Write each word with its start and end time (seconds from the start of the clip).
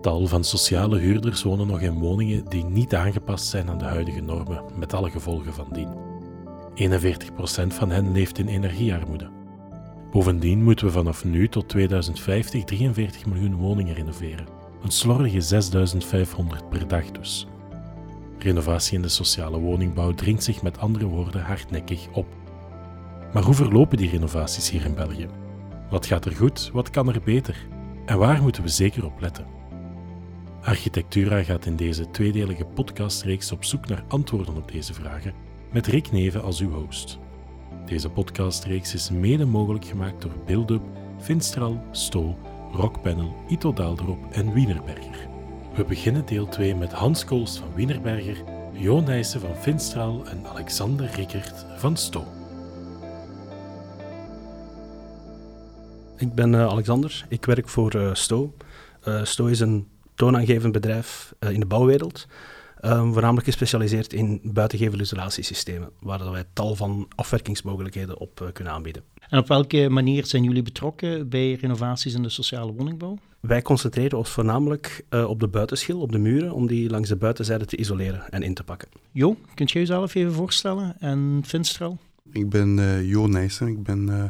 Tal 0.00 0.26
van 0.26 0.44
sociale 0.44 0.98
huurders 0.98 1.42
wonen 1.42 1.66
nog 1.66 1.80
in 1.80 1.98
woningen 1.98 2.44
die 2.48 2.64
niet 2.64 2.94
aangepast 2.94 3.46
zijn 3.46 3.70
aan 3.70 3.78
de 3.78 3.84
huidige 3.84 4.20
normen, 4.20 4.62
met 4.76 4.94
alle 4.94 5.10
gevolgen 5.10 5.54
van 5.54 5.66
dien. 5.72 5.88
41% 6.74 7.66
van 7.66 7.90
hen 7.90 8.12
leeft 8.12 8.38
in 8.38 8.48
energiearmoede. 8.48 9.30
Bovendien 10.10 10.62
moeten 10.62 10.86
we 10.86 10.92
vanaf 10.92 11.24
nu 11.24 11.48
tot 11.48 11.68
2050 11.68 12.64
43 12.64 13.26
miljoen 13.26 13.54
woningen 13.54 13.94
renoveren. 13.94 14.46
Een 14.82 14.90
slordige 14.90 15.40
6500 15.40 16.68
per 16.68 16.88
dag 16.88 17.10
dus. 17.10 17.46
Renovatie 18.38 18.96
in 18.96 19.02
de 19.02 19.08
sociale 19.08 19.58
woningbouw 19.58 20.14
dringt 20.14 20.44
zich 20.44 20.62
met 20.62 20.78
andere 20.78 21.06
woorden 21.06 21.42
hardnekkig 21.42 22.08
op. 22.12 22.26
Maar 23.32 23.42
hoe 23.42 23.54
verlopen 23.54 23.96
die 23.96 24.10
renovaties 24.10 24.70
hier 24.70 24.84
in 24.84 24.94
België? 24.94 25.28
Wat 25.90 26.06
gaat 26.06 26.24
er 26.24 26.36
goed, 26.36 26.70
wat 26.72 26.90
kan 26.90 27.08
er 27.08 27.20
beter? 27.24 27.66
En 28.06 28.18
waar 28.18 28.42
moeten 28.42 28.62
we 28.62 28.68
zeker 28.68 29.04
op 29.04 29.20
letten? 29.20 29.59
Architectura 30.62 31.42
gaat 31.42 31.66
in 31.66 31.76
deze 31.76 32.10
tweedelige 32.10 32.64
podcastreeks 32.64 33.52
op 33.52 33.64
zoek 33.64 33.88
naar 33.88 34.04
antwoorden 34.08 34.56
op 34.56 34.72
deze 34.72 34.94
vragen, 34.94 35.34
met 35.72 35.86
Rick 35.86 36.12
Neven 36.12 36.42
als 36.42 36.60
uw 36.60 36.70
host. 36.70 37.18
Deze 37.86 38.08
podcastreeks 38.08 38.94
is 38.94 39.10
mede 39.10 39.44
mogelijk 39.44 39.84
gemaakt 39.84 40.22
door 40.22 40.32
Buildup, 40.46 40.82
Finstral, 41.20 41.82
Sto, 41.90 42.38
Rockpanel, 42.72 43.36
Ito 43.48 43.72
Daalderop 43.72 44.32
en 44.32 44.52
Wienerberger. 44.52 45.28
We 45.74 45.84
beginnen 45.84 46.26
deel 46.26 46.48
2 46.48 46.74
met 46.74 46.92
Hans 46.92 47.24
Kools 47.24 47.58
van 47.58 47.74
Wienerberger, 47.74 48.36
Jo 48.72 49.00
Nijssen 49.00 49.40
van 49.40 49.56
Finstral 49.56 50.26
en 50.26 50.46
Alexander 50.46 51.10
Rickert 51.14 51.66
van 51.76 51.96
Sto. 51.96 52.24
Ik 56.16 56.34
ben 56.34 56.52
uh, 56.52 56.66
Alexander, 56.66 57.24
ik 57.28 57.44
werk 57.44 57.68
voor 57.68 57.96
uh, 57.96 58.14
Sto. 58.14 58.54
Uh, 59.08 59.24
Sto 59.24 59.46
is 59.46 59.60
een 59.60 59.88
toonaangevend 60.20 60.72
bedrijf 60.72 61.34
in 61.38 61.60
de 61.60 61.66
bouwwereld, 61.66 62.26
um, 62.84 63.12
voornamelijk 63.12 63.46
gespecialiseerd 63.46 64.12
in 64.12 64.40
buitengevel-isolatiesystemen, 64.42 65.90
waar 66.00 66.30
wij 66.30 66.44
tal 66.52 66.74
van 66.74 67.08
afwerkingsmogelijkheden 67.14 68.18
op 68.18 68.50
kunnen 68.52 68.72
aanbieden. 68.72 69.02
En 69.28 69.38
op 69.38 69.48
welke 69.48 69.88
manier 69.88 70.26
zijn 70.26 70.44
jullie 70.44 70.62
betrokken 70.62 71.28
bij 71.28 71.52
renovaties 71.52 72.14
in 72.14 72.22
de 72.22 72.28
sociale 72.28 72.72
woningbouw? 72.72 73.18
Wij 73.40 73.62
concentreren 73.62 74.18
ons 74.18 74.30
voornamelijk 74.30 75.04
uh, 75.10 75.28
op 75.28 75.40
de 75.40 75.48
buitenschil, 75.48 76.00
op 76.00 76.12
de 76.12 76.18
muren, 76.18 76.52
om 76.52 76.66
die 76.66 76.90
langs 76.90 77.08
de 77.08 77.16
buitenzijde 77.16 77.64
te 77.64 77.76
isoleren 77.76 78.30
en 78.30 78.42
in 78.42 78.54
te 78.54 78.64
pakken. 78.64 78.88
Jo, 79.10 79.36
kunt 79.54 79.70
je 79.70 79.78
jezelf 79.78 80.14
even 80.14 80.32
voorstellen 80.32 80.96
en 80.98 81.42
Finstral? 81.46 81.98
Ik 82.32 82.48
ben 82.48 82.78
uh, 82.78 83.08
Jo 83.10 83.26
Nijssen, 83.26 83.66
ik 83.66 83.82
ben 83.82 84.08
uh, 84.08 84.24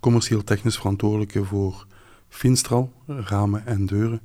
commercieel 0.00 0.44
technisch 0.44 0.76
verantwoordelijke 0.76 1.44
voor 1.44 1.86
Finstral, 2.28 2.92
ramen 3.06 3.66
en 3.66 3.86
deuren. 3.86 4.20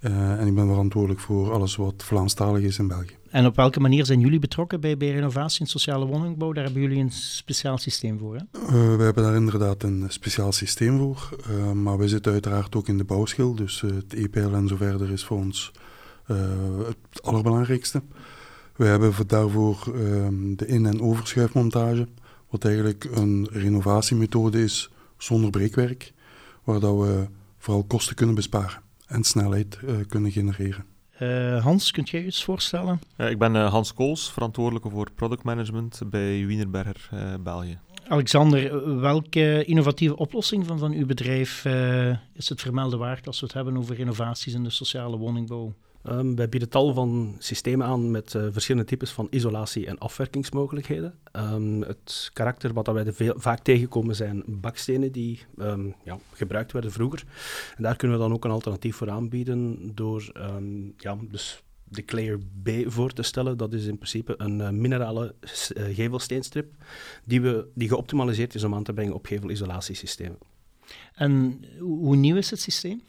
En 0.00 0.46
ik 0.46 0.54
ben 0.54 0.66
verantwoordelijk 0.66 1.20
voor 1.20 1.52
alles 1.52 1.76
wat 1.76 1.94
Vlaamstalig 1.96 2.62
is 2.62 2.78
in 2.78 2.88
België. 2.88 3.16
En 3.30 3.46
op 3.46 3.56
welke 3.56 3.80
manier 3.80 4.04
zijn 4.04 4.20
jullie 4.20 4.38
betrokken 4.38 4.80
bij, 4.80 4.96
bij 4.96 5.10
renovatie 5.10 5.60
in 5.60 5.66
sociale 5.66 6.06
woningbouw? 6.06 6.52
Daar 6.52 6.64
hebben 6.64 6.82
jullie 6.82 7.02
een 7.02 7.10
speciaal 7.10 7.78
systeem 7.78 8.18
voor, 8.18 8.34
hè? 8.34 8.40
Uh, 8.62 8.96
we 8.96 9.02
hebben 9.02 9.24
daar 9.24 9.34
inderdaad 9.34 9.82
een 9.82 10.04
speciaal 10.08 10.52
systeem 10.52 10.98
voor. 10.98 11.36
Uh, 11.50 11.72
maar 11.72 11.98
we 11.98 12.08
zitten 12.08 12.32
uiteraard 12.32 12.76
ook 12.76 12.88
in 12.88 12.98
de 12.98 13.04
bouwschil. 13.04 13.54
Dus 13.54 13.80
het 13.80 14.14
EPL 14.14 14.54
en 14.54 14.68
zo 14.68 14.76
verder 14.76 15.10
is 15.10 15.24
voor 15.24 15.36
ons 15.36 15.72
het 16.86 17.22
allerbelangrijkste. 17.22 18.02
We 18.76 18.84
hebben 18.84 19.12
daarvoor 19.26 19.92
ehm, 19.94 20.54
de 20.54 20.66
in- 20.66 20.86
en 20.86 21.00
overschuifmontage. 21.00 22.08
Wat 22.50 22.64
eigenlijk 22.64 23.08
een 23.12 23.48
renovatiemethode 23.50 24.62
is 24.62 24.90
zonder 25.16 25.50
breekwerk. 25.50 26.12
Waar 26.64 26.80
dat 26.80 26.96
we 26.96 27.26
vooral 27.58 27.84
kosten 27.84 28.16
kunnen 28.16 28.34
besparen 28.34 28.84
en 29.06 29.24
snelheid 29.24 29.78
kunnen 30.08 30.30
genereren. 30.30 30.84
Uh, 31.20 31.62
Hans, 31.62 31.90
kunt 31.90 32.10
jij 32.10 32.20
je 32.20 32.26
iets 32.26 32.44
voorstellen? 32.44 33.00
Uh, 33.16 33.30
ik 33.30 33.38
ben 33.38 33.54
uh, 33.54 33.70
Hans 33.70 33.94
Kools, 33.94 34.32
verantwoordelijke 34.32 34.90
voor 34.90 35.10
productmanagement 35.14 36.00
bij 36.06 36.46
Wienerberger 36.46 37.08
België. 37.42 37.78
Alexander, 38.08 39.00
welke 39.00 39.64
innovatieve 39.64 40.16
oplossing 40.16 40.66
van, 40.66 40.78
van 40.78 40.92
uw 40.92 41.06
bedrijf 41.06 41.64
is 42.32 42.48
het 42.48 42.60
vermelde 42.60 42.96
waard 42.96 43.26
als 43.26 43.40
we 43.40 43.46
het 43.46 43.54
hebben 43.54 43.76
over 43.76 43.98
innovaties 43.98 44.54
in 44.54 44.62
de 44.62 44.70
sociale 44.70 45.16
woningbouw? 45.16 45.74
Um, 46.08 46.36
wij 46.36 46.48
bieden 46.48 46.68
tal 46.68 46.94
van 46.94 47.36
systemen 47.38 47.86
aan 47.86 48.10
met 48.10 48.34
uh, 48.34 48.46
verschillende 48.50 48.88
types 48.88 49.10
van 49.10 49.26
isolatie- 49.30 49.86
en 49.86 49.98
afwerkingsmogelijkheden. 49.98 51.14
Um, 51.32 51.82
het 51.82 52.30
karakter 52.32 52.72
wat 52.72 52.86
wij 52.86 53.12
veel, 53.12 53.34
vaak 53.36 53.62
tegenkomen 53.62 54.16
zijn 54.16 54.42
bakstenen 54.46 55.12
die 55.12 55.40
um, 55.58 55.94
ja, 56.04 56.18
gebruikt 56.32 56.72
werden 56.72 56.92
vroeger. 56.92 57.24
En 57.76 57.82
daar 57.82 57.96
kunnen 57.96 58.16
we 58.16 58.22
dan 58.22 58.32
ook 58.32 58.44
een 58.44 58.50
alternatief 58.50 58.96
voor 58.96 59.10
aanbieden 59.10 59.90
door 59.94 60.32
ja, 60.96 61.18
dus 61.30 61.62
de 61.88 62.04
Clayer 62.04 62.38
B 62.62 62.70
voor 62.86 63.12
te 63.12 63.22
stellen. 63.22 63.56
Dat 63.56 63.72
is 63.72 63.86
in 63.86 63.96
principe 63.96 64.34
een 64.36 64.58
uh, 64.58 64.70
minerale 64.70 65.34
uh, 65.40 65.94
gevelsteenstrip 65.94 66.74
die, 67.24 67.40
we, 67.40 67.66
die 67.74 67.88
geoptimaliseerd 67.88 68.54
is 68.54 68.64
om 68.64 68.74
aan 68.74 68.84
te 68.84 68.92
brengen 68.92 69.14
op 69.14 69.26
gevelisolatiesystemen. 69.26 70.38
En 71.14 71.64
hoe 71.78 72.16
nieuw 72.16 72.36
is 72.36 72.50
het 72.50 72.60
systeem? 72.60 73.02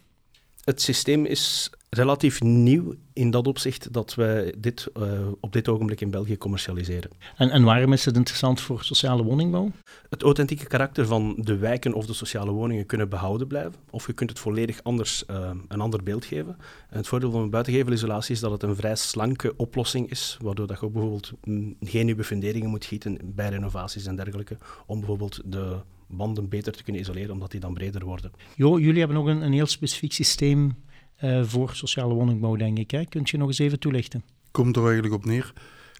Het 0.63 0.81
systeem 0.81 1.25
is 1.25 1.69
relatief 1.89 2.41
nieuw 2.41 2.93
in 3.13 3.31
dat 3.31 3.47
opzicht 3.47 3.93
dat 3.93 4.15
wij 4.15 4.53
dit 4.57 4.87
uh, 4.97 5.27
op 5.39 5.53
dit 5.53 5.67
ogenblik 5.67 6.01
in 6.01 6.11
België 6.11 6.37
commercialiseren. 6.37 7.11
En, 7.37 7.49
en 7.49 7.63
waarom 7.63 7.93
is 7.93 8.05
het 8.05 8.15
interessant 8.15 8.61
voor 8.61 8.83
sociale 8.83 9.23
woningbouw? 9.23 9.71
Het 10.09 10.23
authentieke 10.23 10.65
karakter 10.65 11.05
van 11.05 11.35
de 11.39 11.57
wijken 11.57 11.93
of 11.93 12.05
de 12.05 12.13
sociale 12.13 12.51
woningen 12.51 12.85
kunnen 12.85 13.09
behouden 13.09 13.47
blijven. 13.47 13.73
Of 13.89 14.07
je 14.07 14.13
kunt 14.13 14.29
het 14.29 14.39
volledig 14.39 14.83
anders, 14.83 15.23
uh, 15.31 15.49
een 15.67 15.81
ander 15.81 16.03
beeld 16.03 16.25
geven. 16.25 16.57
En 16.89 16.97
het 16.97 17.07
voordeel 17.07 17.31
van 17.31 17.41
een 17.41 17.49
buitengevelisolatie 17.49 18.35
is 18.35 18.39
dat 18.39 18.51
het 18.51 18.63
een 18.63 18.75
vrij 18.75 18.95
slanke 18.95 19.53
oplossing 19.55 20.09
is, 20.09 20.37
waardoor 20.41 20.67
dat 20.67 20.79
je 20.79 20.85
ook 20.85 20.93
bijvoorbeeld 20.93 21.31
geen 21.79 22.05
nieuwe 22.05 22.23
funderingen 22.23 22.69
moet 22.69 22.85
gieten 22.85 23.17
bij 23.23 23.49
renovaties 23.49 24.05
en 24.05 24.15
dergelijke, 24.15 24.57
om 24.85 24.97
bijvoorbeeld 24.97 25.41
de 25.45 25.77
banden 26.07 26.49
beter 26.49 26.73
te 26.73 26.83
kunnen 26.83 27.01
isoleren, 27.01 27.31
omdat 27.31 27.51
die 27.51 27.59
dan 27.59 27.73
breder 27.73 28.05
worden. 28.05 28.31
Jo, 28.55 28.79
jullie 28.79 28.99
hebben 28.99 29.17
ook 29.17 29.27
een, 29.27 29.41
een 29.41 29.53
heel 29.53 29.65
specifiek 29.65 30.13
systeem 30.13 30.75
uh, 31.23 31.43
voor 31.43 31.75
sociale 31.75 32.13
woningbouw, 32.13 32.55
denk 32.55 32.77
ik. 32.77 32.91
Hè? 32.91 33.05
Kunt 33.05 33.29
je 33.29 33.37
nog 33.37 33.47
eens 33.47 33.59
even 33.59 33.79
toelichten? 33.79 34.23
Komt 34.51 34.75
er 34.75 34.83
eigenlijk 34.83 35.13
op 35.13 35.25
neer. 35.25 35.53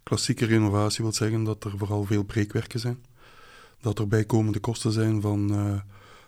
Klassieke 0.03 0.45
renovatie 0.45 1.03
wil 1.03 1.13
zeggen 1.13 1.44
dat 1.44 1.63
er 1.63 1.73
vooral 1.78 2.03
veel 2.03 2.23
breekwerken 2.23 2.79
zijn. 2.79 2.97
Dat 3.81 4.00
er 4.00 4.07
bijkomende 4.07 4.59
kosten 4.59 4.91
zijn 4.91 5.22
van 5.22 5.53
uh, 5.53 5.79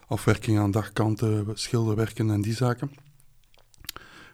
afwerking 0.08 0.60
aan 0.60 0.72
dagkanten, 0.72 1.46
schilderwerken 1.54 2.30
en 2.30 2.42
die 2.42 2.54
zaken. 2.54 2.92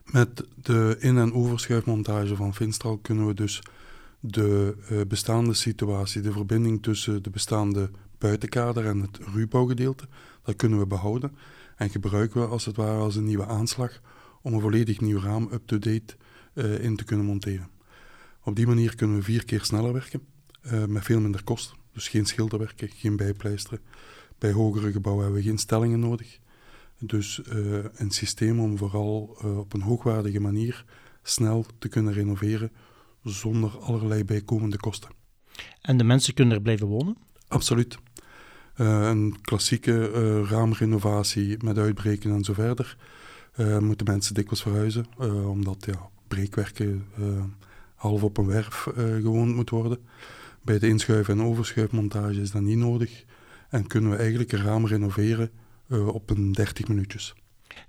Met 0.05 0.43
de 0.55 0.95
in- 0.99 1.17
en 1.17 1.33
overschuifmontage 1.33 2.35
van 2.35 2.55
Finstral 2.55 2.97
kunnen 2.97 3.27
we 3.27 3.33
dus 3.33 3.61
de 4.19 4.75
uh, 4.91 5.01
bestaande 5.07 5.53
situatie, 5.53 6.21
de 6.21 6.31
verbinding 6.31 6.83
tussen 6.83 7.23
de 7.23 7.29
bestaande 7.29 7.89
buitenkader 8.17 8.85
en 8.85 9.01
het 9.01 9.19
ruwbouwgedeelte, 9.33 10.07
dat 10.43 10.55
kunnen 10.55 10.79
we 10.79 10.85
behouden 10.85 11.35
en 11.75 11.89
gebruiken 11.89 12.41
we 12.41 12.47
als 12.47 12.65
het 12.65 12.75
ware 12.75 12.99
als 12.99 13.15
een 13.15 13.25
nieuwe 13.25 13.45
aanslag 13.45 14.01
om 14.45 14.53
een 14.53 14.61
volledig 14.61 15.01
nieuw 15.01 15.19
raam 15.19 15.49
up-to-date 15.51 16.15
uh, 16.53 16.83
in 16.83 16.95
te 16.95 17.03
kunnen 17.03 17.25
monteren. 17.25 17.69
Op 18.43 18.55
die 18.55 18.67
manier 18.67 18.95
kunnen 18.95 19.17
we 19.17 19.23
vier 19.23 19.45
keer 19.45 19.63
sneller 19.63 19.93
werken, 19.93 20.21
uh, 20.61 20.85
met 20.85 21.03
veel 21.03 21.19
minder 21.19 21.43
kosten. 21.43 21.77
Dus 21.93 22.07
geen 22.07 22.25
schilderwerken, 22.25 22.89
geen 22.89 23.15
bijpleisteren. 23.15 23.79
Bij 24.37 24.51
hogere 24.51 24.91
gebouwen 24.91 25.23
hebben 25.23 25.41
we 25.41 25.47
geen 25.47 25.57
stellingen 25.57 25.99
nodig. 25.99 26.39
Dus 26.99 27.41
uh, 27.53 27.83
een 27.93 28.11
systeem 28.11 28.59
om 28.59 28.77
vooral 28.77 29.37
op 29.57 29.73
een 29.73 29.81
hoogwaardige 29.81 30.39
manier 30.39 30.85
snel 31.23 31.65
te 31.79 31.87
kunnen 31.87 32.13
renoveren 32.13 32.71
zonder 33.23 33.77
allerlei 33.79 34.23
bijkomende 34.23 34.77
kosten. 34.77 35.09
En 35.81 35.97
de 35.97 36.03
mensen 36.03 36.33
kunnen 36.33 36.55
er 36.55 36.61
blijven 36.61 36.87
wonen? 36.87 37.17
Absoluut. 37.47 37.97
Uh, 38.77 39.07
een 39.09 39.41
klassieke 39.41 40.11
uh, 40.15 40.49
raamrenovatie 40.49 41.63
met 41.63 41.77
uitbreken 41.77 42.31
en 42.31 42.43
zo 42.43 42.53
verder. 42.53 42.97
Uh, 43.57 43.77
moeten 43.77 44.05
mensen 44.05 44.33
dikwijls 44.33 44.61
verhuizen, 44.61 45.05
omdat 45.47 45.85
ja, 45.85 46.09
breekwerken 46.27 47.05
half 47.95 48.23
op 48.23 48.37
een 48.37 48.45
werf 48.45 48.87
gewoond 48.95 49.55
moet 49.55 49.69
worden. 49.69 49.97
Bij 50.61 50.79
de 50.79 50.87
inschuif- 50.87 51.29
en 51.29 51.41
overschuifmontage 51.41 52.41
is 52.41 52.51
dat 52.51 52.61
niet 52.61 52.77
nodig. 52.77 53.23
En 53.69 53.87
kunnen 53.87 54.11
we 54.11 54.17
eigenlijk 54.17 54.51
een 54.51 54.63
raam 54.63 54.87
renoveren 54.87 55.51
op 55.89 56.29
een 56.29 56.51
30 56.51 56.87
minuutjes. 56.87 57.33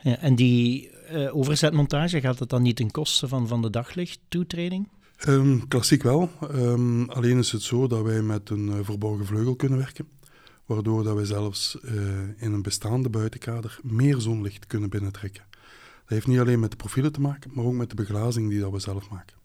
Ja, 0.02 0.18
en 0.18 0.34
die 0.34 0.90
overzetmontage, 1.30 2.20
gaat 2.20 2.38
dat 2.38 2.50
dan 2.50 2.62
niet 2.62 2.76
ten 2.76 2.90
koste 2.90 3.28
van, 3.28 3.48
van 3.48 3.62
de 3.62 3.70
daglichttoetreding? 3.70 4.88
Um, 5.28 5.68
klassiek 5.68 6.02
wel. 6.02 6.30
Um, 6.54 7.10
alleen 7.10 7.38
is 7.38 7.52
het 7.52 7.62
zo 7.62 7.86
dat 7.86 8.02
wij 8.02 8.22
met 8.22 8.50
een 8.50 8.66
uh, 8.66 8.74
verborgen 8.82 9.26
vleugel 9.26 9.56
kunnen 9.56 9.78
werken. 9.78 10.08
Waardoor 10.66 11.04
dat 11.04 11.14
wij 11.14 11.24
zelfs 11.24 11.78
uh, 11.82 11.92
in 12.36 12.52
een 12.52 12.62
bestaande 12.62 13.08
buitenkader 13.08 13.78
meer 13.82 14.20
zonlicht 14.20 14.66
kunnen 14.66 14.88
binnentrekken. 14.88 15.44
Dat 16.06 16.14
heeft 16.14 16.26
niet 16.26 16.38
alleen 16.38 16.60
met 16.60 16.70
de 16.70 16.76
profielen 16.76 17.12
te 17.12 17.20
maken, 17.20 17.50
maar 17.54 17.64
ook 17.64 17.72
met 17.72 17.90
de 17.90 17.96
beglazing 17.96 18.50
die 18.50 18.60
dat 18.60 18.72
we 18.72 18.78
zelf 18.78 19.10
maken. 19.10 19.36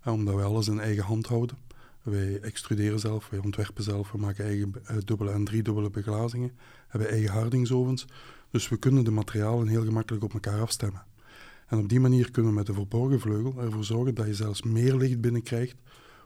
En 0.00 0.12
omdat 0.12 0.34
wij 0.34 0.44
alles 0.44 0.68
in 0.68 0.80
eigen 0.80 1.04
hand 1.04 1.26
houden. 1.26 1.58
Wij 2.02 2.40
extruderen 2.40 2.98
zelf, 2.98 3.28
wij 3.28 3.38
ontwerpen 3.38 3.84
zelf, 3.84 4.12
we 4.12 4.18
maken 4.18 4.44
eigen 4.44 4.74
uh, 4.90 4.96
dubbele 5.04 5.30
en 5.30 5.44
driedubbele 5.44 5.90
beglazingen. 5.90 6.52
Hebben 6.88 7.10
eigen 7.10 7.30
hardingsovens. 7.30 8.06
Dus 8.50 8.68
we 8.68 8.76
kunnen 8.76 9.04
de 9.04 9.10
materialen 9.10 9.68
heel 9.68 9.84
gemakkelijk 9.84 10.24
op 10.24 10.32
elkaar 10.32 10.60
afstemmen. 10.60 11.02
En 11.66 11.78
op 11.78 11.88
die 11.88 12.00
manier 12.00 12.30
kunnen 12.30 12.50
we 12.50 12.56
met 12.56 12.66
de 12.66 12.74
verborgen 12.74 13.20
vleugel 13.20 13.62
ervoor 13.62 13.84
zorgen 13.84 14.14
dat 14.14 14.26
je 14.26 14.34
zelfs 14.34 14.62
meer 14.62 14.96
licht 14.96 15.20
binnenkrijgt, 15.20 15.76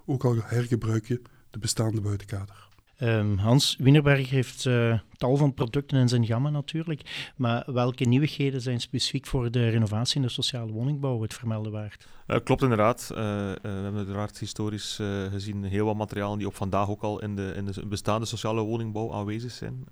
ook 0.05 0.25
al 0.25 0.37
hergebruik 0.43 1.06
je 1.06 1.23
de 1.50 1.58
bestaande 1.58 2.00
buitenkader. 2.00 2.69
Um, 3.02 3.38
Hans 3.38 3.76
Wienerberg 3.78 4.31
heeft 4.31 4.64
uh, 4.64 4.99
tal 5.16 5.37
van 5.37 5.54
producten 5.54 5.99
in 5.99 6.08
zijn 6.08 6.26
gamma 6.26 6.50
natuurlijk. 6.50 7.32
Maar 7.37 7.62
welke 7.66 8.04
nieuwigheden 8.04 8.60
zijn 8.60 8.81
specifiek 8.81 9.26
voor 9.26 9.50
de 9.50 9.69
renovatie 9.69 10.16
in 10.16 10.22
de 10.22 10.28
sociale 10.28 10.72
woningbouw 10.72 11.22
het 11.22 11.34
vermelden 11.34 11.72
waard? 11.72 12.08
Uh, 12.26 12.37
klopt 12.44 12.62
inderdaad. 12.62 13.08
Uh, 13.10 13.19
we 13.19 13.58
hebben 13.62 13.96
uiteraard 13.96 14.38
historisch 14.38 15.00
gezien 15.31 15.64
heel 15.64 15.87
wat 15.87 15.96
materialen 15.96 16.38
die 16.38 16.46
op 16.46 16.54
vandaag 16.54 16.88
ook 16.88 17.02
al 17.02 17.22
in 17.22 17.37
de, 17.37 17.52
in 17.56 17.64
de 17.64 17.87
bestaande 17.87 18.26
sociale 18.26 18.60
woningbouw 18.60 19.12
aanwezig 19.12 19.50
zijn. 19.50 19.84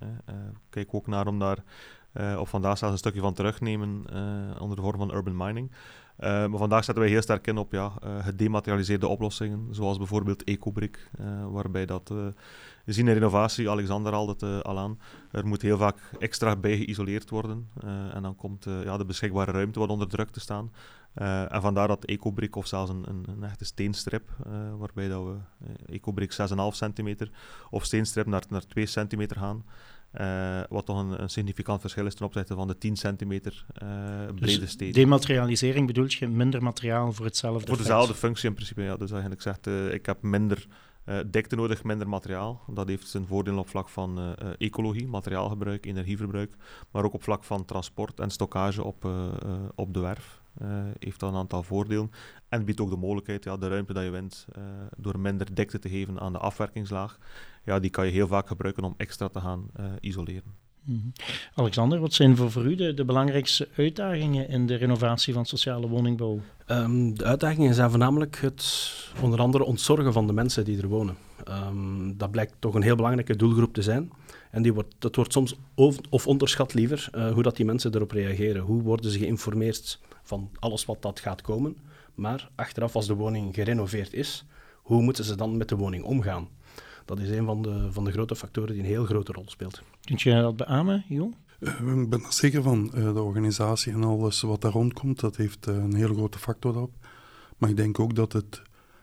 kijk 0.70 0.94
ook 0.94 1.06
naar 1.06 1.26
om 1.26 1.38
daar 1.38 1.58
op 2.38 2.48
vandaag 2.48 2.78
zelfs 2.78 2.92
een 2.92 2.98
stukje 2.98 3.20
van 3.20 3.34
terugnemen 3.34 4.04
onder 4.60 4.76
de 4.76 4.82
vorm 4.82 4.98
van 4.98 5.14
urban 5.14 5.36
mining. 5.36 5.70
Maar 6.18 6.58
vandaag 6.58 6.84
zetten 6.84 7.04
wij 7.04 7.12
heel 7.12 7.22
sterk 7.22 7.46
in 7.46 7.58
op 7.58 7.72
ja, 7.72 7.92
gedematerialiseerde 8.22 9.08
oplossingen, 9.08 9.66
zoals 9.70 9.98
bijvoorbeeld 9.98 10.44
Ecobrick, 10.44 11.10
uh, 11.20 11.26
waarbij 11.52 11.86
dat 11.86 12.12
we 12.90 12.96
zien 12.96 13.08
in 13.08 13.14
renovatie, 13.14 13.70
Alexander 13.70 14.12
haalde 14.12 14.32
het 14.32 14.42
uh, 14.42 14.60
al 14.60 14.78
aan, 14.78 14.98
er 15.30 15.46
moet 15.46 15.62
heel 15.62 15.76
vaak 15.76 15.96
extra 16.18 16.56
bij 16.56 16.76
geïsoleerd 16.76 17.30
worden. 17.30 17.68
Uh, 17.84 18.14
en 18.14 18.22
dan 18.22 18.36
komt 18.36 18.66
uh, 18.66 18.84
ja, 18.84 18.96
de 18.96 19.04
beschikbare 19.04 19.52
ruimte 19.52 19.78
wat 19.78 19.88
onder 19.88 20.08
druk 20.08 20.30
te 20.30 20.40
staan. 20.40 20.72
en 21.14 21.62
vandaar 21.62 21.88
dat 21.88 22.04
Ecobrick 22.04 22.56
of 22.56 22.66
zelfs 22.66 22.90
een, 22.90 23.04
een, 23.08 23.24
een 23.28 23.44
echte 23.44 23.64
steenstrip, 23.64 24.28
waarbij 24.78 25.08
dat 25.08 25.24
we 25.24 25.36
Ecobrick 25.86 26.32
6,5 26.32 26.36
centimeter 26.70 27.30
of 27.70 27.84
steenstrip 27.84 28.26
naar, 28.26 28.42
naar 28.48 28.66
2 28.66 28.86
centimeter 28.86 29.36
gaan. 29.36 29.64
wat 30.68 30.86
toch 30.86 30.98
een, 30.98 31.22
een, 31.22 31.30
significant 31.30 31.80
verschil 31.80 32.06
is 32.06 32.14
ten 32.14 32.26
opzichte 32.26 32.54
van 32.54 32.68
de 32.68 32.78
10 32.78 32.96
centimeter 32.96 33.66
brede 34.34 34.58
dus 34.58 34.70
steen. 34.70 34.92
Dematerialisering 34.92 35.86
bedoelt 35.86 36.12
je 36.12 36.28
minder 36.28 36.62
materiaal 36.62 37.12
voor 37.12 37.24
hetzelfde 37.24 37.66
Voor 37.66 37.76
dezelfde 37.76 38.14
functie 38.14 38.48
in 38.48 38.54
principe, 38.54 38.82
ja. 38.82 38.96
Dus 38.96 39.10
eigenlijk 39.10 39.42
zegt, 39.42 39.66
ik 39.92 40.06
heb 40.06 40.22
minder 40.22 40.66
uh, 41.10 41.18
dikte 41.26 41.56
nodig 41.56 41.84
minder 41.84 42.08
materiaal. 42.08 42.60
Dat 42.66 42.88
heeft 42.88 43.08
zijn 43.08 43.26
voordeel 43.26 43.58
op 43.58 43.68
vlak 43.68 43.88
van 43.88 44.18
uh, 44.18 44.30
ecologie, 44.58 45.08
materiaalgebruik, 45.08 45.86
energieverbruik, 45.86 46.54
maar 46.90 47.04
ook 47.04 47.12
op 47.12 47.22
vlak 47.22 47.44
van 47.44 47.64
transport 47.64 48.20
en 48.20 48.30
stockage 48.30 48.84
op, 48.84 49.08
op 49.74 49.94
de 49.94 50.00
werf. 50.00 50.42
heeft 50.98 51.20
dat 51.20 51.30
een 51.30 51.38
aantal 51.38 51.62
voordelen. 51.62 52.10
En 52.48 52.64
biedt 52.64 52.80
ook 52.80 52.90
de 52.90 52.96
mogelijkheid, 52.96 53.44
ja, 53.44 53.56
de 53.56 53.68
ruimte 53.68 53.92
dat 53.92 54.04
je 54.04 54.10
wint, 54.10 54.46
door 54.96 55.18
minder 55.18 55.54
dikte 55.54 55.78
te 55.78 55.88
geven 55.88 56.20
aan 56.20 56.32
de 56.32 56.38
afwerkingslaag, 56.38 57.18
ja, 57.64 57.78
die 57.78 57.90
kan 57.90 58.06
je 58.06 58.12
heel 58.12 58.26
vaak 58.26 58.46
gebruiken 58.46 58.84
om 58.84 58.94
extra 58.96 59.28
te 59.28 59.40
gaan 59.40 59.70
isoleren. 60.00 60.69
Mhm. 60.84 60.98
Alexander, 61.54 62.00
wat 62.00 62.12
zijn 62.12 62.36
voor, 62.36 62.64
u 62.64 62.74
de, 62.74 63.04
belangrijkste 63.04 63.68
uitdagingen 63.76 64.48
in 64.48 64.66
de 64.66 64.74
renovatie 64.74 65.34
van 65.34 65.46
sociale 65.46 65.88
woningbouw? 65.88 66.40
Um, 66.66 67.18
de 67.18 67.24
uitdagingen 67.24 67.74
zijn 67.74 67.90
voornamelijk 67.90 68.38
het 68.40 68.92
onder 69.22 69.40
andere 69.40 69.64
ontzorgen 69.64 70.12
van 70.12 70.26
de 70.26 70.32
mensen 70.32 70.64
die 70.64 70.82
er 70.82 70.88
wonen. 70.88 71.16
Um, 71.48 72.16
dat 72.16 72.30
blijkt 72.30 72.54
toch 72.58 72.74
een 72.74 72.82
heel 72.82 72.96
belangrijke 72.96 73.36
doelgroep 73.36 73.74
te 73.74 73.82
zijn. 73.82 74.10
En 74.50 74.62
die 74.62 74.72
wordt, 74.72 74.94
dat 74.98 75.16
wordt 75.16 75.32
soms 75.32 75.54
of 76.10 76.26
onderschat 76.26 76.74
liever, 76.74 77.08
uh, 77.14 77.32
hoe 77.32 77.42
dat 77.42 77.56
die 77.56 77.64
mensen 77.64 77.94
erop 77.94 78.10
reageren. 78.10 78.62
Hoe 78.62 78.82
worden 78.82 79.10
ze 79.10 79.18
geïnformeerd 79.18 80.00
van 80.22 80.50
alles 80.58 80.84
wat 80.84 81.02
dat 81.02 81.20
gaat 81.20 81.42
komen. 81.42 81.76
Maar 82.14 82.50
achteraf, 82.54 82.96
als 82.96 83.06
de 83.06 83.14
woning 83.14 83.54
gerenoveerd 83.54 84.12
is, 84.12 84.44
hoe 84.76 85.02
moeten 85.02 85.24
ze 85.24 85.36
dan 85.36 85.56
met 85.56 85.68
de 85.68 85.76
woning 85.76 86.04
omgaan? 86.04 86.48
Dat 87.10 87.18
is 87.18 87.30
een 87.30 87.44
van 87.44 87.62
de, 87.62 87.92
van 87.92 88.04
de 88.04 88.12
grote 88.12 88.36
factoren 88.36 88.72
die 88.72 88.82
een 88.82 88.88
heel 88.88 89.04
grote 89.04 89.32
rol 89.32 89.44
speelt. 89.46 89.82
Kunt 90.00 90.22
je 90.22 90.34
dat 90.34 90.56
beamen, 90.56 91.04
Jo? 91.08 91.32
Uh, 91.60 92.02
ik 92.02 92.10
ben 92.10 92.22
er 92.24 92.32
zeker 92.32 92.62
van. 92.62 92.92
Uh, 92.94 93.14
de 93.14 93.22
organisatie 93.22 93.92
en 93.92 94.04
alles 94.04 94.40
wat 94.40 94.60
daar 94.60 94.72
rondkomt, 94.72 95.20
dat 95.20 95.36
heeft 95.36 95.68
uh, 95.68 95.74
een 95.74 95.94
hele 95.94 96.14
grote 96.14 96.38
factor 96.38 96.80
op. 96.80 96.90
Maar 97.58 97.70
ik 97.70 97.76
denk 97.76 98.00
ook 98.00 98.14
dat 98.14 98.32
het, 98.32 98.62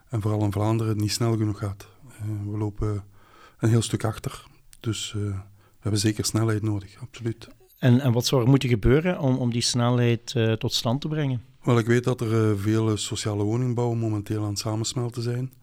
en 0.09 0.21
vooral 0.21 0.43
in 0.43 0.51
Vlaanderen, 0.51 0.97
niet 0.97 1.11
snel 1.11 1.37
genoeg 1.37 1.59
gaat. 1.59 1.87
we 2.51 2.57
lopen 2.57 3.03
een 3.59 3.69
heel 3.69 3.81
stuk 3.81 4.03
achter. 4.03 4.45
Dus 4.79 5.11
we 5.11 5.33
hebben 5.79 5.99
zeker 5.99 6.25
snelheid 6.25 6.61
nodig, 6.61 7.01
absoluut. 7.01 7.47
En, 7.79 7.99
en 7.99 8.11
wat 8.11 8.25
zou 8.25 8.41
er 8.41 8.49
moeten 8.49 8.69
gebeuren 8.69 9.19
om, 9.19 9.37
om 9.37 9.51
die 9.51 9.61
snelheid 9.61 10.35
tot 10.57 10.73
stand 10.73 11.01
te 11.01 11.07
brengen? 11.07 11.41
Wel, 11.63 11.77
ik 11.77 11.85
weet 11.85 12.03
dat 12.03 12.21
er 12.21 12.57
veel 12.59 12.97
sociale 12.97 13.43
woningbouwen 13.43 13.97
momenteel 13.97 14.43
aan 14.43 14.49
het 14.49 14.59
samensmelten 14.59 15.21
zijn 15.21 15.53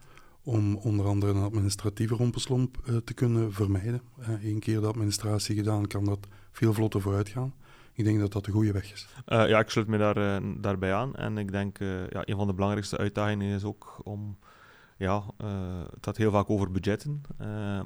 om 0.45 0.77
onder 0.77 1.07
andere 1.07 1.33
een 1.33 1.43
administratieve 1.43 2.15
rompenslomp 2.15 2.79
uh, 2.85 2.97
te 2.97 3.15
kunnen 3.15 3.53
vermijden. 3.53 4.03
Eén 4.19 4.55
uh, 4.55 4.61
keer 4.61 4.81
de 4.81 4.87
administratie 4.87 5.57
gedaan, 5.57 5.87
kan 5.87 6.05
dat 6.05 6.29
veel 6.51 6.73
vlotter 6.73 7.01
vooruit 7.01 7.29
gaan. 7.29 7.55
Ik 7.93 8.05
denk 8.05 8.19
dat 8.21 8.33
dat 8.33 8.45
de 8.45 8.51
goede 8.51 8.73
weg 8.73 8.93
is. 8.93 9.09
Uh, 9.29 9.49
ja, 9.49 9.59
ik 9.59 9.71
sluit 9.71 9.89
me 9.89 9.99
daar, 9.99 10.41
daarbij 10.61 10.95
aan. 10.95 11.17
En 11.17 11.39
ik 11.39 11.53
denk, 11.53 11.79
ja, 11.79 12.23
een 12.25 12.37
van 12.37 12.47
de 12.47 12.55
belangrijkste 12.55 12.97
uitdagingen 12.97 13.55
is 13.55 13.65
ook 13.65 14.01
om... 14.03 14.39
Ja, 14.99 15.23
het 15.91 16.05
gaat 16.05 16.17
heel 16.17 16.31
vaak 16.31 16.51
over 16.51 16.71
budgetten. 16.71 17.21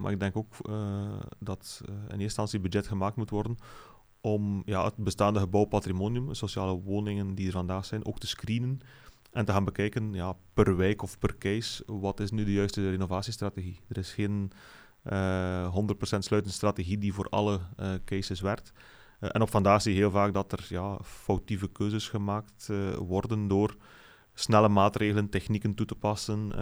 maar 0.01 0.13
ik 0.13 0.21
denk 0.21 0.37
ook 0.37 0.55
dat 1.39 1.81
in 1.85 1.95
eerste 1.95 2.23
instantie 2.23 2.61
budget 2.61 2.87
gemaakt 2.87 3.17
moet 3.17 3.31
worden 3.31 3.57
om 4.21 4.63
ja, 4.65 4.85
het 4.85 4.97
bestaande 4.97 5.41
gebouwpatrimonium, 5.41 6.35
sociale 6.35 6.81
woningen 6.81 7.35
die 7.35 7.47
er 7.47 7.53
vandaag 7.53 7.85
zijn, 7.85 8.07
ook 8.07 8.19
te 8.19 8.27
screenen 8.27 8.81
en 9.39 9.45
te 9.45 9.53
gaan 9.53 9.65
bekijken, 9.65 10.13
ja, 10.13 10.37
per 10.55 10.77
wijk 10.77 11.03
of 11.03 11.19
per 11.19 11.39
case, 11.39 11.83
wat 11.87 12.21
is 12.21 12.31
nu 12.31 12.45
de 12.45 12.53
juiste 12.53 12.91
renovatiestrategie? 12.91 13.81
Er 13.89 13.99
is 13.99 14.13
geen 14.13 14.53
uh, 15.05 15.65
eh, 15.65 15.75
100% 15.75 15.99
sluitende 16.01 16.55
strategie 16.55 16.99
die 16.99 17.13
voor 17.13 17.29
alle 17.29 17.61
uh, 17.81 17.93
cases 18.05 18.41
werkt. 18.41 18.73
Uh, 19.21 19.31
en 19.33 19.43
op 19.43 19.51
vandaag 19.51 19.85
heel 19.85 20.11
vaak 20.11 20.35
dat 20.35 20.53
er 20.53 20.67
ja, 20.69 20.99
foutieve 21.03 21.69
keuzes 21.69 22.09
gemaakt 22.09 22.71
worden 22.99 23.49
door 23.49 23.77
snelle 24.35 24.69
maatregelen, 24.69 25.29
technieken 25.29 25.75
toe 25.75 25.87
te 25.87 25.95
passen, 25.95 26.53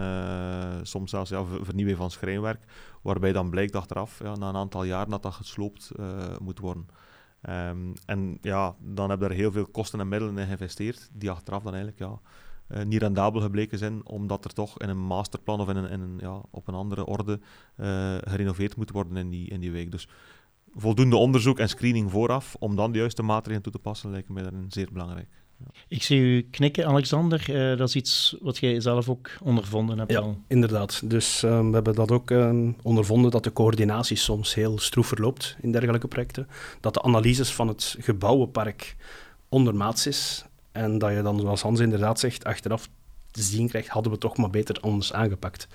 soms 0.83 1.09
zelfs 1.09 1.29
ja, 1.29 1.45
vernieuwing 1.45 1.97
van 1.97 2.11
schrijnwerk, 2.11 2.63
waarbij 3.01 3.31
dan 3.31 3.49
blijkt 3.49 3.75
achteraf, 3.75 4.19
ja, 4.23 4.35
na 4.35 4.49
een 4.49 4.55
aantal 4.55 4.83
jaar, 4.83 5.09
dat 5.09 5.23
dat 5.23 5.33
gesloopt 5.33 5.91
moet 6.39 6.59
worden. 6.59 6.87
Um, 7.49 7.93
en 8.05 8.37
ja, 8.41 8.75
dan 8.79 9.09
hebben 9.09 9.29
er 9.29 9.35
heel 9.35 9.51
veel 9.51 9.65
kosten 9.65 9.99
en 9.99 10.07
middelen 10.07 10.37
in 10.37 10.45
geïnvesteerd, 10.45 11.09
die 11.13 11.31
achteraf 11.31 11.63
dan 11.63 11.73
eigenlijk 11.73 12.11
ja, 12.11 12.19
uh, 12.69 12.83
niet 12.83 13.01
rendabel 13.01 13.41
gebleken 13.41 13.77
zijn, 13.77 14.05
omdat 14.05 14.45
er 14.45 14.53
toch 14.53 14.79
in 14.79 14.89
een 14.89 15.05
masterplan 15.05 15.59
of 15.59 15.69
in 15.69 15.75
een, 15.75 15.89
in 15.89 16.01
een, 16.01 16.17
ja, 16.19 16.41
op 16.51 16.67
een 16.67 16.73
andere 16.73 17.05
orde 17.05 17.39
uh, 17.77 18.15
gerenoveerd 18.21 18.75
moet 18.75 18.91
worden 18.91 19.17
in 19.17 19.29
die, 19.29 19.49
in 19.49 19.59
die 19.59 19.71
week. 19.71 19.91
Dus 19.91 20.07
voldoende 20.75 21.15
onderzoek 21.15 21.59
en 21.59 21.69
screening 21.69 22.11
vooraf, 22.11 22.55
om 22.59 22.75
dan 22.75 22.91
de 22.91 22.97
juiste 22.97 23.23
maatregelen 23.23 23.63
toe 23.63 23.71
te 23.71 23.79
passen, 23.79 24.11
lijkt 24.11 24.29
mij 24.29 24.43
daarin 24.43 24.65
zeer 24.69 24.87
belangrijk. 24.91 25.27
Ja. 25.59 25.65
Ik 25.87 26.03
zie 26.03 26.19
u 26.19 26.41
knikken, 26.41 26.85
Alexander. 26.85 27.45
Uh, 27.49 27.77
dat 27.77 27.87
is 27.87 27.95
iets 27.95 28.37
wat 28.41 28.57
jij 28.57 28.79
zelf 28.79 29.09
ook 29.09 29.29
ondervonden 29.43 29.97
hebt. 29.97 30.11
Ja, 30.11 30.19
al. 30.19 30.41
inderdaad. 30.47 31.09
Dus 31.09 31.43
uh, 31.43 31.59
we 31.59 31.73
hebben 31.73 31.95
dat 31.95 32.11
ook 32.11 32.31
uh, 32.31 32.69
ondervonden, 32.81 33.31
dat 33.31 33.43
de 33.43 33.53
coördinatie 33.53 34.17
soms 34.17 34.53
heel 34.53 34.79
stroef 34.79 35.07
verloopt 35.07 35.57
in 35.61 35.71
dergelijke 35.71 36.07
projecten. 36.07 36.47
Dat 36.79 36.93
de 36.93 37.01
analyses 37.01 37.53
van 37.53 37.67
het 37.67 37.95
gebouwenpark 37.99 38.95
ondermaats 39.49 40.07
is 40.07 40.45
en 40.77 40.97
dat 40.97 41.11
je 41.11 41.21
dan, 41.21 41.39
zoals 41.39 41.61
Hans 41.61 41.79
inderdaad 41.79 42.19
zegt, 42.19 42.43
achteraf 42.43 42.89
te 43.31 43.41
zien 43.41 43.67
krijgt, 43.67 43.87
hadden 43.87 44.11
we 44.11 44.17
toch 44.17 44.37
maar 44.37 44.49
beter 44.49 44.77
anders 44.81 45.13
aangepakt. 45.13 45.67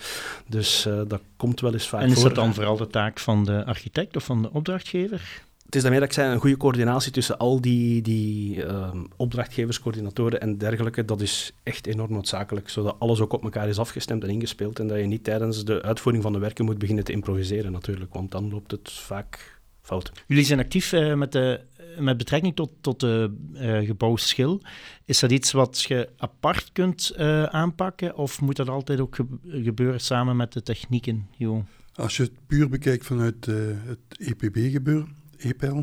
Dus 0.49 0.87
uh, 0.87 1.01
dat 1.09 1.23
komt 1.37 1.61
wel 1.61 1.73
eens 1.73 1.89
vaak 1.89 2.03
En 2.03 2.11
is 2.11 2.23
dat 2.23 2.35
dan 2.35 2.55
vooral 2.55 2.77
de 2.77 2.87
taak 2.87 3.19
van 3.19 3.45
de 3.45 3.65
architect 3.65 4.17
of 4.17 4.25
van 4.25 4.43
de 4.43 4.53
opdrachtgever? 4.53 5.43
Het 5.65 5.75
is 5.75 5.83
daarmee 5.83 6.01
dat 6.01 6.09
ik 6.09 6.15
zei, 6.15 6.33
een 6.33 6.41
goede 6.41 6.57
coördinatie 6.57 7.13
tussen 7.13 7.39
al 7.39 7.61
die, 7.61 8.03
die 8.03 8.57
uh, 8.57 8.95
opdrachtgevers, 9.17 9.81
coördinatoren 9.81 10.41
en 10.41 10.59
dergelijke, 10.59 11.05
dat 11.05 11.21
is 11.21 11.53
echt 11.63 11.87
enorm 11.87 12.13
noodzakelijk, 12.13 12.69
zodat 12.69 12.97
alles 12.99 13.21
ook 13.21 13.33
op 13.33 13.43
elkaar 13.43 13.69
is 13.69 13.79
afgestemd 13.79 14.23
en 14.23 14.31
ingespeeld 14.31 14.79
en 14.79 14.87
dat 14.87 14.99
je 14.99 15.05
niet 15.05 15.25
tijdens 15.25 15.65
de 15.65 15.83
uitvoering 15.83 16.23
van 16.23 16.33
de 16.33 16.39
werken 16.39 16.65
moet 16.65 16.79
beginnen 16.79 17.05
te 17.05 17.13
improviseren 17.13 17.73
natuurlijk, 17.73 18.15
want 18.15 18.31
dan 18.31 18.51
loopt 18.51 18.71
het 18.71 18.93
vaak 18.93 19.61
fout. 19.83 20.13
Jullie 20.27 20.45
zijn 20.45 20.59
actief 20.59 20.93
uh, 20.93 21.15
met 21.15 21.33
de 21.33 21.61
met 21.99 22.17
betrekking 22.17 22.55
tot, 22.55 22.71
tot 22.81 23.01
de 23.01 23.35
uh, 23.55 23.87
gebouwschil, 23.87 24.63
is 25.05 25.21
dat 25.21 25.31
iets 25.31 25.53
wat 25.53 25.83
je 25.83 26.09
apart 26.17 26.73
kunt 26.73 27.13
uh, 27.17 27.43
aanpakken 27.43 28.17
of 28.17 28.41
moet 28.41 28.57
dat 28.57 28.69
altijd 28.69 29.01
ook 29.01 29.15
ge 29.15 29.27
gebeuren 29.45 30.01
samen 30.01 30.37
met 30.37 30.53
de 30.53 30.63
technieken? 30.63 31.27
Jo? 31.37 31.65
Als 31.95 32.17
je 32.17 32.23
het 32.23 32.33
puur 32.47 32.69
bekijkt 32.69 33.07
vanuit 33.07 33.47
uh, 33.47 33.57
het 33.85 34.19
EPB-gebeuren, 34.19 35.17
EPL, 35.37 35.81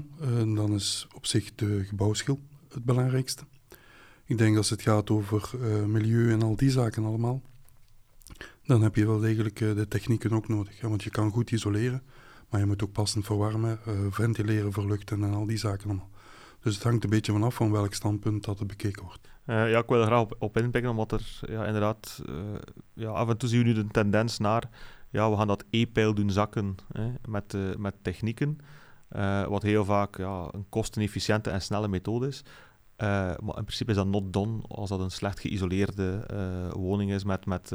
dan 0.56 0.74
is 0.74 1.08
op 1.16 1.26
zich 1.26 1.56
de 1.56 1.84
gebouwschil 1.88 2.40
het 2.74 2.84
belangrijkste. 2.84 3.44
Ik 4.26 4.38
denk 4.38 4.58
als 4.58 4.70
het 4.70 4.82
gaat 4.82 5.10
over 5.10 5.50
milieu 5.88 6.32
en 6.32 6.42
al 6.42 6.56
die 6.56 6.70
zaken 6.70 7.06
allemaal, 7.06 7.42
dan 8.66 8.82
heb 8.82 8.96
je 8.96 9.06
wel 9.06 9.20
degelijk 9.20 9.58
de 9.58 9.86
technieken 9.90 10.32
ook 10.32 10.48
nodig. 10.48 10.82
Want 10.82 11.04
je 11.04 11.10
kan 11.10 11.32
goed 11.32 11.52
isoleren, 11.52 12.02
maar 12.50 12.60
je 12.60 12.66
moet 12.66 12.84
ook 12.84 12.92
passend 12.92 13.26
verwarmen, 13.26 13.80
uh, 13.88 13.94
ventileren, 14.10 14.72
verluchten 14.72 15.24
en 15.24 15.34
al 15.34 15.46
die 15.46 15.58
zaken 15.58 15.90
allemaal. 15.90 16.10
Dus 16.60 16.74
het 16.74 16.84
hangt 16.84 17.04
een 17.04 17.10
beetje 17.10 17.32
vanaf 17.32 17.56
van 17.56 17.72
welk 17.72 17.94
standpunt 17.94 18.44
dat 18.44 18.68
bekeken 18.68 19.04
wordt. 19.04 19.30
Uh, 19.46 19.72
ja, 19.72 19.80
ik 19.80 19.88
wil 19.88 20.00
er 20.00 20.06
graag 20.06 20.22
op, 20.22 20.36
op 20.40 20.58
inpikken, 20.58 20.92
omdat 20.92 21.12
er 21.12 21.40
ja, 21.48 21.66
inderdaad... 21.66 22.22
Uh, 22.30 22.36
ja, 22.94 23.10
af 23.10 23.30
en 23.30 23.38
toe 23.38 23.50
zien 23.50 23.60
we 23.60 23.66
nu 23.66 23.74
de 23.74 23.88
tendens 23.88 24.38
naar... 24.38 24.70
Ja, 25.10 25.30
we 25.30 25.38
gaan 25.38 25.48
dat 25.48 25.66
e-pijl 25.70 26.14
doen 26.14 26.30
zakken 26.32 26.76
hè, 26.92 27.12
met, 27.26 27.78
met 27.78 27.96
technieken. 28.02 28.58
wat 29.48 29.62
heel 29.62 29.86
vaak 29.86 30.18
ja, 30.18 30.48
een 30.52 30.66
kostenefficiënte 30.70 31.50
en 31.50 31.62
snelle 31.62 31.88
methode 31.88 32.28
is. 32.28 32.44
maar 32.98 33.58
in 33.58 33.64
principe 33.64 33.90
is 33.90 33.98
dat 33.98 34.08
not 34.08 34.34
done 34.34 34.62
als 34.68 34.90
dat 34.90 35.00
een 35.00 35.12
slecht 35.12 35.40
geïsoleerde 35.40 36.26
woning 36.74 37.12
is 37.12 37.24
met, 37.24 37.46
met 37.46 37.72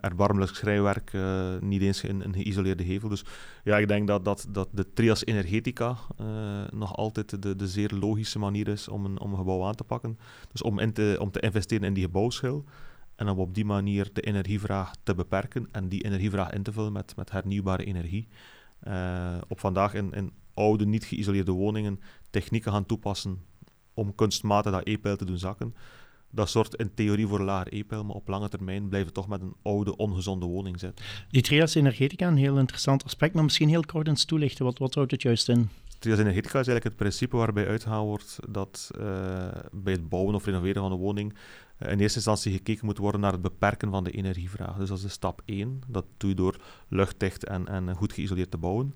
erbarmelijk 0.00 0.54
schrijnwerk, 0.54 1.12
uh, 1.12 1.58
niet 1.60 1.82
eens 1.82 2.04
in 2.04 2.20
een 2.20 2.34
geïsoleerde 2.34 2.82
hevel. 2.82 3.08
Dus 3.08 3.24
ja, 3.64 3.78
ik 3.78 3.88
denk 3.88 4.06
dat, 4.06 4.24
dat, 4.24 4.46
dat 4.48 4.68
de 4.72 4.92
trias 4.92 5.26
energetica 5.26 5.96
uh, 6.20 6.26
nog 6.70 6.96
altijd 6.96 7.42
de, 7.42 7.56
de 7.56 7.68
zeer 7.68 7.90
logische 8.00 8.38
manier 8.38 8.68
is 8.68 8.88
om 8.88 9.04
een, 9.04 9.20
om 9.20 9.30
een 9.30 9.38
gebouw 9.38 9.64
aan 9.64 9.74
te 9.74 9.84
pakken. 9.84 10.18
Dus 10.52 10.62
om, 10.62 10.78
in 10.78 10.92
te, 10.92 11.16
om 11.20 11.30
te 11.30 11.40
investeren 11.40 11.86
in 11.86 11.94
die 11.94 12.04
gebouwschil 12.04 12.64
en 13.16 13.28
om 13.28 13.38
op 13.38 13.54
die 13.54 13.64
manier 13.64 14.08
de 14.12 14.20
energievraag 14.20 14.94
te 15.02 15.14
beperken 15.14 15.68
en 15.72 15.88
die 15.88 16.04
energievraag 16.04 16.50
in 16.50 16.62
te 16.62 16.72
vullen 16.72 16.92
met, 16.92 17.16
met 17.16 17.30
hernieuwbare 17.30 17.84
energie. 17.84 18.28
op 19.48 19.60
vandaag 19.60 19.94
in, 19.94 20.12
in 20.12 20.32
oude, 20.54 20.86
niet 20.86 21.04
geïsoleerde 21.04 21.52
woningen 21.52 22.00
technieken 22.30 22.72
gaan 22.72 22.86
toepassen 22.86 23.38
om 23.94 24.14
kunstmatig 24.14 24.72
dat 24.72 24.86
e-pijl 24.86 25.16
te 25.16 25.24
doen 25.24 25.38
zakken 25.38 25.74
dat 26.30 26.48
soort 26.48 26.74
in 26.74 26.94
theorie 26.94 27.26
voor 27.26 27.40
lager 27.40 27.74
e-pijl, 27.74 28.04
maar 28.04 28.16
op 28.16 28.28
lange 28.28 28.48
termijn 28.48 28.88
blijven 28.88 29.12
toch 29.12 29.28
met 29.28 29.40
een 29.40 29.54
oude, 29.62 29.96
ongezonde 29.96 30.46
woning 30.46 30.80
zitten. 30.80 31.04
Die 31.30 31.42
trias 31.42 31.74
energetica, 31.74 32.26
een 32.26 32.36
heel 32.36 32.58
interessant 32.58 33.04
aspect, 33.04 33.34
maar 33.34 33.44
misschien 33.44 33.68
heel 33.68 33.84
kort 33.84 34.08
eens 34.08 34.24
toelichten. 34.24 34.64
Wat, 34.64 34.78
wat 34.78 34.94
houdt 34.94 35.10
het 35.10 35.22
juist 35.22 35.48
in? 35.48 35.68
Trias 35.98 36.18
energetica 36.18 36.60
is 36.60 36.66
eigenlijk 36.66 36.84
het 36.84 36.96
principe 36.96 37.36
waarbij 37.36 37.66
uitgehaald 37.66 38.06
wordt 38.06 38.38
dat 38.48 38.90
uh, 38.98 39.02
bij 39.72 39.92
het 39.92 40.08
bouwen 40.08 40.34
of 40.34 40.44
renoveren 40.44 40.82
van 40.82 40.92
een 40.92 40.98
woning 40.98 41.32
uh, 41.32 41.90
in 41.90 41.98
eerste 41.98 42.16
instantie 42.16 42.52
gekeken 42.52 42.86
moet 42.86 42.98
worden 42.98 43.20
naar 43.20 43.32
het 43.32 43.42
beperken 43.42 43.90
van 43.90 44.04
de 44.04 44.10
energievraag. 44.10 44.76
Dus 44.76 44.88
dat 44.88 45.02
is 45.02 45.12
stap 45.12 45.42
1. 45.44 45.80
Dat 45.86 46.04
doe 46.16 46.30
je 46.30 46.36
door 46.36 46.60
luchtdicht 46.88 47.44
en, 47.44 47.68
en 47.68 47.94
goed 47.94 48.12
geïsoleerd 48.12 48.50
te 48.50 48.58
bouwen. 48.58 48.94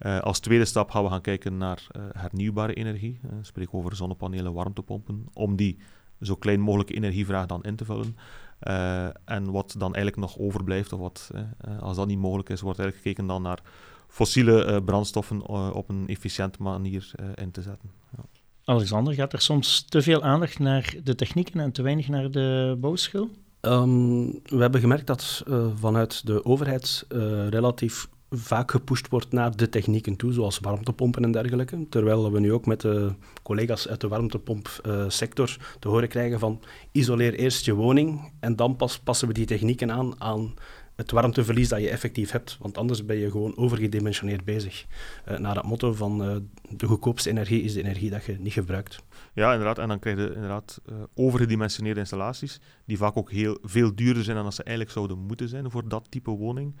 Uh, 0.00 0.18
als 0.18 0.40
tweede 0.40 0.64
stap 0.64 0.90
gaan 0.90 1.02
we 1.02 1.10
gaan 1.10 1.20
kijken 1.20 1.56
naar 1.56 1.86
hernieuwbare 2.12 2.74
energie. 2.74 3.20
Spreek 3.40 3.74
over 3.74 3.96
zonnepanelen, 3.96 4.52
warmtepompen, 4.52 5.26
om 5.32 5.56
die 5.56 5.78
zo 6.20 6.34
klein 6.34 6.60
mogelijke 6.60 6.94
energievraag 6.94 7.46
dan 7.46 7.62
in 7.62 7.76
te 7.76 7.84
vullen. 7.84 8.16
Uh, 8.62 9.04
en 9.24 9.50
wat 9.50 9.74
dan 9.78 9.94
eigenlijk 9.94 10.16
nog 10.16 10.38
overblijft, 10.38 10.92
of 10.92 11.00
wat, 11.00 11.30
uh, 11.34 11.78
als 11.80 11.96
dat 11.96 12.06
niet 12.06 12.18
mogelijk 12.18 12.48
is, 12.48 12.60
wordt 12.60 12.78
eigenlijk 12.78 13.08
gekeken 13.08 13.28
dan 13.32 13.42
naar 13.42 13.62
fossiele 14.08 14.66
uh, 14.66 14.76
brandstoffen 14.84 15.46
op 15.74 15.88
een 15.88 16.08
efficiënte 16.08 16.62
manier 16.62 17.10
in 17.34 17.50
te 17.50 17.62
zetten. 17.62 17.90
Ja. 18.16 18.22
Alexander, 18.64 19.14
gaat 19.14 19.32
er 19.32 19.40
soms 19.40 19.82
te 19.82 20.02
veel 20.02 20.22
aandacht 20.22 20.58
naar 20.58 20.94
de 21.04 21.14
technieken 21.14 21.60
en 21.60 21.72
te 21.72 21.82
weinig 21.82 22.08
naar 22.08 22.30
de 22.30 22.76
bouwschil? 22.80 23.30
Um, 23.60 24.26
we 24.30 24.60
hebben 24.60 24.80
gemerkt 24.80 25.06
dat 25.06 25.44
vanuit 25.74 26.26
de 26.26 26.44
overheid 26.44 27.04
relatief 27.48 28.08
vaak 28.30 28.70
gepusht 28.70 29.08
wordt 29.08 29.32
naar 29.32 29.56
de 29.56 29.68
technieken 29.68 30.16
toe, 30.16 30.32
zoals 30.32 30.58
warmtepompen 30.58 31.24
en 31.24 31.32
dergelijke. 31.32 31.86
Terwijl 31.88 32.32
we 32.32 32.40
nu 32.40 32.52
ook 32.52 32.66
met 32.66 32.80
de 32.80 33.14
collega's 33.42 33.88
uit 33.88 34.00
de 34.00 34.08
warmtepompsector 34.08 35.56
te 35.78 35.88
horen 35.88 36.08
krijgen 36.08 36.38
van 36.38 36.60
isoleer 36.92 37.34
eerst 37.34 37.64
je 37.64 37.74
woning 37.74 38.32
en 38.40 38.56
dan 38.56 38.76
pas 38.76 38.98
passen 38.98 39.28
we 39.28 39.34
die 39.34 39.46
technieken 39.46 39.92
aan 39.92 40.20
aan 40.20 40.54
het 41.00 41.10
warmteverlies 41.10 41.68
dat 41.68 41.80
je 41.80 41.90
effectief 41.90 42.30
hebt, 42.30 42.56
want 42.60 42.78
anders 42.78 43.04
ben 43.04 43.16
je 43.16 43.30
gewoon 43.30 43.56
overgedimensioneerd 43.56 44.44
bezig. 44.44 44.86
Uh, 45.28 45.38
naar 45.38 45.56
het 45.56 45.64
motto 45.64 45.92
van 45.92 46.24
uh, 46.24 46.36
de 46.68 46.86
goedkoopste 46.86 47.30
energie 47.30 47.62
is 47.62 47.72
de 47.72 47.82
energie 47.82 48.10
dat 48.10 48.24
je 48.24 48.36
niet 48.38 48.52
gebruikt. 48.52 48.98
Ja, 49.34 49.50
inderdaad. 49.50 49.78
En 49.78 49.88
dan 49.88 49.98
krijg 49.98 50.16
je 50.16 50.34
inderdaad 50.34 50.80
uh, 50.86 50.96
overgedimensioneerde 51.14 52.00
installaties, 52.00 52.60
die 52.84 52.96
vaak 52.96 53.16
ook 53.16 53.30
heel 53.30 53.58
veel 53.62 53.94
duurder 53.94 54.24
zijn 54.24 54.36
dan 54.36 54.44
dat 54.44 54.54
ze 54.54 54.62
eigenlijk 54.62 54.96
zouden 54.96 55.18
moeten 55.18 55.48
zijn 55.48 55.70
voor 55.70 55.88
dat 55.88 56.10
type 56.10 56.30
woning. 56.30 56.74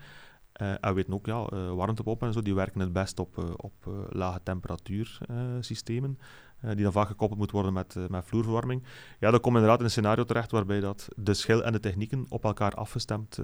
Uh, 0.60 0.70
en 0.70 0.78
we 0.80 0.92
weten 0.92 1.12
ook, 1.12 1.26
ja, 1.26 1.46
uh, 1.52 1.72
warmtepompen 1.72 2.26
en 2.26 2.32
zo, 2.32 2.42
die 2.42 2.54
werken 2.54 2.80
het 2.80 2.92
best 2.92 3.18
op, 3.18 3.38
uh, 3.38 3.44
op 3.56 4.08
lage 4.08 4.40
temperatuursystemen, 4.42 6.18
die 6.60 6.82
dan 6.82 6.92
vaak 6.92 7.06
gekoppeld 7.06 7.38
moeten 7.38 7.56
worden 7.56 7.74
met, 7.74 8.10
met 8.10 8.24
vloerverwarming. 8.24 8.82
Ja, 9.20 9.30
dan 9.30 9.40
komt 9.40 9.54
inderdaad 9.54 9.78
in 9.78 9.84
een 9.84 9.90
scenario 9.90 10.24
terecht 10.24 10.50
waarbij 10.50 10.80
dat 10.80 11.08
de 11.16 11.34
schil 11.34 11.64
en 11.64 11.72
de 11.72 11.80
technieken 11.80 12.26
op 12.28 12.44
elkaar 12.44 12.74
afgestemd 12.74 13.38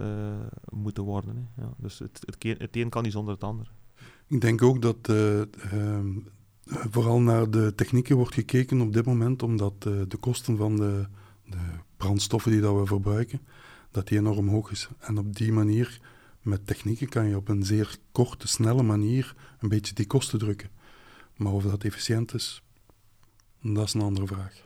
moeten 0.70 1.02
worden. 1.02 1.36
Hè. 1.36 1.62
Ja, 1.62 1.70
dus 1.76 1.98
het, 1.98 2.20
het, 2.24 2.58
het, 2.58 2.76
een 2.76 2.88
kan 2.88 3.02
niet 3.02 3.12
zonder 3.12 3.34
het 3.34 3.44
ander. 3.44 3.70
Ik 4.26 4.40
denk 4.40 4.62
ook 4.62 4.82
dat 4.82 5.08
ehm, 5.08 6.08
vooral 6.66 7.20
naar 7.20 7.50
de 7.50 7.74
technieken 7.74 8.16
wordt 8.16 8.34
gekeken 8.34 8.80
op 8.80 8.92
dit 8.92 9.06
moment, 9.06 9.42
omdat 9.42 9.82
de 9.82 10.16
kosten 10.20 10.56
van 10.56 10.76
de, 10.76 11.06
de 11.44 11.58
brandstoffen 11.96 12.50
die 12.50 12.60
dat 12.60 12.78
we 12.78 12.86
verbruiken, 12.86 13.40
dat 13.90 14.08
die 14.08 14.18
enorm 14.18 14.48
hoog 14.48 14.70
is. 14.70 14.88
En 15.00 15.18
op 15.18 15.36
die 15.36 15.52
manier 15.52 16.00
met 16.46 16.66
technieken 16.66 17.08
kan 17.08 17.28
je 17.28 17.36
op 17.36 17.48
een 17.48 17.62
zeer 17.62 17.96
korte, 18.12 18.48
snelle 18.48 18.82
manier 18.82 19.34
een 19.60 19.68
beetje 19.68 19.94
die 19.94 20.06
kosten 20.06 20.38
drukken. 20.38 20.70
Maar 21.36 21.52
of 21.52 21.64
dat 21.64 21.84
efficiënt 21.84 22.34
is, 22.34 22.62
dat 23.62 23.86
is 23.86 23.94
een 23.94 24.00
andere 24.00 24.26
vraag. 24.26 24.64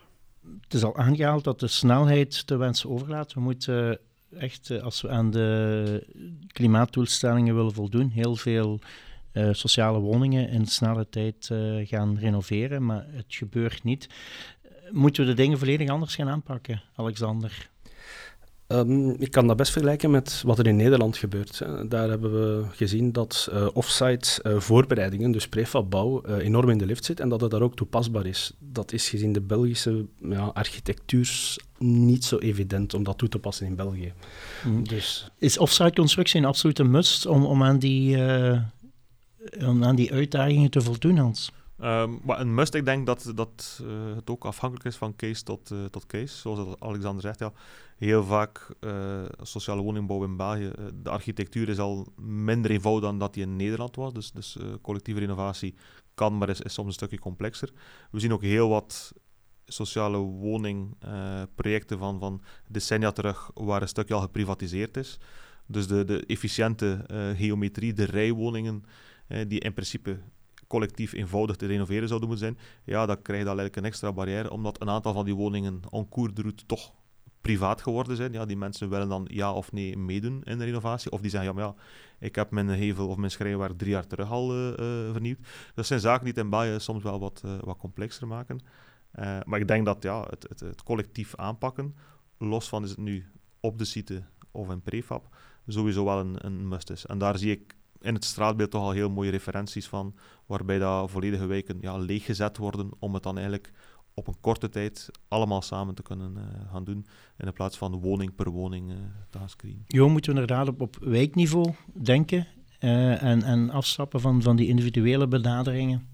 Het 0.61 0.75
is 0.75 0.85
al 0.85 0.97
aangehaald 0.97 1.45
dat 1.45 1.61
de 1.61 1.67
snelheid 1.67 2.47
te 2.47 2.57
wensen 2.57 2.91
overlaat. 2.91 3.33
We 3.33 3.41
moeten 3.41 3.99
echt, 4.39 4.71
eh, 4.71 4.83
als 4.83 5.01
we 5.01 5.09
aan 5.09 5.31
de 5.31 6.07
klimaatdoelstellingen 6.47 7.55
willen 7.55 7.75
voldoen, 7.75 8.09
heel 8.09 8.37
veel 8.37 8.81
uh, 9.33 9.49
sociale 9.53 9.99
woningen 9.99 10.49
in 10.49 10.67
snelle 10.67 11.09
tijd 11.09 11.49
uh, 11.53 11.87
gaan 11.87 12.19
renoveren, 12.19 12.87
maar 12.87 13.07
het 13.11 13.25
gebeurt 13.29 13.85
niet. 13.85 14.09
Moeten 14.91 15.25
we 15.25 15.31
de 15.31 15.37
dingen 15.37 15.59
volledig 15.59 15.89
anders 15.89 16.15
gaan 16.15 16.29
aanpakken, 16.29 16.83
Alexander? 16.95 17.70
Um, 18.73 19.15
ik 19.19 19.31
kan 19.31 19.47
dat 19.47 19.57
best 19.57 19.73
vergelijken 19.73 20.11
met 20.11 20.43
wat 20.47 20.59
er 20.59 20.67
in 20.67 20.77
Nederland 20.77 21.17
gebeurt. 21.17 21.59
Hè. 21.59 21.89
Daar 21.89 22.09
hebben 22.09 22.33
we 22.33 22.65
gezien 22.71 23.13
dat 23.13 23.49
uh, 23.53 23.67
offsite 23.73 24.41
uh, 24.43 24.61
voorbereidingen, 24.61 25.31
dus 25.31 25.49
prefabbouw, 25.49 26.23
uh, 26.29 26.37
enorm 26.37 26.69
in 26.69 26.79
de 26.79 26.87
lift 26.87 27.05
zit 27.05 27.21
en 27.21 27.29
dat 27.29 27.41
het 27.41 27.51
daar 27.51 27.63
ook 27.63 27.77
toepasbaar 27.77 28.27
is. 28.27 28.53
Dat 28.59 28.93
is 28.93 29.09
gezien 29.09 29.33
de 29.33 29.41
Belgische 29.41 30.07
ja, 30.23 30.45
architectuur 30.45 31.57
niet 31.79 32.25
zo 32.25 32.39
evident 32.39 32.95
om 32.95 33.03
dat 33.03 33.19
toe 33.19 33.29
te 33.29 33.39
passen 33.39 33.67
in 33.67 33.77
België. 33.77 34.13
Mm. 34.65 34.89
Dus... 34.89 35.31
Is 35.39 35.59
offsite 35.59 35.93
constructie 35.93 36.41
een 36.41 36.47
absolute 36.47 36.85
must 36.85 37.27
om, 37.27 37.45
om, 37.45 37.63
aan 37.63 37.79
die, 37.79 38.17
om 39.67 39.85
aan 39.85 39.97
die 39.97 40.13
uitdagingen 40.13 40.71
te 40.71 40.81
voldoen, 40.81 41.19
Hans? 41.19 41.53
Um, 41.83 42.21
maar 42.25 42.41
een 42.41 42.55
must, 42.55 42.75
ik 42.75 42.85
denk 42.85 43.07
dat, 43.07 43.33
dat 43.35 43.81
uh, 43.83 44.15
het 44.15 44.31
ook 44.31 44.45
afhankelijk 44.45 44.89
is 44.89 44.97
van 44.97 45.17
case 45.17 45.43
tot, 45.43 45.71
uh, 45.71 45.85
tot 45.85 46.07
case. 46.07 46.37
Zoals 46.37 46.77
Alexander 46.79 47.23
zegt, 47.23 47.39
ja, 47.39 47.53
heel 47.97 48.25
vaak 48.25 48.69
uh, 48.81 49.25
sociale 49.41 49.83
woningbouw 49.83 50.25
in 50.25 50.37
België, 50.37 50.71
de 50.95 51.11
architectuur 51.11 51.69
is 51.69 51.79
al 51.79 52.13
minder 52.17 52.71
eenvoudig 52.71 53.03
dan 53.03 53.19
dat 53.19 53.35
die 53.35 53.43
in 53.43 53.57
Nederland 53.57 53.97
was. 53.97 54.13
Dus, 54.13 54.33
dus 54.33 54.57
collectieve 54.83 55.21
renovatie 55.21 55.75
kan, 56.15 56.39
maar 56.39 56.49
is, 56.49 56.61
is 56.61 56.73
soms 56.73 56.89
een 56.89 56.95
stukje 56.95 57.19
complexer. 57.19 57.73
We 58.11 58.21
zien 58.21 58.33
ook 58.33 58.43
heel 58.43 58.69
wat 58.69 59.13
sociale 59.65 60.17
woningprojecten 60.17 61.99
van, 61.99 62.19
van 62.19 62.43
decennia 62.69 63.13
terug, 63.13 63.51
waar 63.55 63.83
een 63.83 63.89
stukje 63.89 64.15
al 64.15 64.21
geprivatiseerd 64.21 64.97
is. 64.97 65.19
Dus 65.67 65.87
de, 65.87 66.05
de 66.05 66.27
efficiënte 66.27 67.05
geometrie, 67.37 67.93
de 67.93 68.05
rijwoningen, 68.05 68.85
die 69.47 69.61
in 69.61 69.73
principe 69.73 70.21
collectief 70.71 71.13
eenvoudig 71.13 71.57
te 71.57 71.67
renoveren 71.67 72.09
zouden 72.09 72.29
moeten 72.29 72.47
zijn, 72.47 72.59
ja, 72.85 73.07
dan 73.07 73.23
krijg 73.23 73.39
je 73.39 73.45
dan 73.45 73.59
eigenlijk 73.59 73.77
een 73.77 73.85
extra 73.85 74.13
barrière, 74.13 74.51
omdat 74.51 74.81
een 74.81 74.91
aantal 74.91 75.13
van 75.13 75.25
die 75.25 75.35
woningen 75.35 75.81
de 75.81 76.43
route 76.43 76.67
toch 76.67 76.93
privaat 77.41 77.83
geworden 77.83 78.17
zijn. 78.17 78.33
Ja, 78.33 78.47
die 78.47 78.57
mensen 78.57 78.89
willen 78.89 79.09
dan 79.09 79.29
ja 79.31 79.53
of 79.53 79.73
nee 79.73 79.97
meedoen 79.97 80.43
in 80.43 80.59
de 80.59 80.65
renovatie. 80.65 81.11
Of 81.11 81.21
die 81.21 81.31
zeggen, 81.31 81.55
ja, 81.55 81.61
ja, 81.61 81.75
ik 82.19 82.35
heb 82.35 82.51
mijn 82.51 82.69
hevel 82.69 83.09
of 83.09 83.17
mijn 83.17 83.31
schrijnwerk 83.31 83.79
drie 83.79 83.91
jaar 83.91 84.07
terug 84.07 84.31
al 84.31 84.57
uh, 84.57 84.75
vernieuwd. 85.13 85.39
Dat 85.75 85.87
zijn 85.87 86.01
zaken 86.01 86.25
die 86.25 86.33
het 86.33 86.43
in 86.43 86.51
België 86.51 86.81
soms 86.81 87.03
wel 87.03 87.21
wat, 87.21 87.43
wat 87.61 87.77
complexer 87.77 88.27
maken. 88.27 88.61
maar 89.45 89.61
ik 89.61 89.69
denk 89.69 89.85
dat 89.85 90.03
ja, 90.03 90.27
het, 90.31 90.47
het, 90.49 90.61
het, 90.61 90.83
collectief 90.83 91.37
aanpakken, 91.37 91.95
los 92.39 92.69
van 92.69 92.85
is 92.85 92.91
het 92.91 92.99
nu 92.99 93.27
op 93.61 93.79
de 93.79 93.85
site 93.85 94.23
of 94.51 94.71
in 94.71 94.83
prefab, 94.83 95.37
sowieso 95.67 96.05
wel 96.05 96.19
een, 96.19 96.47
een 96.47 96.69
must 96.69 96.91
is. 96.91 97.07
En 97.07 97.19
daar 97.19 97.39
zie 97.39 97.51
ik 97.51 97.77
in 98.01 98.15
het 98.15 98.25
straatbeeld 98.25 98.71
toch 98.71 98.83
al 98.83 98.91
heel 98.91 99.11
mooie 99.11 99.31
referenties 99.31 99.87
van, 99.87 100.15
waarbij 100.47 100.79
dat 100.79 101.11
volledige 101.11 101.47
wijken 101.47 101.79
ja, 101.81 101.97
leeggezet 101.97 102.57
worden 102.57 102.91
om 102.99 103.15
het 103.15 103.23
dan 103.23 103.37
eigenlijk 103.37 103.73
op 104.15 104.27
een 104.27 104.41
korte 104.41 104.69
tijd 104.69 105.11
allemaal 105.29 105.63
samen 105.63 105.95
te 105.95 106.03
kunnen 106.03 106.35
uh, 106.37 106.73
gaan 106.73 106.85
doen, 106.85 107.07
in 107.39 107.53
plaats 107.53 107.79
van 107.79 108.01
woning 108.01 108.35
per 108.35 108.51
woning 108.51 108.91
uh, 108.91 108.97
te 109.31 109.39
gaan 109.39 109.49
screenen. 109.49 109.85
Jo, 109.87 110.09
moeten 110.09 110.35
we 110.35 110.41
inderdaad 110.41 110.69
op, 110.69 110.81
op 110.81 110.97
wijkniveau 111.01 111.75
denken 111.93 112.47
uh, 112.81 113.23
en, 113.23 113.43
en 113.43 113.71
afstappen 113.71 114.21
van, 114.21 114.43
van 114.43 114.57
die 114.57 114.69
individuele 114.69 115.29
benaderingen? 115.29 116.07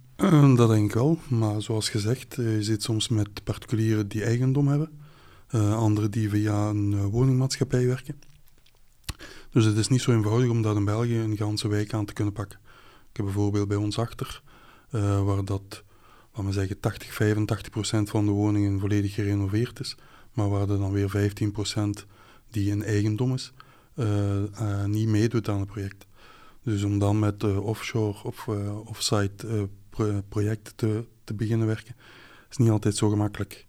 dat 0.56 0.68
denk 0.68 0.88
ik 0.88 0.94
wel, 0.94 1.18
maar 1.28 1.62
zoals 1.62 1.88
gezegd, 1.88 2.34
je 2.34 2.62
zit 2.62 2.82
soms 2.82 3.08
met 3.08 3.44
particulieren 3.44 4.08
die 4.08 4.24
eigendom 4.24 4.68
hebben, 4.68 4.90
anderen 5.74 6.10
die 6.10 6.28
via 6.28 6.68
een 6.68 7.10
woningmaatschappij 7.10 7.86
werken. 7.86 8.14
Dus 9.56 9.64
het 9.64 9.76
is 9.76 9.88
niet 9.88 10.00
zo 10.00 10.12
eenvoudig 10.12 10.50
om 10.50 10.62
dat 10.62 10.76
in 10.76 10.84
België 10.84 11.18
een 11.18 11.36
ganse 11.36 11.68
wijk 11.68 11.92
aan 11.92 12.04
te 12.04 12.12
kunnen 12.12 12.32
pakken. 12.32 12.58
Ik 13.10 13.16
heb 13.16 13.24
bijvoorbeeld 13.24 13.68
bij 13.68 13.76
ons 13.76 13.98
achter, 13.98 14.42
uh, 14.90 15.24
waar 15.24 15.44
dat, 15.44 15.84
laten 16.32 16.46
we 16.46 16.52
zeggen, 16.52 16.80
80, 16.80 17.12
85 17.14 17.70
procent 17.70 18.10
van 18.10 18.26
de 18.26 18.30
woningen 18.30 18.80
volledig 18.80 19.14
gerenoveerd 19.14 19.80
is, 19.80 19.96
maar 20.32 20.48
waar 20.48 20.60
er 20.68 20.78
dan 20.78 20.92
weer 20.92 21.10
15 21.10 21.52
procent 21.52 22.06
die 22.50 22.70
in 22.70 22.82
eigendom 22.82 23.34
is, 23.34 23.52
uh, 23.94 24.42
uh, 24.42 24.84
niet 24.84 25.08
meedoet 25.08 25.48
aan 25.48 25.60
het 25.60 25.68
project. 25.68 26.06
Dus 26.62 26.82
om 26.82 26.98
dan 26.98 27.18
met 27.18 27.44
offshore 27.44 28.22
of 28.24 28.48
offsite 28.84 29.68
pro 29.90 30.22
projecten 30.28 30.76
te, 30.76 31.04
te 31.24 31.34
beginnen 31.34 31.66
werken, 31.66 31.96
is 32.50 32.56
niet 32.56 32.70
altijd 32.70 32.96
zo 32.96 33.08
gemakkelijk. 33.08 33.66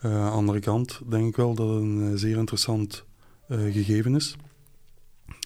Aan 0.00 0.10
de 0.10 0.30
andere 0.30 0.60
kant 0.60 1.00
denk 1.08 1.28
ik 1.28 1.36
wel 1.36 1.54
dat 1.54 1.68
het 1.68 1.82
een 1.82 2.18
zeer 2.18 2.36
interessant 2.36 3.04
gegeven 3.48 4.14
is. 4.14 4.36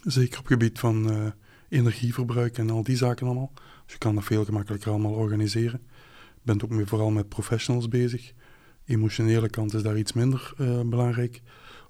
Zeker 0.06 0.38
op 0.38 0.44
het 0.44 0.52
gebied 0.52 0.78
van 0.78 1.32
energieverbruik 1.68 2.58
en 2.58 2.70
al 2.70 2.82
die 2.82 2.96
zaken 2.96 3.26
allemaal. 3.26 3.52
Dus 3.84 3.92
je 3.92 3.98
kan 3.98 4.14
dat 4.14 4.24
veel 4.24 4.44
gemakkelijker 4.44 4.90
allemaal 4.90 5.12
organiseren. 5.12 5.80
Je 6.34 6.42
bent 6.42 6.64
ook 6.64 6.70
meer, 6.70 6.86
vooral 6.86 7.10
met 7.10 7.28
professionals 7.28 7.88
bezig. 7.88 8.32
Emotionele 8.84 9.48
kant 9.48 9.74
is 9.74 9.82
daar 9.82 9.98
iets 9.98 10.12
minder 10.12 10.54
uh, 10.60 10.80
belangrijk, 10.80 11.42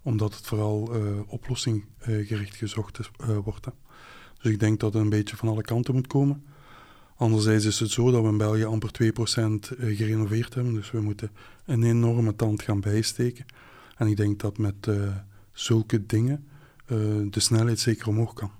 omdat 0.03 0.35
het 0.35 0.47
vooral 0.47 0.97
uh, 0.97 1.21
oplossing-gericht 1.27 2.57
gezocht 2.57 2.99
is, 2.99 3.11
wordt. 3.45 3.67
Dus 4.43 4.53
ik 4.53 4.61
denk 4.61 4.81
dat 4.81 4.93
het 4.93 5.03
een 5.03 5.09
beetje 5.09 5.37
van 5.37 5.49
alle 5.49 5.63
kanten 5.63 5.95
moet 5.95 6.07
komen. 6.07 6.45
Anderzijds 7.17 7.65
is 7.65 7.81
het 7.81 7.91
zo 7.91 8.11
dat 8.11 8.23
we 8.23 8.29
in 8.29 8.37
België 8.37 8.65
amper 8.65 8.91
2% 9.03 9.07
gerenoveerd 9.79 10.55
hebben, 10.55 10.75
dus 10.75 10.91
we 10.91 11.01
moeten 11.01 11.31
een 11.65 11.83
enorme 11.83 12.37
tand 12.37 12.63
gaan 12.63 12.81
bijsteken. 12.81 13.45
En 13.97 14.07
ik 14.07 14.17
denk 14.17 14.41
dat 14.41 14.59
met 14.59 14.89
zulke 15.53 16.07
dingen 16.07 16.45
de 17.31 17.41
snelheid 17.41 17.81
zeker 17.81 18.09
omhoog 18.09 18.33
kan 18.33 18.51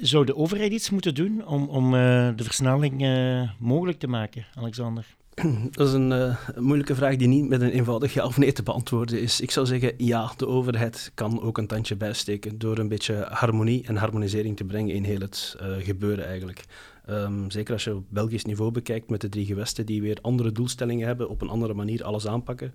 zou 0.00 0.24
de 0.24 0.36
overheid 0.36 0.72
iets 0.72 0.90
moeten 0.90 1.14
doen 1.14 1.46
om, 1.46 1.68
om 1.68 1.94
uh, 1.94 2.28
de 2.36 2.44
versnelling 2.44 3.02
uh, 3.02 3.50
mogelijk 3.58 3.98
te 3.98 4.06
maken, 4.06 4.46
Alexander? 4.54 5.16
Dat 5.70 5.88
is 5.88 5.92
een 5.92 6.10
uh, 6.10 6.36
moeilijke 6.56 6.94
vraag 6.94 7.16
die 7.16 7.28
niet 7.28 7.48
met 7.48 7.60
een 7.60 7.70
eenvoudig 7.70 8.14
ja 8.14 8.24
of 8.24 8.36
nee 8.36 8.52
te 8.52 8.62
beantwoorden 8.62 9.20
is. 9.20 9.40
Ik 9.40 9.50
zou 9.50 9.66
zeggen, 9.66 9.92
ja, 9.96 10.32
de 10.36 10.46
overheid 10.46 11.10
kan 11.14 11.42
ook 11.42 11.58
een 11.58 11.66
tandje 11.66 11.96
bijsteken 11.96 12.58
door 12.58 12.78
een 12.78 12.88
beetje 12.88 13.26
harmonie 13.30 13.84
en 13.86 13.96
harmonisering 13.96 14.56
te 14.56 14.64
brengen 14.64 14.94
in 14.94 15.04
heel 15.04 15.20
het 15.20 15.56
gebeuren 15.78 16.26
eigenlijk. 16.26 16.64
Um, 17.10 17.50
zeker 17.50 17.72
als 17.72 17.84
je 17.84 17.94
op 17.94 18.04
Belgisch 18.08 18.44
niveau 18.44 18.70
bekijkt 18.70 19.10
met 19.10 19.20
de 19.20 19.28
drie 19.28 19.46
gewesten 19.46 19.86
die 19.86 20.02
weer 20.02 20.18
andere 20.20 20.52
doelstellingen 20.52 21.06
hebben, 21.06 21.28
op 21.28 21.42
een 21.42 21.48
andere 21.48 21.74
manier 21.74 22.04
alles 22.04 22.26
aanpakken, 22.26 22.74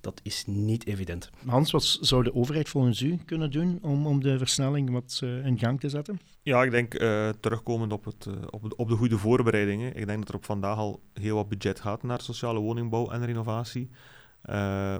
dat 0.00 0.20
is 0.22 0.44
niet 0.46 0.86
evident. 0.86 1.30
Hans, 1.46 1.70
wat 1.70 1.98
zou 2.00 2.22
de 2.22 2.34
overheid 2.34 2.68
volgens 2.68 3.00
u 3.00 3.18
kunnen 3.26 3.50
doen 3.50 3.78
om, 3.82 4.06
om 4.06 4.22
de 4.22 4.38
versnelling 4.38 4.90
wat 4.90 5.20
uh, 5.24 5.46
in 5.46 5.58
gang 5.58 5.80
te 5.80 5.88
zetten? 5.88 6.20
Ja, 6.42 6.62
ik 6.62 6.70
denk 6.70 7.00
uh, 7.00 7.28
terugkomend 7.40 7.92
op, 7.92 8.04
het, 8.04 8.26
uh, 8.28 8.34
op, 8.50 8.72
op, 8.76 8.88
de 8.88 8.96
goede 8.96 9.18
voorbereidingen. 9.18 9.96
Ik 9.96 10.06
denk 10.06 10.18
dat 10.18 10.28
er 10.28 10.34
op 10.34 10.44
vandaag 10.44 10.76
al 10.76 11.00
heel 11.12 11.36
wat 11.36 11.48
budget 11.48 11.80
gaat 11.80 12.02
naar 12.02 12.20
sociale 12.20 12.60
woningbouw 12.60 13.10
en 13.10 13.26
renovatie. 13.26 13.90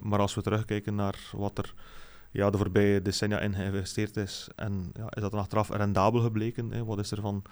maar 0.00 0.18
als 0.18 0.34
we 0.34 0.42
terugkijken 0.42 0.94
naar 0.94 1.30
wat 1.32 1.58
er 1.58 1.74
ja, 2.30 2.50
de 2.50 2.58
voorbije 2.58 3.02
decennia 3.02 3.40
in 3.40 3.54
geïnvesteerd 3.54 4.16
is, 4.16 4.48
en 4.56 4.90
ja, 4.94 5.06
is 5.10 5.22
dat 5.22 5.30
dan 5.30 5.40
achteraf 5.40 5.68
rendabel 5.70 6.20
gebleken? 6.20 6.70
Hè? 6.70 6.84
Wat 6.84 6.98
is 6.98 7.10
er 7.10 7.20
van 7.20 7.42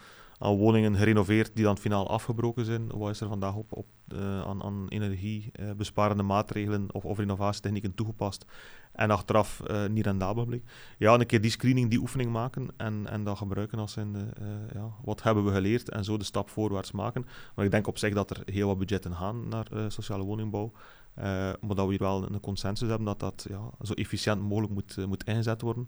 aan 0.42 0.56
woningen 0.56 0.96
gerenoveerd 0.96 1.50
die 1.54 1.64
dan 1.64 1.78
finaal 1.78 2.08
afgebroken 2.08 2.64
zijn. 2.64 2.86
Wat 2.88 3.10
is 3.10 3.20
er 3.20 3.28
vandaag 3.28 3.54
op, 3.54 3.72
op 3.72 3.86
uh, 4.08 4.40
aan, 4.42 4.62
aan 4.62 4.88
energiebesparende 4.88 6.22
maatregelen 6.22 6.86
of, 6.92 7.04
of 7.04 7.18
renovatietechnieken 7.18 7.94
toegepast 7.94 8.44
en 8.92 9.10
achteraf 9.10 9.62
uh, 9.70 9.86
niet 9.86 10.04
rendabel 10.04 10.44
bleek? 10.44 10.64
Ja, 10.98 11.14
een 11.14 11.26
keer 11.26 11.40
die 11.40 11.50
screening, 11.50 11.90
die 11.90 12.00
oefening 12.00 12.32
maken 12.32 12.68
en, 12.76 13.06
en 13.08 13.24
dat 13.24 13.36
gebruiken 13.36 13.78
als 13.78 13.96
in 13.96 14.12
de, 14.12 14.26
ja, 14.72 14.90
wat 15.04 15.22
hebben 15.22 15.44
we 15.44 15.52
geleerd 15.52 15.88
en 15.88 16.04
zo 16.04 16.16
de 16.16 16.24
stap 16.24 16.48
voorwaarts 16.48 16.92
maken. 16.92 17.26
Maar 17.54 17.64
ik 17.64 17.70
denk 17.70 17.86
op 17.86 17.98
zich 17.98 18.14
dat 18.14 18.30
er 18.30 18.42
heel 18.44 18.66
wat 18.66 18.78
budgetten 18.78 19.14
gaan 19.14 19.48
naar 19.48 19.66
sociale 19.88 20.24
woningbouw. 20.24 20.72
maar 21.14 21.58
dat 21.74 21.84
we 21.84 21.90
hier 21.90 21.98
wel 21.98 22.24
een 22.32 22.40
consensus 22.40 22.88
hebben 22.88 23.06
dat 23.06 23.20
dat 23.20 23.46
ja, 23.48 23.70
zo 23.82 23.92
efficiënt 23.92 24.42
mogelijk 24.42 24.72
moet, 24.72 25.06
moet 25.06 25.24
ingezet 25.24 25.62
worden. 25.62 25.86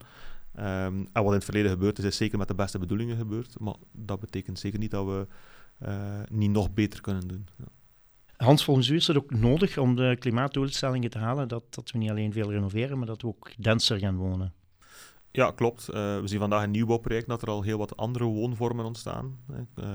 Um, 0.58 1.08
en 1.12 1.23
wat 1.23 1.26
in 1.26 1.32
het 1.32 1.44
verleden 1.44 1.70
gebeurd 1.70 1.99
is, 1.99 2.04
is 2.04 2.16
zeker 2.16 2.38
met 2.38 2.49
de 2.49 2.54
beste 2.54 2.78
bedoelingen 2.78 3.16
gebeurd. 3.16 3.61
Maar 3.61 3.75
dat 3.92 4.20
betekent 4.20 4.58
zeker 4.58 4.78
niet 4.78 4.90
dat 4.90 5.06
we 5.06 5.26
uh, 5.82 6.20
niet 6.30 6.50
nog 6.50 6.73
beter 6.73 7.00
kunnen 7.00 7.28
doen. 7.28 7.46
Ja. 7.56 7.64
Hans, 8.37 8.64
volgens 8.64 8.88
u 8.88 8.94
is 8.94 9.06
het 9.06 9.16
ook 9.16 9.30
nodig 9.30 9.78
om 9.78 9.96
de 9.96 10.16
klimaatdoelstellingen 10.18 11.11
te 11.11 11.18
halen, 11.18 11.49
dat, 11.49 11.64
dat 11.70 11.90
we 11.90 11.98
niet 11.98 12.11
alleen 12.11 12.33
veel 12.33 12.50
renoveren, 12.50 12.98
maar 12.98 13.07
dat 13.07 13.22
we 13.22 13.29
ook 13.29 13.50
denser 13.59 13.98
gaan 13.98 14.16
wonen? 14.16 14.52
Ja, 15.31 15.50
klopt. 15.50 15.88
Uh, 15.88 15.94
we 16.20 16.26
zien 16.26 16.38
vandaag 16.38 16.62
een 16.62 16.70
nieuwbouwproject 16.70 17.29
dat 17.29 17.42
er 17.42 17.48
al 17.48 17.62
heel 17.62 17.79
wat 17.79 17.96
andere 17.96 18.24
woonvormen 18.24 18.85
ontstaan. 18.85 19.38
Uh, 19.50 19.87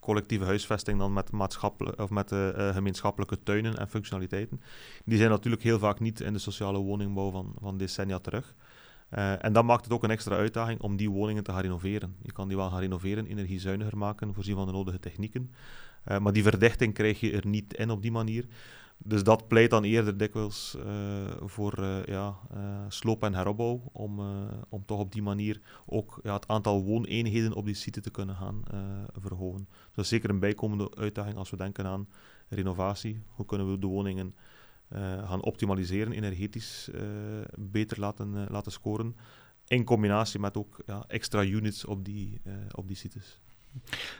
collectieve 0.00 0.44
huisvesting 0.44 0.98
dan 0.98 1.12
met, 1.12 1.30
maatschappelijke, 1.30 2.02
of 2.02 2.10
met 2.10 2.32
uh, 2.32 2.74
gemeenschappelijke 2.74 3.42
tuinen 3.42 3.76
en 3.76 3.88
functionaliteiten. 3.88 4.60
Die 5.04 5.18
zijn 5.18 5.30
natuurlijk 5.30 5.62
heel 5.62 5.78
vaak 5.78 6.00
niet 6.00 6.20
in 6.20 6.32
de 6.32 6.38
sociale 6.38 6.78
woningbouw 6.78 7.30
van, 7.30 7.54
van 7.60 7.76
decennia 7.76 8.18
terug. 8.18 8.54
Uh, 9.10 9.44
en 9.44 9.52
dat 9.52 9.64
maakt 9.64 9.84
het 9.84 9.92
ook 9.92 10.02
een 10.02 10.10
extra 10.10 10.36
uitdaging 10.36 10.80
om 10.80 10.96
die 10.96 11.10
woningen 11.10 11.44
te 11.44 11.52
gaan 11.52 11.60
renoveren. 11.60 12.16
Je 12.22 12.32
kan 12.32 12.48
die 12.48 12.56
wel 12.56 12.70
gaan 12.70 12.80
renoveren, 12.80 13.26
energiezuiniger 13.26 13.96
maken, 13.98 14.34
voorzien 14.34 14.54
van 14.54 14.66
de 14.66 14.72
nodige 14.72 15.00
technieken. 15.00 15.50
Uh, 16.08 16.18
maar 16.18 16.32
die 16.32 16.42
verdichting 16.42 16.94
krijg 16.94 17.20
je 17.20 17.32
er 17.32 17.46
niet 17.46 17.74
in 17.74 17.90
op 17.90 18.02
die 18.02 18.12
manier. 18.12 18.46
Dus 18.98 19.22
dat 19.22 19.48
pleit 19.48 19.70
dan 19.70 19.84
eerder 19.84 20.16
dikwijls 20.16 20.76
uh, 20.78 20.84
voor 21.40 21.84
ja, 22.06 22.36
sloop 22.88 23.22
en 23.22 23.34
heropbouw, 23.34 23.82
om, 23.92 24.20
om 24.68 24.84
toch 24.84 24.98
op 24.98 25.12
die 25.12 25.22
manier 25.22 25.60
ook 25.86 26.20
ja, 26.22 26.34
het 26.34 26.48
aantal 26.48 26.82
wooneenheden 26.82 27.52
op 27.52 27.64
die 27.64 27.74
site 27.74 28.00
te 28.00 28.10
kunnen 28.10 28.36
gaan 28.36 28.62
verhogen. 29.20 29.66
Dus 29.68 29.94
dat 29.94 30.04
is 30.04 30.10
zeker 30.10 30.30
een 30.30 30.38
bijkomende 30.38 30.90
uitdaging 30.96 31.36
als 31.36 31.50
we 31.50 31.56
denken 31.56 31.86
aan 31.86 32.08
renovatie. 32.48 33.22
Hoe 33.28 33.46
kunnen 33.46 33.70
we 33.70 33.78
de 33.78 33.86
woningen 33.86 34.34
gaan 35.24 35.42
optimaliseren, 35.42 36.12
energetisch 36.12 36.88
uh, 36.94 37.00
beter 37.58 38.00
laten, 38.00 38.32
uh, 38.34 38.42
laten 38.48 38.72
scoren. 38.72 39.16
In 39.66 39.84
combinatie 39.84 40.40
met 40.40 40.56
ook 40.56 40.82
ja, 40.86 41.04
extra 41.08 41.44
units 41.44 41.84
op 41.84 42.04
die, 42.04 42.40
op 42.74 42.88
die 42.88 42.96
sites. 42.96 43.40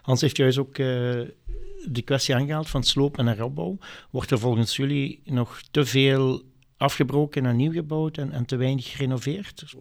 Hans 0.03 0.21
heeft 0.21 0.37
juist 0.37 0.59
ook 0.59 0.75
de 0.75 2.03
kwestie 2.05 2.35
aangehaald 2.35 2.69
van 2.69 2.83
sloop 2.83 3.19
en 3.19 3.27
heropbouw. 3.27 3.79
Wordt 4.11 4.31
er 4.31 4.39
volgens 4.39 4.77
jullie 4.77 5.21
nog 5.25 5.61
te 5.71 5.85
veel 5.85 6.43
afgebroken 6.77 7.47
en 7.47 7.57
nieuw 7.57 7.73
gebouwd 7.73 8.19
en, 8.19 8.33
en 8.33 8.45
te 8.45 8.57
weinig 8.57 8.91
gerenoveerd? 8.91 9.77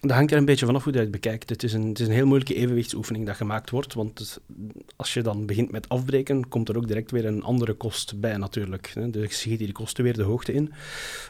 Dat 0.00 0.16
hangt 0.16 0.32
er 0.32 0.38
een 0.38 0.44
beetje 0.44 0.66
vanaf 0.66 0.84
hoe 0.84 0.92
je 0.92 0.98
het 0.98 1.10
bekijkt. 1.10 1.48
Het 1.48 1.62
is, 1.62 1.72
een, 1.72 1.88
het 1.88 2.00
is 2.00 2.06
een 2.06 2.12
heel 2.12 2.26
moeilijke 2.26 2.54
evenwichtsoefening 2.54 3.26
dat 3.26 3.36
gemaakt 3.36 3.70
wordt, 3.70 3.94
want 3.94 4.40
als 4.96 5.14
je 5.14 5.22
dan 5.22 5.46
begint 5.46 5.70
met 5.70 5.88
afbreken, 5.88 6.48
komt 6.48 6.68
er 6.68 6.76
ook 6.76 6.86
direct 6.86 7.10
weer 7.10 7.24
een 7.24 7.42
andere 7.42 7.72
kost 7.72 8.20
bij 8.20 8.36
natuurlijk. 8.36 8.92
Dus 9.10 9.22
je 9.22 9.34
schiet 9.36 9.58
die 9.58 9.72
kosten 9.72 10.04
weer 10.04 10.12
de 10.12 10.22
hoogte 10.22 10.52
in. 10.52 10.72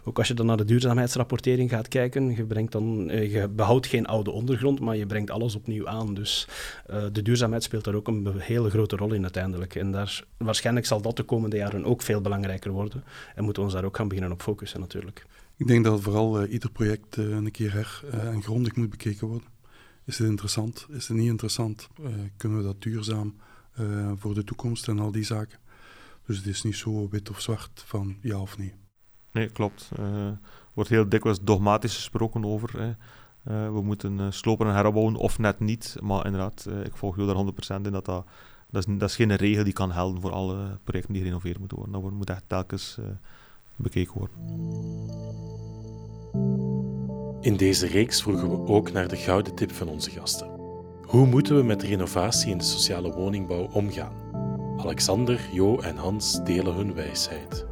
Ook 0.05 0.19
als 0.19 0.29
je 0.29 0.35
dan 0.35 0.47
naar 0.47 0.57
de 0.57 0.65
duurzaamheidsrapportering 0.65 1.71
gaat 1.71 1.89
kijken, 1.89 2.37
je, 2.37 2.45
brengt 2.45 2.73
dan, 2.73 3.11
eh, 3.11 3.33
je 3.33 3.49
behoudt 3.49 3.87
geen 3.87 4.07
oude 4.07 4.31
ondergrond, 4.31 4.81
maar 4.81 4.97
je 4.97 5.07
brengt 5.07 5.31
alles 5.31 5.55
opnieuw 5.55 5.89
aan. 5.89 6.15
Dus 6.15 6.49
uh, 6.91 7.05
de 7.13 7.23
duurzaamheid 7.23 7.63
speelt 7.63 7.85
daar 7.85 7.95
ook 7.95 8.09
een 8.09 8.35
hele 8.39 8.71
grote 8.71 8.97
rol 8.97 9.13
in 9.13 9.23
uiteindelijk. 9.23 9.75
En 9.75 9.93
daar, 9.93 10.25
waarschijnlijk 10.37 10.87
zal 10.87 11.01
dat 11.01 11.17
de 11.17 11.23
komende 11.23 11.57
jaren 11.57 11.85
ook 11.85 12.03
veel 12.03 12.21
belangrijker 12.21 12.71
worden 12.71 13.05
en 13.35 13.45
moeten 13.45 13.63
we 13.63 13.69
ons 13.69 13.79
daar 13.79 13.87
ook 13.87 13.97
gaan 13.97 14.09
beginnen 14.09 14.33
op 14.33 14.43
focussen 14.43 14.81
natuurlijk. 14.81 15.27
Ik 15.57 15.67
denk 15.67 15.85
dat 15.85 16.01
vooral 16.01 16.43
uh, 16.43 16.53
ieder 16.53 16.71
project 16.71 17.17
uh, 17.17 17.29
een 17.29 17.51
keer 17.51 17.73
her 17.73 18.03
uh, 18.05 18.25
en 18.25 18.43
grondig 18.43 18.77
moet 18.77 18.91
bekeken 18.91 19.27
worden. 19.27 19.49
Is 20.05 20.19
het 20.19 20.29
interessant? 20.29 20.87
Is 20.91 21.09
het 21.09 21.17
niet 21.17 21.29
interessant? 21.29 21.89
kunnen 22.37 22.59
we 22.59 22.65
dat 22.65 22.83
duurzaam 22.83 23.37
voor 24.17 24.35
de 24.35 24.45
toekomst 24.45 24.89
en 24.89 24.99
al 24.99 25.11
die 25.11 25.25
zaken? 25.25 25.59
Dus 26.27 26.37
het 26.37 26.47
is 26.47 26.63
niet 26.63 26.77
zo 26.77 27.09
wit 27.09 27.31
of 27.31 27.41
zwart 27.41 27.83
van 27.87 28.17
ja 28.21 28.41
of 28.41 28.59
nee. 28.59 28.75
Nee, 29.33 29.49
klopt. 29.49 29.91
Er 29.97 30.39
wordt 30.75 30.91
heel 30.91 31.09
dikwijls 31.09 31.41
dogmatisch 31.43 31.95
gesproken 31.95 32.45
over. 32.45 32.97
Hè. 33.43 33.71
we 33.73 33.83
moeten 33.83 34.33
slopen 34.33 34.67
en 34.67 34.75
herbouwen 34.75 35.15
of 35.15 35.39
net 35.39 35.61
niet. 35.61 35.97
Maar 36.01 36.25
inderdaad, 36.25 36.69
ik 36.85 36.97
volg 36.97 37.17
jou 37.17 37.53
daar 37.55 37.81
100% 37.81 37.83
in 37.83 37.93
dat 37.93 38.05
dat, 38.05 38.27
dat, 38.71 38.87
is, 38.87 38.95
dat 38.99 39.09
is 39.09 39.17
geen 39.17 39.35
regel 39.35 39.65
die 39.65 39.73
kan 39.73 39.93
helden 39.93 40.21
voor 40.21 40.33
alle 40.33 40.79
projecten 40.85 41.13
die 41.13 41.23
gerenoveerd 41.23 41.59
moeten 41.59 41.77
worden. 41.77 42.03
Dat 42.03 42.13
moet 42.13 42.31
echt 42.31 42.45
telkens 42.47 42.99
bekeken 43.77 44.19
worden. 44.19 44.37
In 47.41 47.57
deze 47.57 47.87
reeks 47.87 48.23
vroegen 48.23 48.51
we 48.51 48.73
ook 48.73 48.93
naar 48.93 49.09
de 49.09 49.17
gouden 49.17 49.55
tip 49.55 49.73
van 49.73 49.89
onze 49.89 50.11
gasten. 50.11 50.49
Hoe 51.03 51.27
moeten 51.27 51.57
we 51.57 51.63
met 51.63 51.83
renovatie 51.83 52.51
in 52.51 52.59
de 52.59 52.65
sociale 52.65 53.13
woningbouw 53.13 53.69
omgaan? 53.73 54.13
Alexander, 54.77 55.49
Jo 55.53 55.79
en 55.79 55.97
Hans 55.97 56.45
delen 56.45 56.75
hun 56.75 56.95
wijsheid. 56.95 57.67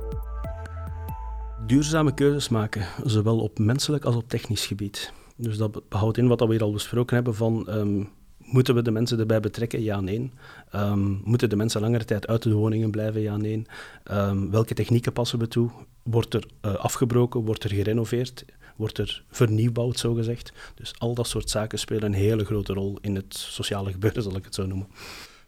Duurzame 1.66 2.14
keuzes 2.14 2.48
maken, 2.48 2.86
zowel 3.04 3.38
op 3.38 3.58
menselijk 3.58 4.04
als 4.04 4.16
op 4.16 4.28
technisch 4.28 4.66
gebied. 4.66 5.12
Dus 5.36 5.56
dat 5.56 5.82
houdt 5.88 6.18
in 6.18 6.28
wat 6.28 6.40
we 6.40 6.46
hier 6.46 6.62
al 6.62 6.72
besproken 6.72 7.14
hebben 7.14 7.34
van 7.34 7.66
um, 7.70 8.08
Moeten 8.44 8.74
we 8.74 8.82
de 8.82 8.90
mensen 8.90 9.18
erbij 9.18 9.40
betrekken? 9.40 9.82
Ja, 9.82 10.00
nee. 10.00 10.30
Um, 10.74 11.20
moeten 11.24 11.48
de 11.48 11.56
mensen 11.56 11.80
langere 11.80 12.04
tijd 12.04 12.26
uit 12.26 12.42
de 12.42 12.52
woningen 12.52 12.90
blijven? 12.90 13.20
Ja, 13.20 13.36
nee. 13.36 13.66
Um, 14.10 14.50
welke 14.50 14.74
technieken 14.74 15.12
passen 15.12 15.38
we 15.38 15.48
toe? 15.48 15.70
Wordt 16.02 16.34
er 16.34 16.46
uh, 16.64 16.74
afgebroken? 16.74 17.44
Wordt 17.44 17.64
er 17.64 17.70
gerenoveerd? 17.70 18.44
Wordt 18.76 18.98
er 18.98 19.24
vernieuwbouwd, 19.30 19.98
zogezegd? 19.98 20.52
Dus 20.74 20.94
al 20.98 21.14
dat 21.14 21.26
soort 21.26 21.50
zaken 21.50 21.78
spelen 21.78 22.02
een 22.02 22.12
hele 22.12 22.44
grote 22.44 22.72
rol 22.72 22.98
in 23.00 23.14
het 23.14 23.34
sociale 23.34 23.92
gebeuren, 23.92 24.22
zal 24.22 24.36
ik 24.36 24.44
het 24.44 24.54
zo 24.54 24.66
noemen. 24.66 24.86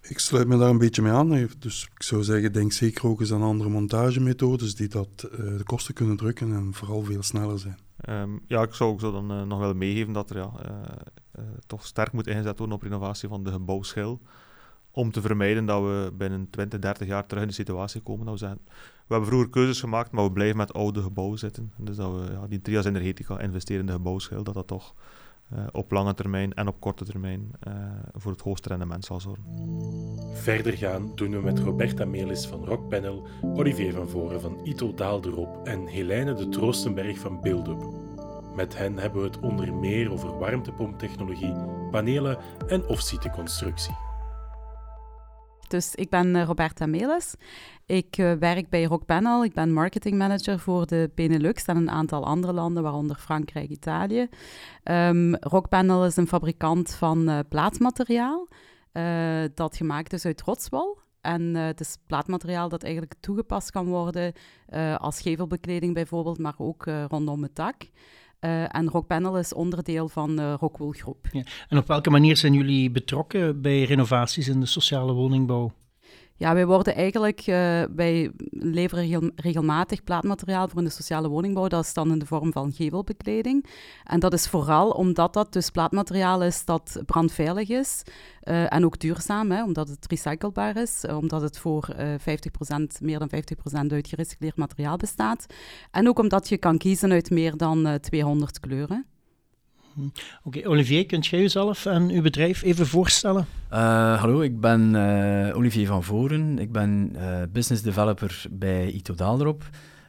Ik 0.03 0.19
sluit 0.19 0.49
me 0.49 0.59
daar 0.59 0.71
een 0.71 0.79
beetje 0.79 1.03
mee 1.03 1.13
aan. 1.13 1.49
Dus 1.59 1.89
ik 1.95 2.03
zou 2.03 2.23
zeggen, 2.23 2.53
denk 2.53 2.73
zeker 2.73 3.07
ook 3.07 3.21
eens 3.21 3.33
aan 3.33 3.43
andere 3.43 3.71
montagemethodes 3.71 4.75
die 4.75 4.89
dat, 4.89 5.09
uh, 5.25 5.59
de 5.59 5.65
kosten 5.65 5.95
kunnen 5.95 6.17
drukken 6.17 6.53
en 6.53 6.75
vooral 6.75 7.03
veel 7.03 7.23
sneller 7.23 7.59
zijn. 7.59 7.79
Um, 8.09 8.41
ja, 8.47 8.63
ik 8.63 8.75
zou 8.75 8.91
ook 8.91 9.01
zo 9.01 9.13
dan 9.13 9.33
uh, 9.33 9.43
nog 9.43 9.59
wel 9.59 9.75
meegeven 9.75 10.13
dat 10.13 10.31
er 10.31 10.37
ja, 10.37 10.51
uh, 10.67 10.71
toch 11.66 11.87
sterk 11.87 12.12
moet 12.12 12.27
ingezet 12.27 12.59
worden 12.59 12.77
op 12.77 12.83
renovatie 12.83 13.29
van 13.29 13.44
de 13.44 13.51
gebouwschil 13.51 14.20
om 14.96 15.11
te 15.11 15.20
vermijden 15.20 15.66
dat 15.66 15.83
we 15.83 16.12
binnen 16.16 16.51
20, 16.51 16.79
30 16.81 17.07
jaar 17.07 17.27
terug 17.27 17.42
in 17.42 17.49
de 17.49 17.55
situatie 17.55 18.01
komen 18.01 18.25
dat 18.25 18.35
we 18.35 18.40
zeggen, 18.40 18.61
we 18.66 19.14
hebben 19.14 19.27
vroeger 19.27 19.51
keuzes 19.51 19.81
gemaakt, 19.81 20.11
maar 20.11 20.25
we 20.25 20.33
blijven 20.33 20.57
met 20.57 20.72
oude 20.72 21.03
gebouwen 21.03 21.38
zitten. 21.38 21.72
Dus 21.77 21.96
dat 21.96 22.12
we 22.12 22.33
ja, 22.33 22.46
die 22.46 22.62
Trias 22.62 22.85
Energetica 22.85 23.40
investeren 23.40 23.81
in 23.81 23.87
de 23.87 23.92
gebouwschil, 23.92 24.42
dat 24.42 24.55
dat 24.55 24.66
toch 24.66 24.94
uh, 25.53 25.59
op 25.72 25.90
lange 25.90 26.14
termijn 26.14 26.55
en 26.55 26.68
op 26.68 26.81
korte 26.81 27.05
termijn 27.05 27.51
uh, 27.68 27.75
voor 28.14 28.33
het 28.33 28.40
hoogste 28.40 28.68
rendement 28.68 29.05
zal 29.05 29.20
zorgen. 29.20 29.44
Verder 30.33 30.72
gaan 30.72 31.12
doen 31.14 31.31
we 31.31 31.40
met 31.40 31.59
Roberta 31.59 32.05
Melis 32.05 32.46
van 32.46 32.64
Rockpanel, 32.64 33.27
Olivier 33.42 33.92
van 33.92 34.09
Voren 34.09 34.40
van 34.40 34.61
Ito 34.64 34.94
Daalderop 34.94 35.66
en 35.66 35.87
Helene 35.87 36.35
de 36.35 36.49
Troostenberg 36.49 37.18
van 37.18 37.40
Buildup. 37.40 38.07
Met 38.57 38.77
hen 38.77 38.99
hebben 38.99 39.21
we 39.21 39.27
het 39.27 39.40
onder 39.40 39.75
meer 39.75 40.12
over 40.12 40.38
warmtepomptechnologie, 40.38 41.55
panelen 41.90 42.38
en 42.66 42.87
off-site 42.87 43.31
constructie. 43.31 43.95
Dus 45.69 45.95
ik 45.95 46.11
ben 46.11 46.45
Roberta 46.45 46.87
Melis. 46.87 47.35
Ik 47.87 48.19
uh, 48.19 48.33
werk 48.33 48.69
bij 48.69 48.85
Rockpanel. 48.85 49.45
Ik 49.45 49.53
ben 49.53 49.73
marketingmanager 49.73 50.59
voor 50.59 50.87
de 50.87 51.11
Benelux 51.14 51.64
en 51.64 51.77
een 51.77 51.90
aantal 51.90 52.25
andere 52.25 52.53
landen, 52.53 52.83
waaronder 52.83 53.16
Frankrijk, 53.16 53.71
Italië. 53.71 54.29
Um, 54.85 55.35
Rockpanel 55.35 56.07
is 56.07 56.16
een 56.16 56.29
fabrikant 56.29 56.95
van 56.95 57.31
uh, 57.31 57.38
plaatmateriaal 57.49 58.49
dat 59.55 59.77
gemaakt 59.77 60.12
is 60.12 60.25
uit 60.25 60.42
rotswol. 60.42 60.99
En 61.21 61.55
het 61.55 61.81
is 61.81 61.97
plaatmateriaal 62.07 62.69
dat 62.69 62.83
eigenlijk 62.83 63.14
toegepast 63.21 63.71
kan 63.71 63.87
worden 63.87 64.33
als 64.97 65.21
gevelbekleding 65.21 65.95
bijvoorbeeld, 65.95 66.38
maar 66.38 66.55
ook 66.59 66.85
rondom 67.09 67.42
het 67.42 67.55
dak. 67.55 67.77
En 68.40 68.88
Rockpanel 68.88 69.38
is 69.38 69.55
onderdeel 69.55 70.09
van 70.09 70.37
de 70.37 70.53
Rockwool 70.53 70.90
Groep. 70.90 71.27
Ja. 71.33 71.42
En 71.68 71.79
op 71.79 71.87
welke 71.87 72.11
manier 72.11 72.37
zijn 72.37 72.53
jullie 72.53 72.90
betrokken 72.90 73.61
bij 73.61 73.83
renovaties 73.83 74.49
in 74.49 74.61
de 74.61 74.66
sociale 74.66 75.12
woningbouw? 75.12 75.72
Ja, 76.38 76.55
wij 76.55 76.66
worden 76.66 76.94
eigenlijk, 76.94 77.40
uh, 77.40 77.83
wij 77.94 78.31
leveren 78.51 79.33
regelmatig 79.37 80.05
plaatmateriaal 80.05 80.68
voor 80.68 80.79
in 80.79 80.85
de 80.85 80.90
sociale 80.90 81.29
woningbouw. 81.29 81.68
Dat 81.68 81.85
is 81.85 81.94
dan 81.94 82.11
in 82.12 82.18
de 82.18 82.27
vorm 82.27 82.53
van 82.53 82.72
gevelbekleding. 82.72 83.66
En 84.05 84.20
dat 84.20 84.33
is 84.33 84.49
vooral 84.49 84.90
omdat 84.90 85.33
dat 85.33 85.53
dus 85.53 85.70
plaatmateriaal 85.70 86.42
is 86.42 86.64
dat 86.64 87.03
brandveilig 87.07 87.68
is 87.68 88.03
uh, 88.42 88.72
en 88.72 88.85
ook 88.85 88.99
duurzaam, 88.99 89.51
hè, 89.51 89.64
omdat 89.64 89.88
het 89.88 90.07
recyclebaar 90.09 90.77
is, 90.77 91.05
uh, 91.05 91.16
omdat 91.16 91.42
het 91.42 91.59
voor 91.59 91.88
50%, 92.18 93.01
meer 93.01 93.18
dan 93.18 93.31
50% 93.31 93.92
uit 93.92 94.09
gerecycleerd 94.09 94.57
materiaal 94.57 94.96
bestaat. 94.96 95.46
En 95.90 96.09
ook 96.09 96.18
omdat 96.18 96.49
je 96.49 96.59
kan 96.59 96.79
kiezen 96.79 97.12
uit 97.12 97.31
meer 97.31 97.57
dan 97.57 97.99
200 98.01 98.61
kleuren. 98.61 99.07
Hm. 99.97 100.09
Oké, 100.43 100.69
Olivier, 100.69 101.07
kunt 101.07 101.27
jij 101.27 101.41
jezelf 101.41 101.87
en 101.87 102.11
uw 102.11 102.23
bedrijf 102.23 102.63
even 102.63 102.87
voorstellen? 102.87 103.47
Uh, 103.73 104.21
hallo, 104.21 104.41
ik 104.41 104.61
ben 104.61 104.95
uh, 104.95 105.57
Olivier 105.57 105.87
van 105.87 106.05
Voren. 106.05 106.59
Ik 106.59 106.73
ben 106.73 107.13
uh, 107.15 107.43
business 107.53 107.83
developer 107.83 108.45
bij 108.51 108.91
Ito 108.91 109.15
Daalderop. 109.15 109.69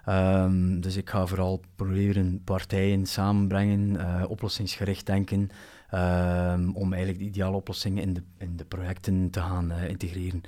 Um, 0.09 0.81
dus 0.81 0.95
ik 0.95 1.09
ga 1.09 1.25
vooral 1.25 1.61
proberen 1.75 2.41
partijen 2.43 3.05
samenbrengen, 3.05 4.29
oplossingsgericht 4.29 5.05
denken, 5.05 5.49
um, 5.93 6.75
om 6.75 6.93
eigenlijk 6.93 7.19
de 7.19 7.29
ideale 7.29 7.55
oplossingen 7.55 8.03
in 8.03 8.13
de, 8.13 8.23
in 8.37 8.55
de 8.55 8.65
projecten 8.65 9.29
te 9.29 9.39
gaan 9.39 9.71
integreren. 9.71 10.41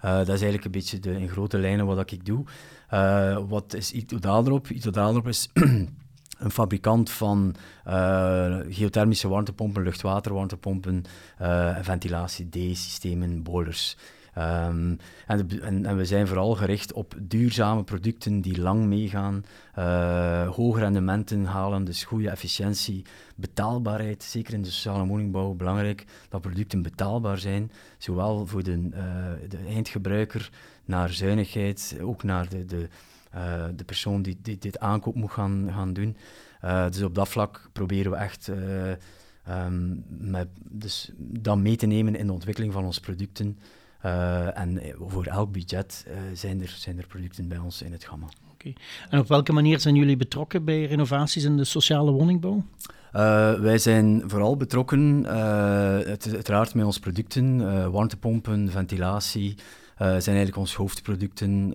dat 0.00 0.20
is 0.20 0.28
eigenlijk 0.28 0.64
een 0.64 0.70
beetje 0.70 1.00
de, 1.00 1.20
in 1.20 1.28
grote 1.28 1.58
lijnen 1.58 1.86
wat 1.86 2.10
ik 2.10 2.24
doe. 2.26 2.44
wat 3.48 3.74
is 3.74 3.92
Ito 3.92 4.18
Daalderop? 4.18 4.68
Ito 4.68 5.22
is 5.24 5.48
een 6.38 6.50
fabrikant 6.50 7.10
van 7.10 7.54
uh, 7.86 8.56
geothermische 8.68 9.28
warmtepompen, 9.28 9.82
luchtwaterwarmtepompen, 9.82 11.04
uh, 11.42 11.76
ventilatie, 11.80 12.48
D-systemen, 12.48 13.42
boilers. 13.42 13.96
En, 14.32 15.00
en, 15.26 15.86
en, 15.86 15.96
we 15.96 16.04
zijn 16.04 16.26
vooral 16.26 16.54
gericht 16.54 16.92
op 16.92 17.14
duurzame 17.20 17.84
producten 17.84 18.40
die 18.40 18.60
lang 18.60 18.84
meegaan, 18.84 19.44
uh, 19.78 20.48
hoge 20.48 20.80
rendementen 20.80 21.44
halen, 21.44 21.84
dus 21.84 22.04
goede 22.04 22.30
efficiëntie, 22.30 23.04
betaalbaarheid. 23.34 24.22
Zeker 24.22 24.54
in 24.54 24.62
de 24.62 24.70
sociale 24.70 25.06
woningbouw 25.06 25.54
belangrijk 25.54 26.04
dat 26.28 26.40
producten 26.40 26.82
betaalbaar 26.82 27.38
zijn, 27.38 27.72
zowel 27.98 28.46
voor 28.46 28.62
de, 28.62 28.88
de 29.48 29.58
eindgebruiker 29.68 30.50
naar 30.84 31.10
zuinigheid, 31.10 31.96
ook 32.02 32.22
naar 32.22 32.48
de, 32.48 32.64
de 32.64 32.88
uh, 33.34 33.64
de 33.76 33.84
persoon 33.84 34.22
die, 34.22 34.38
die, 34.42 34.58
dit 34.58 34.78
aankoop 34.78 35.14
moet 35.14 35.30
gaan, 35.30 35.68
gaan 35.72 35.92
doen. 35.92 36.16
Uh, 36.64 36.86
dus 36.86 37.02
op 37.02 37.14
dat 37.14 37.28
vlak 37.28 37.68
proberen 37.72 38.10
we 38.10 38.16
echt 38.16 38.48
uh, 38.48 38.90
um, 39.66 40.04
met, 40.08 40.48
dus 40.70 41.10
dat 41.16 41.58
mee 41.58 41.76
te 41.76 41.86
nemen 41.86 42.16
in 42.16 42.26
de 42.26 42.32
ontwikkeling 42.32 42.72
van 42.72 42.84
onze 42.84 43.00
producten. 43.00 43.58
en 44.54 44.80
voor 44.98 45.24
elk 45.24 45.52
budget 45.52 46.06
zijn, 46.32 46.62
er, 46.62 46.74
zijn 46.76 46.98
er 46.98 47.06
producten 47.06 47.48
bij 47.48 47.58
ons 47.58 47.82
in 47.82 47.92
het 47.92 48.04
gamma. 48.04 48.26
Okay. 48.52 48.76
En 49.10 49.18
op 49.18 49.28
welke 49.28 49.52
manier 49.52 49.80
zijn 49.80 49.94
jullie 49.94 50.16
betrokken 50.16 50.64
bij 50.64 50.84
renovaties 50.84 51.44
in 51.44 51.56
de 51.56 51.64
sociale 51.64 52.10
woningbouw? 52.10 52.64
Uh, 53.14 53.52
wij 53.52 53.78
zijn 53.78 54.22
vooral 54.26 54.56
betrokken, 54.56 55.22
uh, 55.22 55.30
uiteraard 55.30 56.74
met 56.74 56.84
onze 56.84 57.00
producten, 57.00 57.60
uh, 57.60 57.86
warmtepompen, 57.86 58.70
ventilatie, 58.70 59.54
zijn 59.98 60.36
eigenlijk 60.36 60.56
onze 60.56 60.76
hoofdproducten, 60.76 61.74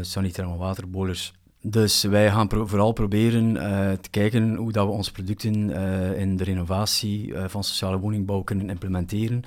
sanitaire 0.00 0.56
waterbolers. 0.56 1.32
Dus 1.62 2.02
wij 2.02 2.30
gaan 2.30 2.48
vooral 2.48 2.92
proberen 2.92 3.54
uh, 3.56 3.92
te 3.92 4.10
kijken 4.10 4.54
hoe 4.54 4.72
dat 4.72 4.86
we 4.86 4.92
onze 4.92 5.12
producten 5.12 5.70
in 6.16 6.36
de 6.36 6.44
renovatie 6.44 7.34
van 7.46 7.64
sociale 7.64 7.98
woningbouw 7.98 8.42
kunnen 8.42 8.70
implementeren. 8.70 9.42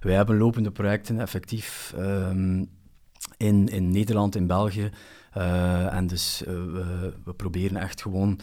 Wij 0.00 0.14
hebben 0.14 0.36
lopende 0.36 0.70
projecten 0.70 1.20
effectief 1.20 1.94
um, 1.98 2.68
in, 3.36 3.68
in 3.68 3.90
Nederland, 3.90 4.36
in 4.36 4.46
België. 4.46 4.90
en 5.90 6.06
dus 6.06 6.42
we, 6.46 7.12
we 7.24 7.32
proberen 7.32 7.76
echt 7.76 8.02
gewoon 8.02 8.38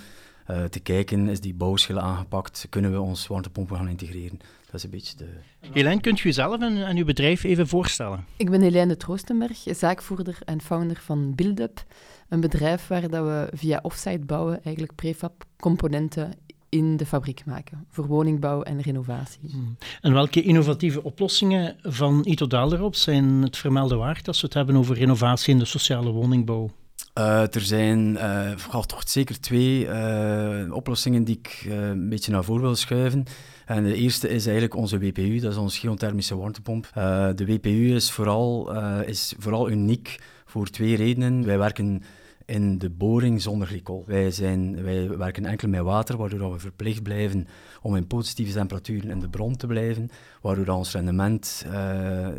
te 0.70 0.80
kijken, 0.80 1.28
is 1.28 1.42
die 1.42 1.54
bouwschil 1.54 2.00
aangepakt, 2.00 2.68
kunnen 2.70 2.92
we 2.92 3.02
ons 3.02 3.28
warmtepompen 3.28 3.78
gaan 3.78 3.90
integreren. 3.90 4.40
Dat 4.72 4.80
is 4.80 4.84
een 4.84 4.90
beetje 4.90 5.18
de... 5.18 5.28
Helene, 5.72 6.02
kunt 6.02 6.20
u 6.20 6.24
jezelf 6.24 6.62
en, 6.62 6.86
en 6.86 6.98
uw 6.98 7.06
bedrijf 7.06 7.44
even 7.44 7.68
voorstellen? 7.68 8.26
Ik 8.38 8.50
ben 8.50 8.62
Helene 8.62 8.98
Troostenberg, 8.98 9.64
zaakvoerder 9.66 10.38
en 10.46 10.62
founder 10.62 10.98
van 11.04 11.36
Buildup. 11.36 11.84
Een 12.30 12.40
bedrijf 12.40 12.88
waar 12.88 13.10
dat 13.10 13.24
we 13.24 13.50
via 13.54 13.80
offsite 13.82 14.26
bouwen 14.26 14.64
eigenlijk 14.64 14.96
prefab 14.96 15.44
componenten 15.58 16.34
in 16.70 16.98
de 16.98 17.06
fabriek 17.06 17.46
maken 17.46 17.86
voor 17.90 18.08
woningbouw 18.08 18.62
en 18.62 18.82
renovatie. 18.82 19.50
Hmm. 19.50 19.78
En 20.02 20.14
welke 20.14 20.42
innovatieve 20.42 21.04
oplossingen 21.04 21.76
van 21.82 22.22
Ito 22.24 22.48
Daalderop 22.48 22.96
zijn 22.96 23.26
het 23.26 23.58
vermelde 23.58 23.96
waard 23.96 24.28
als 24.28 24.42
we 24.42 24.46
het 24.46 24.56
hebben 24.56 24.76
over 24.76 24.96
renovatie 24.96 25.54
in 25.54 25.60
de 25.60 25.66
sociale 25.66 26.12
woningbouw? 26.12 26.72
Uh, 27.18 27.56
er 27.56 27.62
zijn 27.62 28.00
uh, 28.14 28.82
toch 28.86 29.10
zeker 29.10 29.40
twee 29.40 29.86
uh, 29.86 30.74
oplossingen 30.74 31.24
die 31.24 31.38
ik 31.38 31.66
een 31.70 32.10
beetje 32.10 32.32
naar 32.32 32.44
voren 32.44 32.62
wil 32.62 32.76
schuiven. 32.76 33.26
En 33.72 33.84
de 33.84 33.96
eerste 33.96 34.30
is 34.30 34.44
eigenlijk 34.46 34.76
onze 34.76 35.00
WPU, 35.00 35.40
dat 35.40 35.52
is 35.52 35.58
onze 35.58 35.80
geothermische 35.80 36.38
warmtepomp. 36.38 36.90
de 37.36 37.46
WPU 37.46 37.96
is 37.96 38.12
vooral, 38.12 38.72
is 39.02 39.34
vooral 39.38 39.70
uniek 39.70 40.20
voor 40.46 40.70
twee 40.70 40.96
redenen. 40.96 41.46
Wij 41.46 41.58
werken 41.58 42.04
in 42.46 42.78
de 42.78 42.90
boring 42.90 43.42
zonder 43.42 43.68
glycol. 43.68 44.04
Wij, 44.08 44.32
zijn, 44.32 44.84
wij 44.84 45.18
werken 45.18 45.46
enkel 45.46 45.68
met 45.68 45.82
water, 45.82 46.18
waardoor 46.18 46.52
we 46.52 46.60
verplicht 46.60 47.04
blijven 47.04 47.48
om 47.82 47.96
in 47.96 48.08
positieve 48.08 48.54
temperaturen 48.54 49.10
in 49.10 49.20
de 49.20 49.30
bron 49.30 49.56
te 49.56 49.68
blijven, 49.68 50.10
waardoor 50.42 50.76
ons 50.76 50.92
rendement 50.92 51.66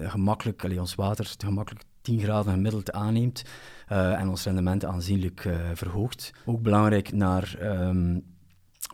gemakkelijk, 0.02 0.64
allee, 0.64 0.80
ons 0.80 0.94
water 0.94 1.34
gemakkelijk 1.38 1.84
10 2.02 2.20
graden 2.20 2.52
gemiddeld 2.52 2.92
aanneemt 2.92 3.42
uh, 3.92 4.20
en 4.20 4.28
ons 4.28 4.44
rendement 4.44 4.84
aanzienlijk 4.84 5.44
uh, 5.44 5.54
verhoogt. 5.74 6.32
Ook 6.44 6.62
belangrijk 6.62 7.12
naar, 7.12 7.56
um, 7.62 8.24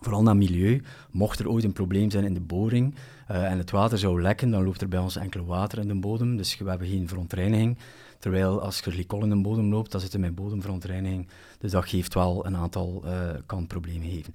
vooral 0.01 0.23
naar 0.23 0.37
milieu. 0.37 0.83
Mocht 1.11 1.39
er 1.39 1.49
ooit 1.49 1.65
een 1.65 1.73
probleem 1.73 2.11
zijn 2.11 2.25
in 2.25 2.35
de 2.35 2.41
boring 2.41 2.95
uh, 3.31 3.51
en 3.51 3.59
het 3.59 3.71
water 3.71 3.99
zou 3.99 4.23
lekken, 4.23 4.51
dan 4.51 4.65
loopt 4.65 4.81
er 4.81 4.89
bij 4.89 4.99
ons 4.99 5.17
enkel 5.17 5.45
water 5.45 5.79
in 5.79 5.89
de 5.89 5.95
bodem, 5.95 6.37
dus 6.37 6.59
we 6.59 6.69
hebben 6.69 6.89
geen 6.89 7.09
verontreiniging. 7.09 7.79
Terwijl 8.19 8.63
als 8.63 8.81
er 8.81 8.93
glycol 8.93 9.23
in 9.23 9.29
de 9.29 9.41
bodem 9.41 9.71
loopt, 9.71 9.93
dan 9.93 10.01
zit 10.01 10.15
er 10.15 10.21
met 10.21 10.35
bodemverontreiniging. 10.35 11.29
Dus 11.59 11.71
dat 11.71 11.89
geeft 11.89 12.15
wel 12.15 12.47
een 12.47 12.57
aantal, 12.57 13.05
kan 13.47 13.67
problemen 13.67 14.09
geven. 14.11 14.33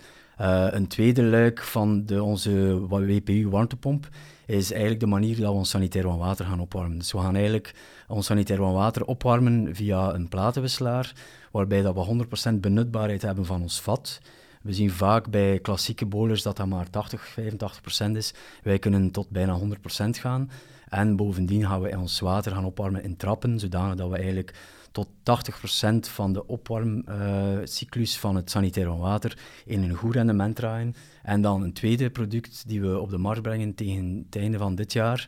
een 0.76 0.88
tweede 0.88 1.24
luik 1.24 1.62
van 1.62 2.06
de, 2.06 2.24
onze 2.24 2.80
WPU-warmtepomp 2.88 4.08
is 4.46 4.72
eigenlijk 4.72 5.00
de 5.00 5.06
manier 5.06 5.36
dat 5.36 5.52
we 5.52 5.58
ons 5.58 5.70
sanitair 5.70 6.18
water 6.18 6.46
gaan 6.46 6.60
opwarmen. 6.60 6.98
Dus 6.98 7.12
we 7.12 7.18
gaan 7.18 7.36
eigenlijk 7.36 7.76
ons 8.08 8.26
sanitair 8.26 8.62
water 8.62 9.06
opwarmen 9.06 9.76
via 9.76 10.14
een 10.14 10.28
platenwisselaar, 10.28 11.14
waarbij 11.52 11.82
dat 11.82 11.96
we 11.96 12.26
100% 12.52 12.54
benutbaarheid 12.60 13.22
hebben 13.22 13.46
van 13.46 13.62
ons 13.62 13.82
vat. 13.82 14.20
We 14.64 14.74
zien 14.74 14.92
vaak 14.92 15.30
bij 15.30 15.60
klassieke 15.60 16.06
boilers 16.06 16.42
dat 16.42 16.58
dat 16.58 16.68
maar 16.68 16.90
80, 16.90 17.36
85% 18.10 18.12
is. 18.12 18.34
Wij 18.64 18.80
kunnen 18.80 19.12
tot 19.12 19.30
bijna 19.30 19.60
100% 19.60 19.64
gaan. 20.10 20.50
En 20.90 21.16
bovendien 21.16 21.66
gaan 21.66 21.82
we 21.82 21.98
ons 21.98 22.20
water 22.20 22.52
gaan 22.52 22.66
opwarmen 22.66 23.04
in 23.04 23.18
trappen, 23.18 23.60
zodanig 23.60 23.96
dat 23.96 24.10
we 24.10 24.16
eigenlijk 24.18 24.54
tot 24.92 25.08
80% 25.08 25.14
van 26.00 26.34
de 26.34 26.48
opwarmcyclus 26.48 28.16
uh, 28.16 28.20
van 28.20 28.36
het 28.36 28.52
sanitair 28.52 28.98
water 28.98 29.38
in 29.66 29.84
een 29.84 29.94
goed 29.94 30.16
rendement 30.16 30.56
draaien. 30.56 30.96
En 31.24 31.42
dan 31.42 31.64
een 31.64 31.74
tweede 31.74 32.10
product 32.10 32.64
die 32.68 32.82
we 32.82 33.00
op 33.00 33.10
de 33.10 33.18
markt 33.18 33.42
brengen 33.42 33.76
tegen 33.76 34.26
het 34.26 34.42
einde 34.42 34.58
van 34.58 34.76
dit 34.76 34.94
jaar, 34.94 35.28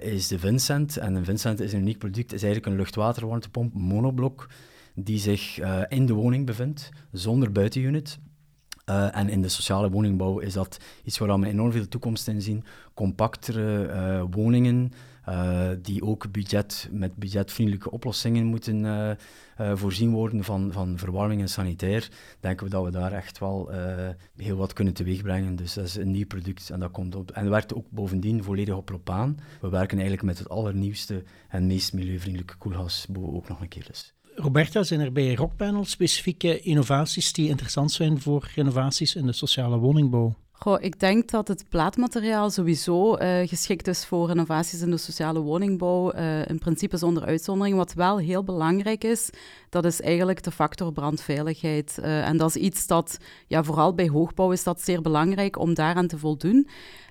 is 0.00 0.28
de 0.28 0.38
Vincent. 0.38 0.96
En 0.96 1.14
een 1.14 1.24
Vincent 1.24 1.60
is 1.60 1.72
een 1.72 1.80
uniek 1.80 1.98
product, 1.98 2.32
is 2.32 2.42
eigenlijk 2.42 2.72
een 2.72 2.78
luchtwaterwarmtepomp 2.78 3.74
monoblok 3.74 4.48
die 4.94 5.18
zich 5.18 5.58
in 5.88 6.06
de 6.06 6.12
woning 6.12 6.46
bevindt, 6.46 6.88
zonder 7.12 7.52
buitenunit. 7.52 8.18
Uh, 8.88 9.16
en 9.16 9.28
in 9.28 9.42
de 9.42 9.48
sociale 9.48 9.90
woningbouw 9.90 10.38
is 10.38 10.52
dat 10.52 10.78
iets 11.04 11.18
waar 11.18 11.40
we 11.40 11.46
enorm 11.46 11.72
veel 11.72 11.88
toekomst 11.88 12.28
in 12.28 12.42
zien. 12.42 12.64
Compactere 12.94 13.86
uh, 13.86 14.24
woningen, 14.30 14.92
uh, 15.28 15.68
die 15.82 16.02
ook 16.02 16.32
budget, 16.32 16.88
met 16.90 17.16
budgetvriendelijke 17.16 17.90
oplossingen 17.90 18.46
moeten 18.46 19.18
voorzien 19.74 20.10
worden 20.10 20.44
van, 20.44 20.72
van 20.72 20.98
verwarming 20.98 21.40
en 21.40 21.48
sanitair. 21.48 22.08
Denken 22.40 22.64
we 22.64 22.70
dat 22.70 22.84
we 22.84 22.90
daar 22.90 23.12
echt 23.12 23.38
wel 23.38 23.70
heel 24.36 24.56
wat 24.56 24.72
kunnen 24.72 24.94
teweegbrengen. 24.94 25.56
Dus 25.56 25.74
dat 25.74 25.84
is 25.84 25.96
een 25.96 26.10
nieuw 26.10 26.26
product 26.26 26.70
en 26.70 26.80
dat 26.80 26.90
komt 26.90 27.14
op. 27.14 27.30
En 27.30 27.44
we 27.44 27.50
werken 27.50 27.76
ook 27.76 27.90
bovendien 27.90 28.44
volledig 28.44 28.74
op 28.74 28.84
propaan. 28.84 29.38
We 29.60 29.68
werken 29.68 29.98
eigenlijk 29.98 30.26
met 30.26 30.38
het 30.38 30.48
allernieuwste 30.48 31.22
en 31.48 31.66
meest 31.66 31.92
milieuvriendelijke 31.92 32.56
koelgas 32.56 33.06
ook 33.22 33.48
nog 33.48 33.60
een 33.60 33.68
keer 33.68 33.86
dus. 33.86 34.14
Roberta, 34.40 34.82
zijn 34.82 35.00
er 35.00 35.12
bij 35.12 35.34
Rockpanel 35.34 35.84
specifieke 35.84 36.60
innovaties 36.60 37.32
die 37.32 37.48
interessant 37.48 37.92
zijn 37.92 38.20
voor 38.20 38.50
renovaties 38.54 39.14
in 39.14 39.26
de 39.26 39.32
sociale 39.32 39.78
woningbouw? 39.78 40.34
Goh, 40.52 40.82
ik 40.82 41.00
denk 41.00 41.30
dat 41.30 41.48
het 41.48 41.64
plaatmateriaal 41.68 42.50
sowieso 42.50 43.16
uh, 43.16 43.48
geschikt 43.48 43.86
is 43.86 44.06
voor 44.06 44.26
renovaties 44.26 44.80
in 44.80 44.90
de 44.90 44.96
sociale 44.96 45.40
woningbouw. 45.40 46.14
Uh, 46.14 46.48
in 46.48 46.58
principe 46.58 46.96
zonder 46.96 47.24
uitzondering. 47.24 47.76
Wat 47.76 47.94
wel 47.94 48.18
heel 48.18 48.44
belangrijk 48.44 49.04
is, 49.04 49.30
dat 49.68 49.84
is 49.84 50.00
eigenlijk 50.00 50.42
de 50.42 50.50
factor 50.50 50.92
brandveiligheid. 50.92 51.98
Uh, 52.00 52.28
en 52.28 52.36
dat 52.36 52.48
is 52.48 52.62
iets 52.62 52.86
dat, 52.86 53.18
ja, 53.46 53.64
vooral 53.64 53.94
bij 53.94 54.08
hoogbouw 54.08 54.52
is 54.52 54.62
dat 54.62 54.82
zeer 54.82 55.02
belangrijk 55.02 55.58
om 55.58 55.74
daaraan 55.74 56.06
te 56.06 56.18
voldoen. 56.18 56.68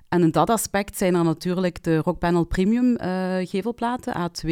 En 0.09 0.21
in 0.21 0.31
dat 0.31 0.49
aspect 0.49 0.97
zijn 0.97 1.15
er 1.15 1.23
natuurlijk 1.23 1.83
de 1.83 1.97
Rockpanel 1.97 2.45
Premium 2.45 2.97
gevelplaten, 3.45 4.29
A2. 4.29 4.49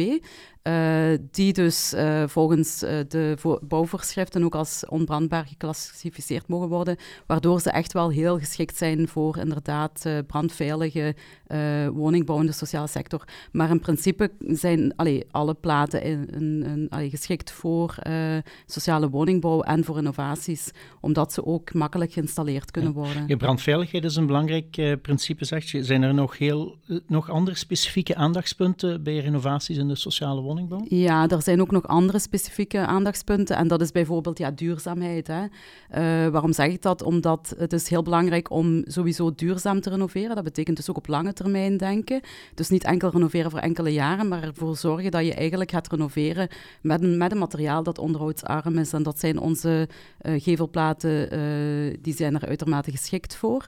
Uh, 0.66 1.18
die 1.30 1.52
dus 1.52 1.94
uh, 1.94 2.22
volgens 2.26 2.82
uh, 2.82 2.90
de 3.08 3.36
bouwvoorschriften 3.62 4.44
ook 4.44 4.54
als 4.54 4.84
onbrandbaar 4.88 5.46
geclassificeerd 5.46 6.48
mogen 6.48 6.68
worden, 6.68 6.96
waardoor 7.26 7.60
ze 7.60 7.70
echt 7.70 7.92
wel 7.92 8.10
heel 8.10 8.38
geschikt 8.38 8.76
zijn 8.76 9.08
voor 9.08 9.38
inderdaad 9.38 10.06
brandveilige 10.26 11.14
woningbouw 11.92 12.40
in 12.40 12.46
de 12.46 12.52
sociale 12.52 12.86
sector. 12.86 13.24
Maar 13.52 13.70
in 13.70 13.80
principe 13.80 14.30
zijn 14.38 14.96
allee, 14.96 15.26
alle 15.30 15.54
platen 15.54 16.02
in, 16.02 16.26
in, 16.30 16.64
in, 16.64 16.86
allee, 16.90 17.10
geschikt 17.10 17.50
voor 17.50 17.94
sociale 18.66 19.10
woningbouw 19.10 19.60
en 19.60 19.84
voor 19.84 19.98
innovaties, 19.98 20.70
omdat 21.00 21.32
ze 21.32 21.44
ook 21.44 21.74
makkelijk 21.74 22.12
geïnstalleerd 22.12 22.70
kunnen 22.70 22.92
worden. 22.92 23.24
Ja, 23.26 23.36
brandveiligheid 23.36 24.04
is 24.04 24.16
een 24.16 24.26
belangrijk 24.26 24.98
principe, 25.02 25.44
zeg 25.44 25.70
je. 25.70 25.84
Zijn 25.84 26.02
er 26.02 26.14
nog, 26.14 26.38
heel, 26.38 26.76
nog 27.06 27.30
andere 27.30 27.56
specifieke 27.56 28.14
aandachtspunten 28.14 29.02
bij 29.02 29.18
renovaties 29.18 29.76
in 29.76 29.88
de 29.88 29.94
sociale 29.94 30.40
woningbouw? 30.40 30.54
Ja, 30.88 31.28
er 31.28 31.42
zijn 31.42 31.60
ook 31.60 31.70
nog 31.70 31.86
andere 31.86 32.18
specifieke 32.18 32.86
aandachtspunten. 32.86 33.56
En 33.56 33.68
dat 33.68 33.80
is 33.80 33.92
bijvoorbeeld 33.92 34.38
ja, 34.38 34.50
duurzaamheid. 34.50 35.26
Hè. 35.26 35.42
Uh, 35.42 36.30
waarom 36.30 36.52
zeg 36.52 36.66
ik 36.66 36.82
dat? 36.82 37.02
Omdat 37.02 37.54
het 37.58 37.72
is 37.72 37.88
heel 37.88 38.02
belangrijk 38.02 38.50
om 38.50 38.82
sowieso 38.86 39.34
duurzaam 39.34 39.80
te 39.80 39.90
renoveren. 39.90 40.34
Dat 40.34 40.44
betekent 40.44 40.76
dus 40.76 40.90
ook 40.90 40.96
op 40.96 41.06
lange 41.06 41.32
termijn 41.32 41.76
denken. 41.76 42.20
Dus 42.54 42.68
niet 42.68 42.84
enkel 42.84 43.10
renoveren 43.10 43.50
voor 43.50 43.60
enkele 43.60 43.92
jaren, 43.92 44.28
maar 44.28 44.42
ervoor 44.42 44.76
zorgen 44.76 45.10
dat 45.10 45.24
je 45.24 45.34
eigenlijk 45.34 45.70
gaat 45.70 45.88
renoveren 45.88 46.48
met 46.80 47.02
een, 47.02 47.16
met 47.16 47.32
een 47.32 47.38
materiaal 47.38 47.82
dat 47.82 47.98
onderhoudsarm 47.98 48.78
is. 48.78 48.92
En 48.92 49.02
dat 49.02 49.18
zijn 49.18 49.38
onze 49.38 49.88
uh, 50.22 50.40
gevelplaten, 50.42 51.38
uh, 51.38 51.96
die 52.00 52.14
zijn 52.14 52.34
er 52.34 52.48
uitermate 52.48 52.90
geschikt 52.90 53.36
voor. 53.36 53.66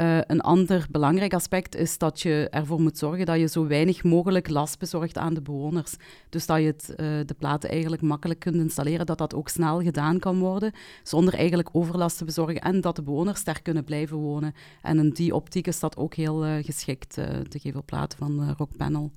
Uh, 0.00 0.18
een 0.26 0.40
ander 0.40 0.86
belangrijk 0.90 1.34
aspect 1.34 1.76
is 1.76 1.98
dat 1.98 2.20
je 2.20 2.48
ervoor 2.50 2.80
moet 2.80 2.98
zorgen 2.98 3.26
dat 3.26 3.38
je 3.38 3.46
zo 3.46 3.66
weinig 3.66 4.04
mogelijk 4.04 4.48
last 4.48 4.78
bezorgt 4.78 5.18
aan 5.18 5.34
de 5.34 5.42
bewoners. 5.42 5.96
Dus 6.28 6.46
dat 6.46 6.58
je 6.58 6.64
het, 6.64 6.90
uh, 6.90 6.96
de 7.26 7.34
platen 7.38 7.70
eigenlijk 7.70 8.02
makkelijk 8.02 8.40
kunt 8.40 8.56
installeren, 8.56 9.06
dat 9.06 9.18
dat 9.18 9.34
ook 9.34 9.48
snel 9.48 9.82
gedaan 9.82 10.18
kan 10.18 10.38
worden, 10.38 10.72
zonder 11.02 11.34
eigenlijk 11.34 11.68
overlast 11.72 12.18
te 12.18 12.24
bezorgen 12.24 12.60
en 12.60 12.80
dat 12.80 12.96
de 12.96 13.02
bewoners 13.02 13.44
daar 13.44 13.62
kunnen 13.62 13.84
blijven 13.84 14.16
wonen. 14.16 14.54
En 14.82 14.98
in 14.98 15.10
die 15.10 15.34
optiek 15.34 15.66
is 15.66 15.80
dat 15.80 15.96
ook 15.96 16.14
heel 16.14 16.46
uh, 16.46 16.64
geschikt, 16.64 17.14
de 17.48 17.58
gevelplaten 17.58 18.18
van 18.18 18.54
Rockpanel. 18.58 19.10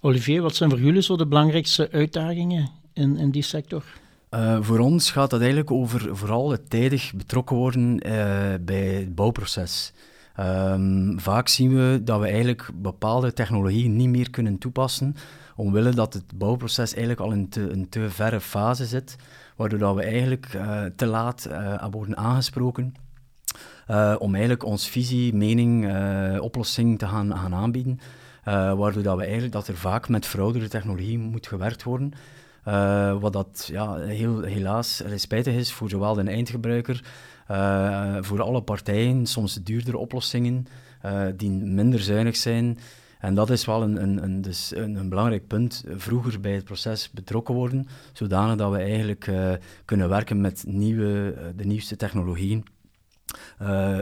Olivier, 0.00 0.42
wat 0.42 0.54
zijn 0.54 0.70
voor 0.70 0.80
jullie 0.80 1.02
zo 1.02 1.16
de 1.16 1.26
belangrijkste 1.26 1.90
uitdagingen 1.90 2.70
in, 2.92 3.16
in 3.16 3.30
die 3.30 3.42
sector? 3.42 3.84
Uh, 4.30 4.58
voor 4.60 4.78
ons 4.78 5.10
gaat 5.10 5.30
dat 5.30 5.40
eigenlijk 5.40 5.70
over 5.70 6.16
vooral 6.16 6.50
het 6.50 6.70
tijdig 6.70 7.12
betrokken 7.14 7.56
worden 7.56 7.92
uh, 8.06 8.54
bij 8.60 8.86
het 8.86 9.14
bouwproces. 9.14 9.92
Um, 10.40 11.20
vaak 11.20 11.48
zien 11.48 11.74
we 11.74 12.00
dat 12.04 12.20
we 12.20 12.26
eigenlijk 12.26 12.70
bepaalde 12.74 13.32
technologieën 13.32 13.96
niet 13.96 14.08
meer 14.08 14.30
kunnen 14.30 14.58
toepassen, 14.58 15.16
omwille 15.56 15.90
dat 15.90 16.14
het 16.14 16.24
bouwproces 16.34 16.92
eigenlijk 16.94 17.20
al 17.20 17.32
in 17.32 17.48
een 17.52 17.88
te 17.88 18.10
verre 18.10 18.40
fase 18.40 18.86
zit, 18.86 19.16
waardoor 19.56 19.78
dat 19.78 19.94
we 19.94 20.02
eigenlijk 20.02 20.54
uh, 20.54 20.82
te 20.96 21.06
laat 21.06 21.48
uh, 21.50 21.84
worden 21.90 22.16
aangesproken 22.16 22.94
uh, 23.90 24.14
om 24.18 24.30
eigenlijk 24.32 24.64
ons 24.64 24.88
visie, 24.88 25.34
mening, 25.34 25.92
oplossing 26.40 26.98
te 26.98 27.06
gaan, 27.06 27.36
gaan 27.36 27.54
aanbieden. 27.54 28.00
waardoor 28.44 29.02
dat 29.02 29.16
we 29.16 29.22
eigenlijk 29.22 29.52
dat 29.52 29.68
er 29.68 29.76
vaak 29.76 30.08
met 30.08 30.26
verouderde 30.26 30.68
technologie 30.68 31.18
moet 31.18 31.46
gewerkt 31.46 31.82
worden. 31.82 32.12
wat 33.20 33.32
dat 33.32 33.68
ja, 33.72 33.96
heel, 33.96 34.42
helaas 34.42 35.02
spijtig 35.14 35.54
is 35.54 35.72
voor 35.72 35.88
zowel 35.88 36.14
de 36.14 36.22
eindgebruiker 36.22 37.02
uh, 37.50 38.16
voor 38.20 38.42
alle 38.42 38.62
partijen 38.62 39.26
soms 39.26 39.54
duurdere 39.54 39.98
oplossingen 39.98 40.66
uh, 41.04 41.26
die 41.36 41.50
minder 41.50 42.00
zuinig 42.00 42.36
zijn. 42.36 42.78
En 43.18 43.34
dat 43.34 43.50
is 43.50 43.64
wel 43.64 43.82
een, 43.82 44.02
een, 44.02 44.22
een, 44.22 44.42
dus 44.42 44.72
een, 44.76 45.08
belangrijk 45.08 45.46
punt. 45.46 45.84
Vroeger 45.88 46.40
bij 46.40 46.52
het 46.52 46.64
proces 46.64 47.10
betrokken 47.10 47.54
worden, 47.54 47.86
zodanig 48.12 48.56
dat 48.56 48.70
we 48.70 48.78
eigenlijk 48.78 49.30
kunnen 49.84 50.08
werken 50.08 50.40
met 50.40 50.64
nieuwe, 50.66 51.34
de 51.56 51.64
nieuwste 51.64 51.96
technologieën. 51.96 52.64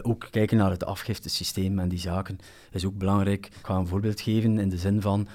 Ook 0.03 0.29
kijken 0.31 0.57
naar 0.57 0.71
het 0.71 0.85
afgiftesysteem 0.85 1.79
en 1.79 1.89
die 1.89 1.99
zaken 1.99 2.39
is 2.71 2.85
ook 2.85 2.99
belangrijk. 2.99 3.47
Ik 3.47 3.67
ga 3.67 3.75
een 3.75 3.87
voorbeeld 3.87 4.21
geven 4.21 4.59
in 4.59 4.69
de 4.69 4.79
zin 4.79 5.01
van 5.01 5.29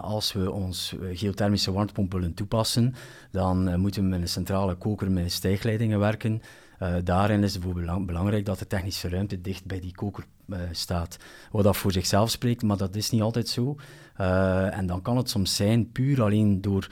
als 0.00 0.32
we 0.32 0.52
ons 0.52 0.94
geothermische 1.12 1.72
warmtepomp 1.72 2.12
willen 2.12 2.34
toepassen, 2.34 2.94
dan 3.30 3.80
moeten 3.80 4.02
we 4.02 4.08
met 4.08 4.20
een 4.20 4.28
centrale 4.28 4.74
koker 4.74 5.10
met 5.10 5.32
stijgleidingen 5.32 5.98
werken. 5.98 6.42
Uh, 6.82 6.94
daarin 7.04 7.42
is 7.42 7.54
het 7.54 7.62
bijvoorbeeld 7.62 8.06
belangrijk 8.06 8.44
dat 8.44 8.58
de 8.58 8.66
technische 8.66 9.08
ruimte 9.08 9.40
dicht 9.40 9.64
bij 9.64 9.80
die 9.80 9.94
koker 9.94 10.24
uh, 10.46 10.58
staat. 10.72 11.16
Wat 11.50 11.64
dat 11.64 11.76
voor 11.76 11.92
zichzelf 11.92 12.30
spreekt, 12.30 12.62
maar 12.62 12.76
dat 12.76 12.96
is 12.96 13.10
niet 13.10 13.22
altijd 13.22 13.48
zo. 13.48 13.76
Uh, 14.20 14.76
en 14.76 14.86
dan 14.86 15.02
kan 15.02 15.16
het 15.16 15.30
soms 15.30 15.56
zijn, 15.56 15.92
puur 15.92 16.22
alleen 16.22 16.60
door 16.60 16.88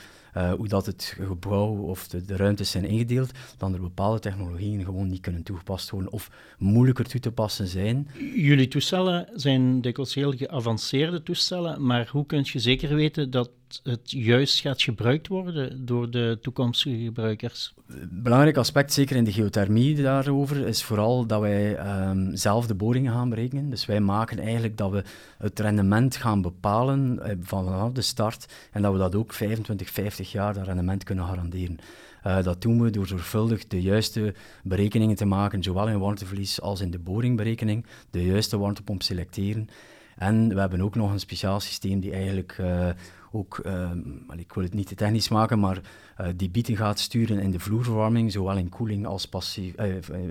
hoe 0.56 0.68
dat 0.68 0.86
het 0.86 1.16
gebouw 1.20 1.76
of 1.76 2.08
de, 2.08 2.24
de, 2.24 2.36
ruimtes 2.36 2.70
zijn 2.70 2.84
ingedeeld, 2.84 3.30
dan 3.56 3.74
er 3.74 3.80
bepaalde 3.80 4.18
technologieën 4.18 4.84
gewoon 4.84 5.08
niet 5.08 5.20
kunnen 5.20 5.42
toegepast 5.42 5.90
worden 5.90 6.12
of 6.12 6.30
moeilijker 6.58 7.04
toe 7.04 7.20
te 7.20 7.32
passen 7.32 7.66
zijn. 7.66 8.08
Jullie 8.34 8.68
toestellen 8.68 9.28
zijn 9.34 9.80
dikwijls 9.80 10.14
heel 10.14 10.32
geavanceerde 10.32 11.22
toestellen, 11.22 11.86
maar 11.86 12.08
hoe 12.12 12.26
kun 12.26 12.46
je 12.52 12.58
zeker 12.58 12.94
weten 12.94 13.30
dat 13.30 13.50
het 13.82 14.10
juist 14.10 14.60
gaat 14.60 14.82
gebruikt 14.82 15.28
worden 15.28 15.86
door 15.86 16.10
de 16.10 16.38
toekomstige 16.42 17.04
gebruikers? 17.04 17.74
Belangrijk 18.10 18.56
aspect, 18.56 18.92
zeker 18.92 19.16
in 19.16 19.24
de 19.24 19.32
geothermie 19.32 20.02
daarover, 20.02 20.66
is 20.66 20.82
vooral 20.82 21.26
dat 21.26 21.40
wij 21.40 21.98
um, 22.08 22.36
zelf 22.36 22.66
de 22.66 22.74
boringen 22.74 23.12
gaan 23.12 23.28
berekenen. 23.28 23.70
Dus 23.70 23.86
wij 23.86 24.00
maken 24.00 24.38
eigenlijk 24.38 24.76
dat 24.76 24.90
we 24.90 25.02
het 25.38 25.58
rendement 25.58 26.16
gaan 26.16 26.42
bepalen 26.42 27.22
eh, 27.22 27.36
vanaf 27.40 27.92
de 27.92 28.02
start 28.02 28.46
en 28.72 28.82
dat 28.82 28.92
we 28.92 28.98
dat 28.98 29.14
ook 29.14 29.32
25, 29.32 29.90
50 29.90 30.32
jaar 30.32 30.54
dat 30.54 30.66
rendement 30.66 31.04
kunnen 31.04 31.24
garanderen. 31.24 31.78
Uh, 32.26 32.42
dat 32.42 32.62
doen 32.62 32.82
we 32.82 32.90
door 32.90 33.06
zorgvuldig 33.06 33.66
de 33.66 33.82
juiste 33.82 34.34
berekeningen 34.62 35.16
te 35.16 35.24
maken, 35.24 35.62
zowel 35.62 35.88
in 35.88 35.98
warmteverlies 35.98 36.60
als 36.60 36.80
in 36.80 36.90
de 36.90 36.98
boringberekening, 36.98 37.86
de 38.10 38.24
juiste 38.24 38.58
warmtepomp 38.58 39.02
selecteren. 39.02 39.68
En 40.16 40.48
we 40.48 40.60
hebben 40.60 40.80
ook 40.80 40.94
nog 40.94 41.12
een 41.12 41.20
speciaal 41.20 41.60
systeem 41.60 42.00
die 42.00 42.12
eigenlijk 42.12 42.56
uh, 42.60 42.88
ook, 43.32 43.60
uh, 43.66 43.90
ik 44.36 44.52
wil 44.52 44.62
het 44.62 44.74
niet 44.74 44.86
te 44.86 44.94
technisch 44.94 45.28
maken, 45.28 45.58
maar 45.58 45.80
uh, 46.20 46.26
die 46.36 46.50
bieten 46.50 46.76
gaat 46.76 46.98
sturen 46.98 47.38
in 47.38 47.50
de 47.50 47.58
vloerverwarming, 47.58 48.32
zowel 48.32 48.56
in, 48.56 48.68
koeling 48.68 49.06
als 49.06 49.26
passief, 49.26 49.74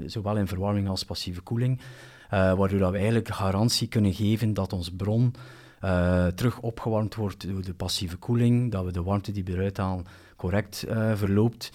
zowel 0.06 0.38
in 0.38 0.48
verwarming 0.48 0.88
als 0.88 1.04
passieve 1.04 1.42
koeling. 1.42 1.80
waardoor 2.30 2.92
we 2.92 2.98
eigenlijk 2.98 3.28
garantie 3.28 3.88
kunnen 3.88 4.14
geven 4.14 4.54
dat 4.54 4.74
ons 4.74 4.92
bron 4.92 5.34
terug 6.36 6.60
opgewarmd 6.60 7.16
wordt 7.16 7.48
door 7.48 7.64
de 7.64 7.74
passieve 7.74 8.18
koeling, 8.18 8.72
dat 8.72 8.86
we 8.86 8.92
de 8.92 9.04
warmte 9.04 9.32
die 9.32 9.44
we 9.44 9.52
eruit 9.52 9.78
halen 9.78 10.06
correct 10.36 10.86
verloopt. 11.14 11.72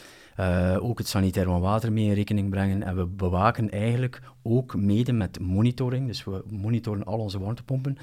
Ook 0.79 0.99
het 0.99 1.09
sanitair 1.09 1.47
van 1.47 1.61
water 1.61 1.93
mee 1.93 2.05
in 2.05 2.13
rekening 2.13 2.51
brengen. 2.51 2.83
En 2.83 2.97
we 2.97 3.07
bewaken 3.07 3.71
eigenlijk 3.71 4.21
ook 4.43 4.77
mede 4.77 5.13
met 5.13 5.41
monitoring. 5.41 6.07
Dus 6.07 6.25
we 6.25 6.45
monitoren 6.51 7.05
al 7.05 7.19
onze 7.19 7.39
warmtepompen. 7.39 7.97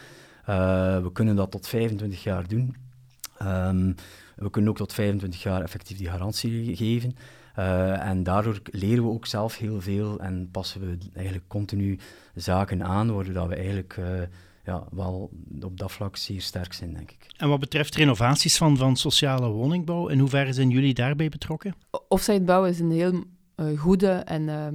We 1.04 1.10
kunnen 1.14 1.36
dat 1.36 1.52
tot 1.52 1.68
25 1.68 2.24
jaar 2.24 2.48
doen. 2.48 2.76
Um, 3.44 3.96
we 4.36 4.50
kunnen 4.50 4.72
ook 4.72 4.78
tot 4.78 4.94
25 4.94 5.44
jaar 5.44 5.62
effectief 5.62 5.98
die 5.98 6.10
garantie 6.10 6.76
geven. 6.76 7.16
Uh, 7.60 8.08
en 8.08 8.24
daardoor 8.24 8.62
leren 8.64 9.04
we 9.04 9.10
ook 9.10 9.26
zelf 9.26 9.58
heel 9.58 9.82
veel 9.82 10.20
en 10.20 10.50
passen 10.52 10.82
we 10.82 10.98
eigenlijk 11.14 11.48
continu 11.48 12.00
zaken 12.36 12.84
aan, 12.84 13.14
waardoor 13.14 13.34
dat 13.34 13.48
we 13.48 13.56
eigenlijk 13.56 13.98
ja, 14.70 14.84
wel 14.92 15.30
op 15.62 15.80
dat 15.80 15.92
vlak 15.92 16.16
zeer 16.16 16.42
sterk 16.42 16.74
zijn, 16.74 16.94
denk 16.94 17.12
ik. 17.12 17.34
En 17.38 17.50
wat 17.50 17.60
betreft 17.60 17.96
renovaties 17.96 18.58
van, 18.58 18.78
van 18.78 18.96
sociale 18.96 19.48
woningbouw, 19.48 20.08
in 20.08 20.20
hoeverre 20.20 20.54
zijn 20.54 20.70
jullie 20.70 20.94
daarbij 20.94 21.30
betrokken? 21.30 21.76
Offsite 22.08 22.42
bouwen 22.42 22.70
is 22.70 22.80
een 22.80 22.92
heel 22.92 23.24
uh, 23.56 23.80
goede 23.80 24.10
en 24.10 24.48
uh, 24.48 24.68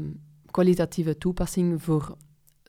kwalitatieve 0.51 1.19
toepassing 1.19 1.83
voor 1.83 2.17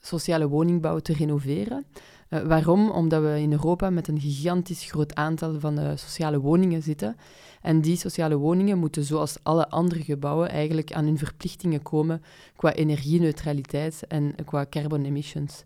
sociale 0.01 0.47
woningbouw 0.47 0.99
te 0.99 1.13
renoveren. 1.13 1.85
Uh, 2.29 2.39
waarom? 2.39 2.89
Omdat 2.89 3.21
we 3.21 3.39
in 3.39 3.51
Europa 3.51 3.89
met 3.89 4.07
een 4.07 4.19
gigantisch 4.19 4.83
groot 4.91 5.15
aantal 5.15 5.59
van 5.59 5.79
uh, 5.79 5.91
sociale 5.95 6.39
woningen 6.39 6.81
zitten. 6.81 7.15
En 7.61 7.81
die 7.81 7.97
sociale 7.97 8.37
woningen 8.37 8.77
moeten, 8.77 9.03
zoals 9.03 9.37
alle 9.43 9.69
andere 9.69 10.03
gebouwen, 10.03 10.49
eigenlijk 10.49 10.93
aan 10.93 11.05
hun 11.05 11.17
verplichtingen 11.17 11.81
komen 11.81 12.21
qua 12.55 12.73
energieneutraliteit 12.73 14.03
en 14.07 14.35
qua 14.45 14.65
carbon 14.69 15.05
emissions. 15.05 15.63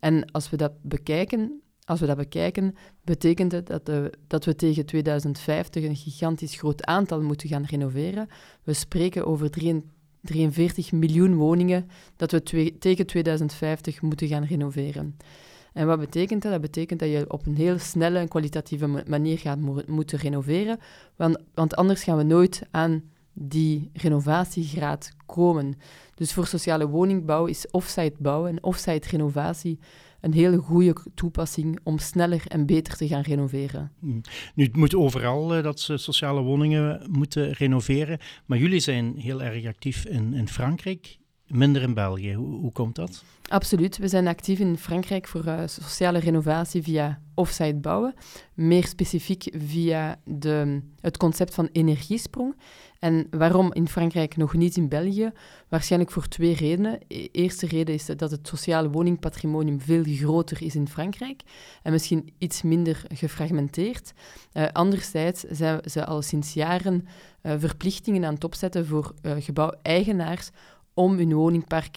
En 0.00 0.30
als 0.32 0.50
we 0.50 0.56
dat 0.56 0.72
bekijken, 0.82 1.60
als 1.84 2.00
we 2.00 2.06
dat 2.06 2.16
bekijken, 2.16 2.74
betekent 3.04 3.52
het 3.52 3.66
dat, 3.66 3.86
de, 3.86 4.12
dat 4.26 4.44
we 4.44 4.54
tegen 4.54 4.86
2050 4.86 5.84
een 5.84 5.96
gigantisch 5.96 6.56
groot 6.56 6.84
aantal 6.84 7.22
moeten 7.22 7.48
gaan 7.48 7.64
renoveren. 7.64 8.28
We 8.62 8.72
spreken 8.72 9.26
over 9.26 9.50
43 10.20 10.92
miljoen 10.92 11.34
woningen 11.34 11.88
dat 12.16 12.30
we 12.30 12.72
tegen 12.78 13.06
2050 13.06 14.02
moeten 14.02 14.28
gaan 14.28 14.44
renoveren. 14.44 15.16
En 15.76 15.86
wat 15.86 15.98
betekent 15.98 16.42
dat? 16.42 16.52
Dat 16.52 16.60
betekent 16.60 17.00
dat 17.00 17.08
je 17.08 17.24
op 17.28 17.46
een 17.46 17.56
heel 17.56 17.78
snelle 17.78 18.18
en 18.18 18.28
kwalitatieve 18.28 19.04
manier 19.06 19.38
gaat 19.38 19.58
mo 19.58 19.80
moeten 19.86 20.18
renoveren, 20.18 20.78
want, 21.16 21.38
want 21.54 21.76
anders 21.76 22.02
gaan 22.02 22.16
we 22.16 22.22
nooit 22.22 22.62
aan 22.70 23.02
die 23.32 23.90
renovatiegraad 23.92 25.12
komen. 25.26 25.74
Dus 26.14 26.32
voor 26.32 26.46
sociale 26.46 26.88
woningbouw 26.88 27.46
is 27.46 27.70
offsite 27.70 28.14
bouwen 28.18 28.50
en 28.50 28.62
offsite 28.62 29.08
renovatie 29.08 29.78
een 30.20 30.32
hele 30.32 30.56
goede 30.56 30.96
toepassing 31.14 31.78
om 31.82 31.98
sneller 31.98 32.42
en 32.46 32.66
beter 32.66 32.96
te 32.96 33.08
gaan 33.08 33.22
renoveren. 33.22 33.92
Hmm. 33.98 34.20
Nu, 34.54 34.64
het 34.64 34.76
moet 34.76 34.94
overal 34.94 35.56
uh, 35.56 35.62
dat 35.62 35.80
ze 35.80 35.96
sociale 35.96 36.40
woningen 36.40 37.06
moeten 37.10 37.52
renoveren, 37.52 38.18
maar 38.46 38.58
jullie 38.58 38.80
zijn 38.80 39.16
heel 39.16 39.42
erg 39.42 39.66
actief 39.66 40.04
in, 40.04 40.34
in 40.34 40.48
Frankrijk, 40.48 41.18
minder 41.46 41.82
in 41.82 41.94
België. 41.94 42.34
Hoe, 42.34 42.60
hoe 42.60 42.72
komt 42.72 42.94
dat? 42.94 43.24
Absoluut. 43.48 43.98
We 43.98 44.08
zijn 44.08 44.26
actief 44.26 44.58
in 44.58 44.78
Frankrijk 44.78 45.28
voor 45.28 45.46
uh, 45.46 45.60
sociale 45.66 46.18
renovatie 46.18 46.82
via 46.82 47.20
offsite 47.34 47.74
bouwen. 47.74 48.14
Meer 48.54 48.86
specifiek 48.86 49.54
via 49.56 50.18
de, 50.24 50.82
het 51.00 51.16
concept 51.16 51.54
van 51.54 51.68
energiesprong. 51.72 52.56
En 52.98 53.26
waarom 53.30 53.72
in 53.72 53.88
Frankrijk 53.88 54.36
nog 54.36 54.54
niet 54.54 54.76
in 54.76 54.88
België? 54.88 55.30
Waarschijnlijk 55.68 56.12
voor 56.12 56.28
twee 56.28 56.54
redenen. 56.54 56.98
De 57.06 57.22
e-, 57.22 57.28
eerste 57.32 57.66
reden 57.66 57.94
is 57.94 58.06
dat 58.06 58.30
het 58.30 58.48
sociale 58.48 58.90
woningpatrimonium 58.90 59.80
veel 59.80 60.02
groter 60.06 60.62
is 60.62 60.74
in 60.74 60.88
Frankrijk 60.88 61.42
en 61.82 61.92
misschien 61.92 62.32
iets 62.38 62.62
minder 62.62 63.02
gefragmenteerd. 63.14 64.12
Uh, 64.52 64.66
anderzijds 64.72 65.40
zijn 65.40 65.80
ze 65.84 66.06
al 66.06 66.22
sinds 66.22 66.52
jaren 66.52 67.06
uh, 67.42 67.52
verplichtingen 67.58 68.24
aan 68.24 68.34
het 68.34 68.44
opzetten 68.44 68.86
voor 68.86 69.14
gebouweigenaars 69.22 70.50
om 70.96 71.16
hun 71.16 71.34
woningpark 71.34 71.96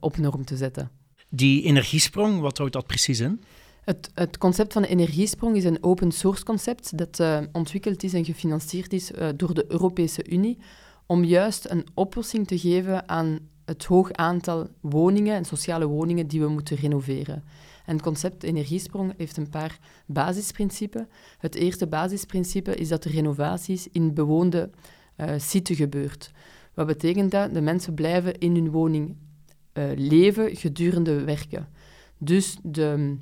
op 0.00 0.16
norm 0.16 0.44
te 0.44 0.56
zetten. 0.56 0.90
Die 1.28 1.62
energiesprong, 1.62 2.40
wat 2.40 2.58
houdt 2.58 2.72
dat 2.72 2.86
precies 2.86 3.20
in? 3.20 3.40
Het, 3.84 4.10
het, 4.14 4.38
concept 4.38 4.72
van 4.72 4.82
de 4.82 4.88
energiesprong 4.88 5.56
is 5.56 5.64
een 5.64 5.82
open 5.82 6.12
source 6.12 6.44
concept 6.44 6.98
dat 6.98 7.18
uh, 7.20 7.40
ontwikkeld 7.52 8.02
is 8.02 8.14
en 8.14 8.24
gefinancierd 8.24 8.92
is 8.92 9.10
uh, 9.10 9.28
door 9.36 9.54
de 9.54 9.64
Europese 9.68 10.30
Unie 10.30 10.58
om 11.06 11.24
juist 11.24 11.70
een 11.70 11.86
oplossing 11.94 12.46
te 12.46 12.58
geven 12.58 13.08
aan 13.08 13.38
het 13.64 13.84
hoog 13.84 14.12
aantal 14.12 14.68
woningen 14.80 15.34
en 15.34 15.44
sociale 15.44 15.86
woningen 15.86 16.26
die 16.26 16.40
we 16.40 16.48
moeten 16.48 16.76
renoveren. 16.76 17.44
En 17.84 17.94
het 17.94 18.02
concept 18.02 18.42
energiesprong 18.42 19.14
heeft 19.16 19.36
een 19.36 19.50
paar 19.50 19.78
basisprincipes. 20.06 21.04
Het 21.38 21.54
eerste 21.54 21.86
basisprincipe 21.86 22.74
is 22.74 22.88
dat 22.88 23.02
de 23.02 23.10
renovaties 23.10 23.88
in 23.92 24.14
bewoonde 24.14 24.70
uh, 25.16 25.30
site 25.36 25.74
gebeurt. 25.74 26.30
Wat 26.76 26.86
betekent 26.86 27.30
dat? 27.30 27.54
De 27.54 27.60
mensen 27.60 27.94
blijven 27.94 28.38
in 28.38 28.54
hun 28.54 28.70
woning 28.70 29.16
leven 29.94 30.56
gedurende 30.56 31.24
werken. 31.24 31.68
Dus 32.18 32.56
de 32.62 33.16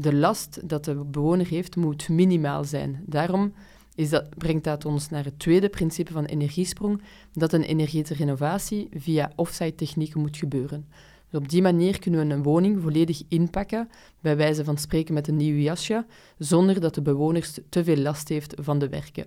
de 0.00 0.14
last 0.14 0.68
dat 0.68 0.84
de 0.84 0.94
bewoner 0.94 1.46
heeft 1.46 1.76
moet 1.76 2.08
minimaal 2.08 2.64
zijn. 2.64 3.02
Daarom 3.06 3.52
is 3.94 4.08
dat, 4.08 4.36
brengt 4.36 4.64
dat 4.64 4.84
ons 4.84 5.08
naar 5.08 5.24
het 5.24 5.38
tweede 5.38 5.68
principe 5.68 6.12
van 6.12 6.24
energiesprong, 6.24 7.02
dat 7.32 7.52
een 7.52 7.62
energetische 7.62 8.24
renovatie 8.24 8.88
via 8.92 9.32
offsite 9.36 9.74
technieken 9.74 10.20
moet 10.20 10.36
gebeuren. 10.36 10.86
Dus 11.30 11.40
op 11.40 11.48
die 11.48 11.62
manier 11.62 11.98
kunnen 11.98 12.28
we 12.28 12.34
een 12.34 12.42
woning 12.42 12.82
volledig 12.82 13.22
inpakken, 13.28 13.88
bij 14.20 14.36
wijze 14.36 14.64
van 14.64 14.78
spreken 14.78 15.14
met 15.14 15.28
een 15.28 15.36
nieuw 15.36 15.56
jasje, 15.56 16.06
zonder 16.38 16.80
dat 16.80 16.94
de 16.94 17.02
bewoner 17.02 17.50
te 17.68 17.84
veel 17.84 17.96
last 17.96 18.28
heeft 18.28 18.54
van 18.60 18.78
de 18.78 18.88
werken. 18.88 19.26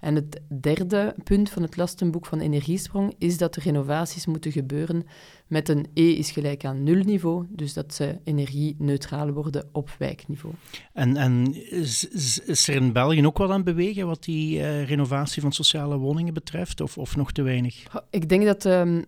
En 0.00 0.14
het 0.14 0.40
derde 0.60 1.14
punt 1.24 1.50
van 1.50 1.62
het 1.62 1.76
lastenboek 1.76 2.26
van 2.26 2.40
Energiesprong 2.40 3.14
is 3.18 3.38
dat 3.38 3.54
de 3.54 3.60
renovaties 3.60 4.26
moeten 4.26 4.52
gebeuren 4.52 5.06
met 5.46 5.68
een 5.68 5.86
E 5.94 6.10
is 6.10 6.30
gelijk 6.30 6.64
aan 6.64 6.82
nul 6.82 7.04
niveau, 7.04 7.46
dus 7.48 7.72
dat 7.72 7.94
ze 7.94 8.18
energie-neutraal 8.24 9.30
worden 9.30 9.68
op 9.72 9.90
wijkniveau. 9.98 10.54
En, 10.92 11.16
en 11.16 11.54
is, 11.70 12.08
is, 12.08 12.68
er 12.68 12.74
in 12.74 12.92
België 12.92 13.26
ook 13.26 13.38
wat 13.38 13.50
aan 13.50 13.64
bewegen 13.64 14.06
wat 14.06 14.24
die 14.24 14.58
uh, 14.58 14.84
renovatie 14.84 15.42
van 15.42 15.52
sociale 15.52 15.96
woningen 15.96 16.34
betreft, 16.34 16.80
of, 16.80 16.98
of 16.98 17.16
nog 17.16 17.32
te 17.32 17.42
weinig? 17.42 17.82
Ik 18.10 18.28
denk 18.28 18.44
dat 18.44 18.64
um, 18.64 19.04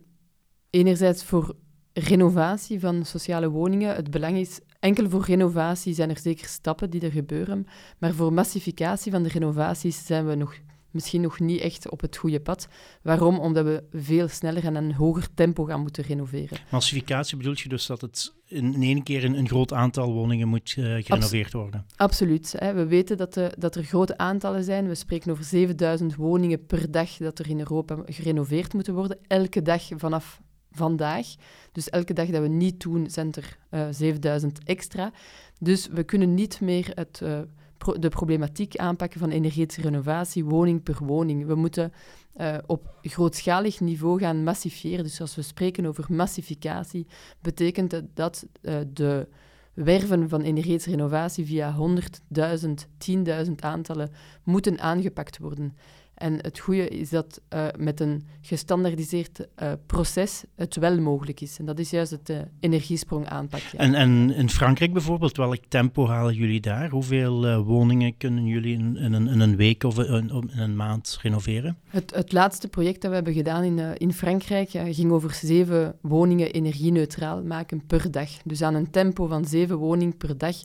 enerzijds 0.69 1.23
voor 1.23 1.55
renovatie 1.93 2.79
van 2.79 3.05
sociale 3.05 3.49
woningen 3.49 3.95
het 3.95 4.11
belang 4.11 4.37
is 4.37 4.59
Enkel 4.83 5.09
voor 5.09 5.25
renovatie 5.25 5.93
zijn 5.93 6.09
er 6.09 6.19
zeker 6.19 6.47
stappen 6.47 6.89
die 6.89 7.01
er 7.01 7.11
gebeuren, 7.11 7.67
maar 7.97 8.13
voor 8.13 8.33
massificatie 8.33 9.11
van 9.11 9.23
de 9.23 9.29
renovaties 9.29 10.05
zijn 10.05 10.27
we 10.27 10.35
nog 10.35 10.55
misschien 10.91 11.21
nog 11.21 11.39
niet 11.39 11.59
echt 11.59 11.89
op 11.89 12.01
het 12.01 12.17
goede 12.17 12.39
pad. 12.39 12.67
Waarom? 13.01 13.39
Omdat 13.39 13.65
we 13.65 13.83
veel 13.91 14.27
sneller 14.27 14.65
en 14.65 14.75
een 14.75 14.93
hoger 14.93 15.27
tempo 15.33 15.63
gaan 15.63 15.81
moeten 15.81 16.03
renoveren. 16.03 16.57
Massificatie 16.69 17.37
bedoelt 17.37 17.59
je 17.59 17.69
dus 17.69 17.85
dat 17.85 18.01
het 18.01 18.33
in 18.47 18.81
één 18.81 19.03
keer 19.03 19.23
een, 19.23 19.37
een 19.37 19.47
groot 19.47 19.73
aantal 19.73 20.13
woningen 20.13 20.47
moet 20.47 20.75
uh, 20.77 21.03
gerenoveerd 21.03 21.53
worden? 21.53 21.85
Absoluut. 21.95 22.53
Hè. 22.57 22.73
We 22.73 22.85
weten 22.85 23.17
dat, 23.17 23.33
de, 23.33 23.51
dat 23.57 23.75
er 23.75 23.83
grote 23.83 24.17
aantallen 24.17 24.63
zijn. 24.63 24.87
We 24.87 24.95
spreken 24.95 25.31
over 25.31 25.43
7000 25.43 26.15
woningen 26.15 26.65
per 26.65 26.91
dag 26.91 27.17
dat 27.17 27.39
er 27.39 27.49
in 27.49 27.59
Europa 27.59 27.97
gerenoveerd 28.05 28.73
moeten 28.73 28.93
worden. 28.93 29.17
Elke 29.27 29.61
dag 29.61 29.83
vanaf 29.97 30.41
vandaag. 30.73 31.27
Dus 31.71 31.89
elke 31.89 32.13
dag 32.13 32.27
dat 32.27 32.41
we 32.41 32.47
niet 32.47 32.81
doen, 32.81 33.09
zijn 33.09 33.31
er 33.31 33.57
uh, 33.71 33.87
eh, 33.87 33.93
7000 33.93 34.63
extra. 34.63 35.11
Dus 35.59 35.87
we 35.87 36.03
kunnen 36.03 36.33
niet 36.33 36.61
meer 36.61 36.91
het... 36.93 37.19
Uh, 37.23 37.39
de 37.99 38.09
problematiek 38.09 38.75
aanpakken 38.75 39.19
van 39.19 39.29
energetische 39.29 39.81
renovatie, 39.81 40.45
woning 40.45 40.83
per 40.83 40.97
woning. 41.05 41.45
We 41.45 41.55
moeten 41.55 41.93
uh, 42.37 42.57
op 42.65 42.97
grootschalig 43.01 43.79
niveau 43.79 44.19
gaan 44.19 44.43
massifieren. 44.43 45.03
Dus 45.03 45.21
als 45.21 45.35
we 45.35 45.41
spreken 45.41 45.85
over 45.85 46.05
massificatie, 46.09 47.07
betekent 47.41 47.89
dat 47.89 48.03
dat 48.13 48.45
de 48.93 49.27
werven 49.73 50.29
van 50.29 50.41
energetische 50.41 50.89
renovatie 50.89 51.45
via 51.45 51.75
100.000, 52.37 52.69
10.000 53.45 53.51
aantallen 53.59 54.11
moeten 54.43 54.79
aangepakt 54.79 55.37
worden. 55.37 55.75
En 56.13 56.37
het 56.41 56.59
goede 56.59 56.87
is 56.87 57.09
dat 57.09 57.41
uh, 57.53 57.65
met 57.77 57.99
een 57.99 58.27
gestandardiseerd 58.41 59.39
uh, 59.39 59.71
proces 59.85 60.43
het 60.55 60.75
wel 60.75 60.99
mogelijk 60.99 61.41
is. 61.41 61.59
En 61.59 61.65
dat 61.65 61.79
is 61.79 61.89
juist 61.89 62.11
het 62.11 62.29
uh, 62.29 62.37
energiesprong 62.59 63.27
aanpakken. 63.27 63.79
En, 63.79 63.93
en 63.93 64.33
in 64.33 64.49
Frankrijk 64.49 64.93
bijvoorbeeld, 64.93 65.37
welk 65.37 65.65
tempo 65.67 66.07
halen 66.07 66.35
jullie 66.35 66.59
daar? 66.59 66.89
Hoeveel 66.89 67.63
woningen 67.63 68.17
kunnen 68.17 68.45
jullie 68.45 68.77
in, 68.77 68.97
in, 68.97 69.13
een, 69.13 69.27
in, 69.27 69.39
een, 69.39 69.55
week 69.55 69.83
of 69.83 69.97
in, 69.97 70.29
in, 70.29 70.59
een 70.59 70.75
maand 70.75 71.19
renoveren? 71.21 71.77
Het, 71.87 72.15
het 72.15 72.31
laatste 72.31 72.67
project 72.67 73.01
dat 73.01 73.09
we 73.09 73.15
hebben 73.15 73.33
gedaan 73.33 73.63
in, 73.63 73.97
in 73.97 74.13
Frankrijk 74.13 74.69
ging 74.69 75.11
over 75.11 75.33
zeven 75.33 75.95
woningen 76.01 76.51
energie-neutraal 76.51 77.43
maken 77.43 77.85
per 77.85 78.11
dag. 78.11 78.29
Dus 78.43 78.61
aan 78.61 78.75
een 78.75 78.91
tempo 78.91 79.27
van 79.27 79.45
zeven 79.45 79.77
woningen 79.77 80.17
per 80.17 80.37
dag 80.37 80.55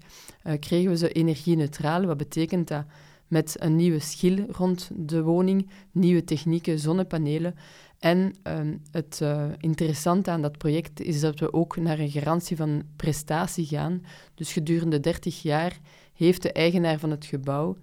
kregen 0.61 0.91
we 0.91 0.97
ze 0.97 1.13
energie-neutraal. 1.13 2.05
Wat 2.05 2.17
betekent 2.17 2.69
dat? 2.69 2.85
Met 3.29 3.57
een 3.59 3.77
nieuwe 3.77 3.99
schil 3.99 4.47
rond 4.51 4.91
de 4.95 5.23
woning, 5.23 5.71
nieuwe 5.93 6.25
technieken, 6.25 6.79
zonnepanelen. 6.79 7.55
En 7.99 8.35
uh, 8.47 8.59
het 8.91 9.21
uh, 9.23 9.45
interessante 9.59 10.31
aan 10.31 10.43
dat 10.43 10.59
project 10.59 11.01
is 11.01 11.21
dat 11.21 11.41
we 11.41 11.53
ook 11.53 11.77
naar 11.77 11.99
een 11.99 12.11
garantie 12.11 12.57
van 12.57 12.83
prestatie 12.97 13.67
gaan. 13.67 14.03
Dus 14.35 14.53
gedurende 14.53 15.01
30 15.01 15.43
jaar 15.43 15.79
heeft 16.15 16.43
de 16.43 16.53
eigenaar 16.53 16.99
van 16.99 17.11
het 17.11 17.25
gebouw 17.25 17.77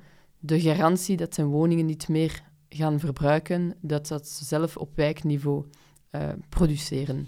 de 0.45 0.61
garantie 0.61 1.17
dat 1.17 1.33
zijn 1.33 1.47
woningen 1.47 1.85
niet 1.85 2.07
meer 2.07 2.41
gaan 2.69 2.99
verbruiken, 2.99 3.75
dat 3.81 4.07
dat 4.07 4.27
zelf 4.27 4.77
op 4.77 4.95
wijkniveau 4.95 5.65
uh, 6.11 6.21
produceren. 6.49 7.27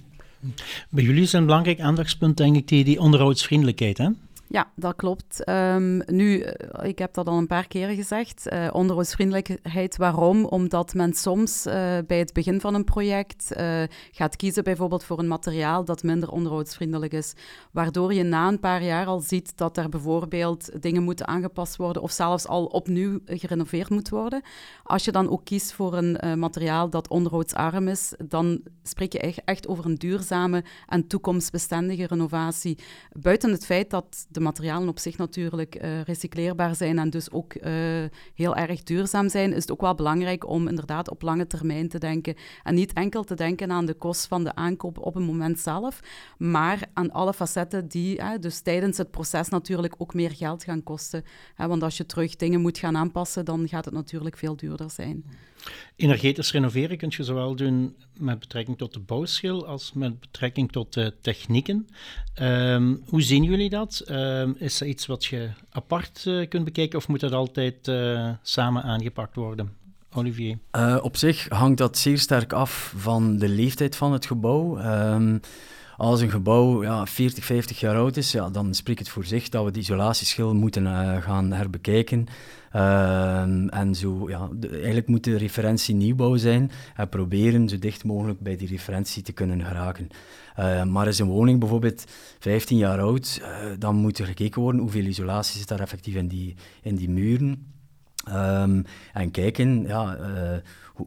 Bij 0.89 1.03
jullie 1.03 1.21
is 1.21 1.33
een 1.33 1.45
belangrijk 1.45 1.79
aandachtspunt, 1.79 2.37
denk 2.37 2.55
ik, 2.55 2.67
die, 2.67 2.83
die 2.83 2.99
onderhoudsvriendelijkheid, 2.99 3.97
hè? 3.97 4.09
Ja, 4.49 4.71
dat 4.75 4.95
klopt. 4.95 5.43
Ehm, 5.43 6.01
nu, 6.05 6.39
eh, 6.39 6.89
ik 6.89 6.99
heb 6.99 7.13
dat 7.13 7.27
al 7.27 7.37
een 7.37 7.47
paar 7.47 7.67
keren 7.67 7.95
gezegd. 7.95 8.53
Uh, 8.53 8.67
onderhoudsvriendelijkheid, 8.71 9.97
waarom? 9.97 10.45
Omdat 10.45 10.93
men 10.93 11.13
soms 11.13 11.65
uh, 11.65 11.73
bij 12.07 12.19
het 12.19 12.33
begin 12.33 12.61
van 12.61 12.73
een 12.73 12.83
project 12.83 13.55
gaat 14.11 14.35
kiezen 14.35 14.63
bijvoorbeeld 14.63 15.03
voor 15.03 15.19
een 15.19 15.27
materiaal 15.27 15.85
dat 15.85 16.03
minder 16.03 16.31
onderhoudsvriendelijk 16.31 17.13
is. 17.13 17.33
Waardoor 17.71 18.13
je 18.13 18.23
na 18.23 18.47
een 18.47 18.59
paar 18.59 18.83
jaar 18.83 19.05
al 19.05 19.19
ziet 19.19 19.57
dat 19.57 19.77
er 19.77 19.89
bijvoorbeeld 19.89 20.81
dingen 20.81 21.03
moeten 21.03 21.27
aangepast 21.27 21.75
worden 21.75 22.01
of 22.01 22.11
zelfs 22.11 22.47
al 22.47 22.65
opnieuw 22.65 23.19
gerenoveerd 23.25 23.89
moet 23.89 24.09
worden. 24.09 24.41
Als 24.83 25.05
je 25.05 25.11
dan 25.11 25.29
ook 25.29 25.45
kiest 25.45 25.73
voor 25.73 25.93
een 25.93 26.39
materiaal 26.39 26.89
dat 26.89 27.09
onderhoudsarm 27.09 27.87
is, 27.87 28.13
dan 28.23 28.61
spreek 28.83 29.11
je 29.11 29.19
echt 29.45 29.67
over 29.67 29.85
een 29.85 29.95
duurzame 29.95 30.63
en 30.87 31.07
toekomstbestendige 31.07 32.07
renovatie. 32.07 32.77
Buiten 33.11 33.51
het 33.51 33.65
feit 33.65 33.89
dat 33.89 34.25
de 34.37 34.43
materialen 34.43 34.87
op 34.87 34.99
zich 34.99 35.17
natuurlijk 35.17 35.83
uh, 35.83 36.01
recycleerbaar 36.01 36.75
zijn 36.75 36.99
en 36.99 37.09
dus 37.09 37.31
ook 37.31 37.53
uh, 37.55 37.71
heel 38.33 38.55
erg 38.55 38.83
duurzaam 38.83 39.29
zijn, 39.29 39.53
is 39.53 39.61
het 39.61 39.71
ook 39.71 39.81
wel 39.81 39.95
belangrijk 39.95 40.47
om 40.47 40.67
inderdaad 40.67 41.09
op 41.09 41.21
lange 41.21 41.47
termijn 41.47 41.89
te 41.89 41.97
denken. 41.97 42.35
En 42.63 42.75
niet 42.75 42.93
enkel 42.93 43.23
te 43.23 43.35
denken 43.35 43.71
aan 43.71 43.85
de 43.85 43.93
kost 43.93 44.27
van 44.27 44.43
de 44.43 44.55
aankoop 44.55 44.97
op 44.99 45.13
het 45.13 45.25
moment 45.25 45.59
zelf, 45.59 45.99
maar 46.37 46.79
aan 46.93 47.11
alle 47.11 47.33
facetten 47.33 47.87
die 47.87 48.21
dus 48.39 48.59
tijdens 48.59 48.97
het 48.97 49.11
proces 49.11 49.49
natuurlijk 49.49 49.95
ook 49.97 50.13
meer 50.13 50.31
geld 50.31 50.63
gaan 50.63 50.83
kosten. 50.83 51.23
want 51.55 51.83
als 51.83 51.97
je 51.97 52.05
terug 52.05 52.35
dingen 52.35 52.61
moet 52.61 52.77
gaan 52.77 52.97
aanpassen, 52.97 53.45
dan 53.45 53.67
gaat 53.67 53.85
het 53.85 53.93
natuurlijk 53.93 54.37
veel 54.37 54.55
duurder 54.55 54.91
zijn. 54.91 55.23
Energetisch 55.95 56.51
renoveren 56.51 56.97
kun 56.97 57.13
je 57.17 57.23
zowel 57.23 57.55
doen 57.55 57.95
met 58.17 58.39
betrekking 58.39 58.77
tot 58.77 58.93
de 58.93 58.99
bouwschil 58.99 59.67
als 59.67 59.93
met 59.93 60.19
betrekking 60.19 60.71
tot 60.71 60.93
de 60.93 61.13
technieken. 61.21 61.87
Um, 62.41 63.03
hoe 63.09 63.21
zien 63.21 63.43
jullie 63.43 63.69
dat? 63.69 64.03
Um, 64.09 64.55
is 64.59 64.77
dat 64.77 64.87
iets 64.87 65.05
wat 65.05 65.25
je 65.25 65.49
apart 65.69 66.23
uh, 66.27 66.47
kunt 66.47 66.63
bekijken 66.63 66.97
of 66.97 67.07
moet 67.07 67.19
dat 67.19 67.31
altijd 67.31 67.87
uh, 67.87 68.29
samen 68.41 68.83
aangepakt 68.83 69.35
worden? 69.35 69.75
Olivier? 70.13 70.57
Uh, 70.75 70.97
op 71.01 71.17
zich 71.17 71.49
hangt 71.49 71.77
dat 71.77 71.97
zeer 71.97 72.19
sterk 72.19 72.53
af 72.53 72.93
van 72.97 73.37
de 73.37 73.49
leeftijd 73.49 73.95
van 73.95 74.13
het 74.13 74.25
gebouw. 74.25 74.77
Um, 74.79 75.41
als 75.97 76.21
een 76.21 76.29
gebouw 76.29 76.83
ja, 76.83 77.05
40, 77.05 77.45
50 77.45 77.79
jaar 77.79 77.95
oud 77.95 78.17
is, 78.17 78.31
ja, 78.31 78.49
dan 78.49 78.73
spreekt 78.73 78.99
het 78.99 79.09
voor 79.09 79.25
zich 79.25 79.49
dat 79.49 79.65
we 79.65 79.71
de 79.71 79.79
isolatieschil 79.79 80.55
moeten 80.55 80.83
uh, 80.83 81.21
gaan 81.21 81.51
herbekijken. 81.51 82.25
Uh, 82.75 83.73
en 83.73 83.95
zo, 83.95 84.29
ja, 84.29 84.49
eigenlijk 84.71 85.07
moet 85.07 85.23
de 85.23 85.37
referentie 85.37 85.95
nieuwbouw 85.95 86.35
zijn 86.35 86.71
en 86.95 87.09
proberen 87.09 87.69
zo 87.69 87.79
dicht 87.79 88.03
mogelijk 88.03 88.39
bij 88.39 88.55
die 88.55 88.67
referentie 88.67 89.23
te 89.23 89.31
kunnen 89.31 89.65
geraken. 89.65 90.07
Uh, 90.59 90.83
maar 90.83 91.07
is 91.07 91.19
een 91.19 91.27
woning 91.27 91.59
bijvoorbeeld 91.59 92.05
15 92.39 92.77
jaar 92.77 92.99
oud, 92.99 93.41
dan 93.79 93.95
moet 93.95 94.19
er 94.19 94.25
gekeken 94.25 94.61
worden 94.61 94.81
hoeveel 94.81 95.05
isolatie 95.05 95.59
zit 95.59 95.67
daar 95.67 95.79
effectief 95.79 96.15
in 96.15 96.27
die, 96.27 96.55
in 96.81 96.95
die 96.95 97.09
muren. 97.09 97.73
Um, 98.29 98.83
en 99.13 99.31
kijken, 99.31 99.83
ja, 99.87 100.17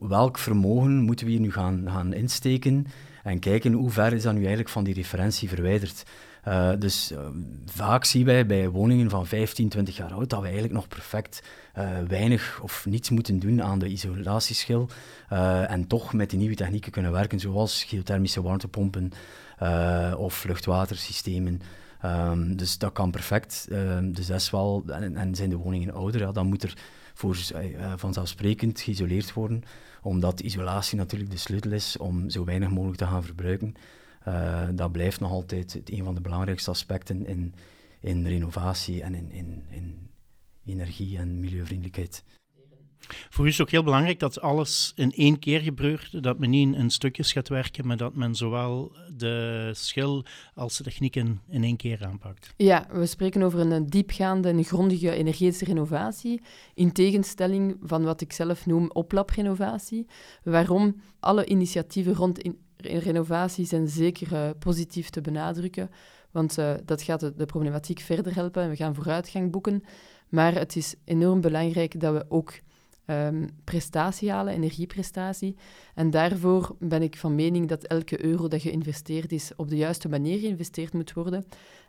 welk 0.00 0.38
vermogen 0.38 1.00
moeten 1.00 1.26
we 1.26 1.32
hier 1.32 1.40
nu 1.40 1.52
gaan, 1.52 1.84
gaan 1.86 2.12
insteken 2.12 2.86
en 3.22 3.38
kijken 3.38 3.72
hoe 3.72 3.90
ver 3.90 4.12
is 4.12 4.22
dat 4.22 4.32
nu 4.32 4.38
eigenlijk 4.38 4.68
van 4.68 4.84
die 4.84 4.94
referentie 4.94 5.48
verwijderd. 5.48 6.04
Uh, 6.48 6.70
dus 6.78 7.12
uh, 7.12 7.18
vaak 7.66 8.04
zien 8.04 8.24
wij 8.24 8.46
bij 8.46 8.68
woningen 8.68 9.10
van 9.10 9.26
15, 9.26 9.68
20 9.68 9.96
jaar 9.96 10.12
oud 10.12 10.30
dat 10.30 10.38
we 10.38 10.44
eigenlijk 10.44 10.74
nog 10.74 10.88
perfect 10.88 11.42
uh, 11.78 11.88
weinig 12.08 12.60
of 12.62 12.86
niets 12.86 13.10
moeten 13.10 13.38
doen 13.38 13.62
aan 13.62 13.78
de 13.78 13.88
isolatieschil 13.88 14.88
en 15.66 15.86
toch 15.86 16.12
met 16.12 16.30
die 16.30 16.38
nieuwe 16.38 16.54
technieken 16.54 16.92
kunnen 16.92 17.12
werken, 17.12 17.40
zoals 17.40 17.84
geothermische 17.84 18.42
warmtepompen 18.42 19.10
of 20.16 20.44
luchtwatersystemen. 20.44 21.60
Um, 22.04 22.56
dus 22.56 22.78
dat 22.78 22.92
kan 22.92 23.10
perfect. 23.10 23.66
Ehm, 23.70 24.12
dus 24.12 24.26
dat 24.26 24.40
is 24.40 24.50
wel, 24.50 24.82
en, 24.86 25.16
en, 25.16 25.34
zijn 25.34 25.50
de 25.50 25.56
woningen 25.56 25.94
ouder, 25.94 26.20
ja, 26.20 26.32
dan 26.32 26.46
moet 26.46 26.62
er 26.62 26.74
voor, 27.14 27.36
vanzelfsprekend 27.96 28.80
geïsoleerd 28.80 29.32
worden 29.32 29.64
omdat 30.02 30.40
isolatie 30.40 30.98
natuurlijk 30.98 31.30
de 31.30 31.36
sleutel 31.36 31.72
is 31.72 31.96
om 31.96 32.30
zo 32.30 32.44
weinig 32.44 32.70
mogelijk 32.70 32.98
te 32.98 33.06
gaan 33.06 33.24
verbruiken. 33.24 33.74
Uh, 34.28 34.68
dat 34.72 34.92
blijft 34.92 35.20
nog 35.20 35.30
altijd 35.30 35.80
een 35.84 36.04
van 36.04 36.14
de 36.14 36.20
belangrijkste 36.20 36.70
aspecten 36.70 37.26
in, 37.26 37.54
in 38.00 38.26
renovatie 38.26 39.02
en 39.02 39.14
in, 39.14 39.30
in, 39.30 39.64
in 39.68 40.10
energie 40.64 41.18
en 41.18 41.40
milieuvriendelijkheid. 41.40 42.24
Voor 43.08 43.44
u 43.44 43.48
is 43.48 43.58
het 43.58 43.66
ook 43.66 43.72
heel 43.72 43.82
belangrijk 43.82 44.18
dat 44.18 44.40
alles 44.40 44.92
in 44.96 45.12
één 45.12 45.38
keer 45.38 45.60
gebeurt, 45.60 46.22
dat 46.22 46.38
men 46.38 46.50
niet 46.50 46.74
in 46.74 46.90
stukjes 46.90 47.32
gaat 47.32 47.48
werken, 47.48 47.86
maar 47.86 47.96
dat 47.96 48.14
men 48.14 48.34
zowel 48.34 48.92
de 49.16 49.70
schil 49.74 50.24
als 50.54 50.76
de 50.76 50.84
technieken 50.84 51.40
in 51.48 51.64
één 51.64 51.76
keer 51.76 52.04
aanpakt. 52.04 52.54
Ja, 52.56 52.86
we 52.92 53.06
spreken 53.06 53.42
over 53.42 53.60
een 53.60 53.86
diepgaande 53.86 54.48
en 54.48 54.64
grondige 54.64 55.10
energetische 55.10 55.64
renovatie, 55.64 56.40
in 56.74 56.92
tegenstelling 56.92 57.76
van 57.82 58.04
wat 58.04 58.20
ik 58.20 58.32
zelf 58.32 58.66
noem 58.66 58.90
oplaprenovatie. 58.92 60.06
Waarom 60.42 61.00
alle 61.20 61.46
initiatieven 61.46 62.14
rond 62.14 62.38
in 62.38 62.58
renovatie 62.76 63.66
zijn 63.66 63.88
zeker 63.88 64.32
uh, 64.32 64.50
positief 64.58 65.10
te 65.10 65.20
benadrukken, 65.20 65.90
want 66.30 66.58
uh, 66.58 66.74
dat 66.84 67.02
gaat 67.02 67.20
de 67.20 67.46
problematiek 67.46 68.00
verder 68.00 68.34
helpen 68.34 68.62
en 68.62 68.68
we 68.68 68.76
gaan 68.76 68.94
vooruitgang 68.94 69.50
boeken. 69.50 69.82
Maar 70.28 70.54
het 70.54 70.76
is 70.76 70.94
enorm 71.04 71.40
belangrijk 71.40 72.00
dat 72.00 72.12
we 72.12 72.24
ook 72.28 72.52
um, 73.10 73.48
prestatie 73.64 74.30
halen, 74.30 74.54
energieprestatie. 74.54 75.56
En 75.94 76.10
daarvoor 76.10 76.76
ben 76.78 77.02
ik 77.02 77.16
van 77.16 77.34
mening 77.34 77.68
dat 77.68 77.84
elke 77.84 78.24
euro 78.24 78.48
dat 78.48 78.60
geïnvesteerd 78.60 79.32
is 79.32 79.52
op 79.56 79.68
de 79.68 79.76
juiste 79.76 80.08
manier 80.08 80.38
geïnvesteerd 80.38 80.92
moet 80.92 81.12
worden. 81.12 81.44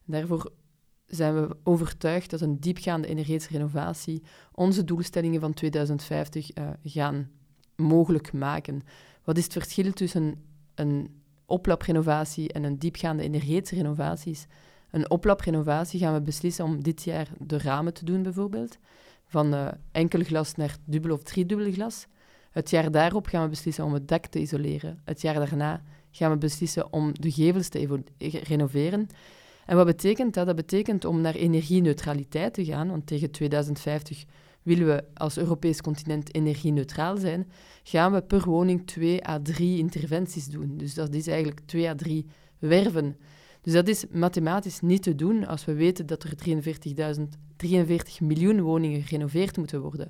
Daarvoor 0.06 0.52
zijn 1.08 1.36
we 1.36 1.56
overtuigd 1.64 2.30
dat 2.30 2.42
een 2.42 2.60
diepgaande 2.60 3.08
energetische 3.08 3.52
renovatie 3.52 4.24
onze 4.52 4.84
doelstellingen 4.84 5.40
van 5.40 5.54
2050 5.54 6.58
uh, 6.58 6.68
eh, 6.68 6.74
gaan 6.84 7.30
mogelijk 7.76 8.34
maken. 8.34 8.82
Wat 9.24 9.38
is 9.38 9.44
het 9.44 9.54
verschil 9.54 9.94
tussen 9.94 10.36
een 10.76 11.22
oplaprenovatie 11.46 12.54
en 12.54 12.64
een 12.64 12.80
diepgaande 12.80 13.24
energetische 13.24 13.76
renovaties? 13.76 14.48
Een 14.92 15.10
oplaprenovatie 15.10 16.00
gaan 16.00 16.14
we 16.14 16.22
beslissen 16.22 16.66
om 16.66 16.84
dit 16.84 17.04
jaar 17.04 17.28
de 17.40 17.58
ramen 17.58 17.94
te 17.94 18.06
doen, 18.06 18.24
bijvoorbeeld 18.24 18.78
van 19.32 19.54
uh, 19.54 19.68
enkel 19.92 20.24
glas 20.24 20.56
naar 20.56 20.76
dubbel 20.86 21.12
of 21.12 21.24
driedubbel 21.24 21.72
glas. 21.72 22.08
Het 22.52 22.70
jaar 22.70 22.92
daarop 22.92 23.26
gaan 23.28 23.44
we 23.44 23.50
beslissen 23.50 23.84
om 23.84 23.94
het 23.94 24.08
dak 24.08 24.26
te 24.26 24.40
isoleren. 24.40 25.02
Het 25.06 25.22
jaar 25.22 25.34
daarna 25.34 25.82
gaan 26.12 26.32
we 26.32 26.38
beslissen 26.38 26.94
om 26.94 27.12
de 27.20 27.32
gevels 27.32 27.68
te 27.68 28.04
renoveren. 28.44 29.08
En 29.66 29.76
wat 29.76 29.86
betekent 29.86 30.34
dat? 30.34 30.46
Dat 30.46 30.56
betekent 30.56 31.06
om 31.06 31.22
naar 31.22 31.36
energieneutraliteit 31.36 32.54
te 32.54 32.66
gaan, 32.66 32.90
want 32.90 33.08
tegen 33.08 33.32
2050 33.32 34.26
willen 34.62 34.88
we 34.88 35.04
als 35.14 35.38
Europees 35.38 35.82
continent 35.82 36.36
energie-neutraal 36.36 37.18
zijn, 37.18 37.48
gaan 37.84 38.12
we 38.12 38.22
per 38.22 38.44
woning 38.44 38.88
twee 38.88 39.28
à 39.28 39.40
drie 39.42 39.78
interventies 39.78 40.48
doen. 40.48 40.78
Dus 40.78 40.94
dat 40.94 41.14
is 41.14 41.28
eigenlijk 41.28 41.60
twee 41.66 41.90
à 41.90 41.96
drie 41.96 42.26
werven. 42.60 43.18
Dus 43.62 43.74
dat 43.74 43.88
is 43.88 44.06
mathematisch 44.12 44.80
niet 44.80 45.04
te 45.04 45.16
doen 45.16 45.48
als 45.48 45.66
we 45.66 45.74
weten 45.74 46.06
dat 46.06 46.24
er 46.24 46.34
43.000 47.18 47.22
43 47.62 48.22
miljoen 48.22 48.62
woningen 48.62 49.02
gerenoveerd 49.02 49.58
moeten 49.58 49.82
worden. 49.82 50.10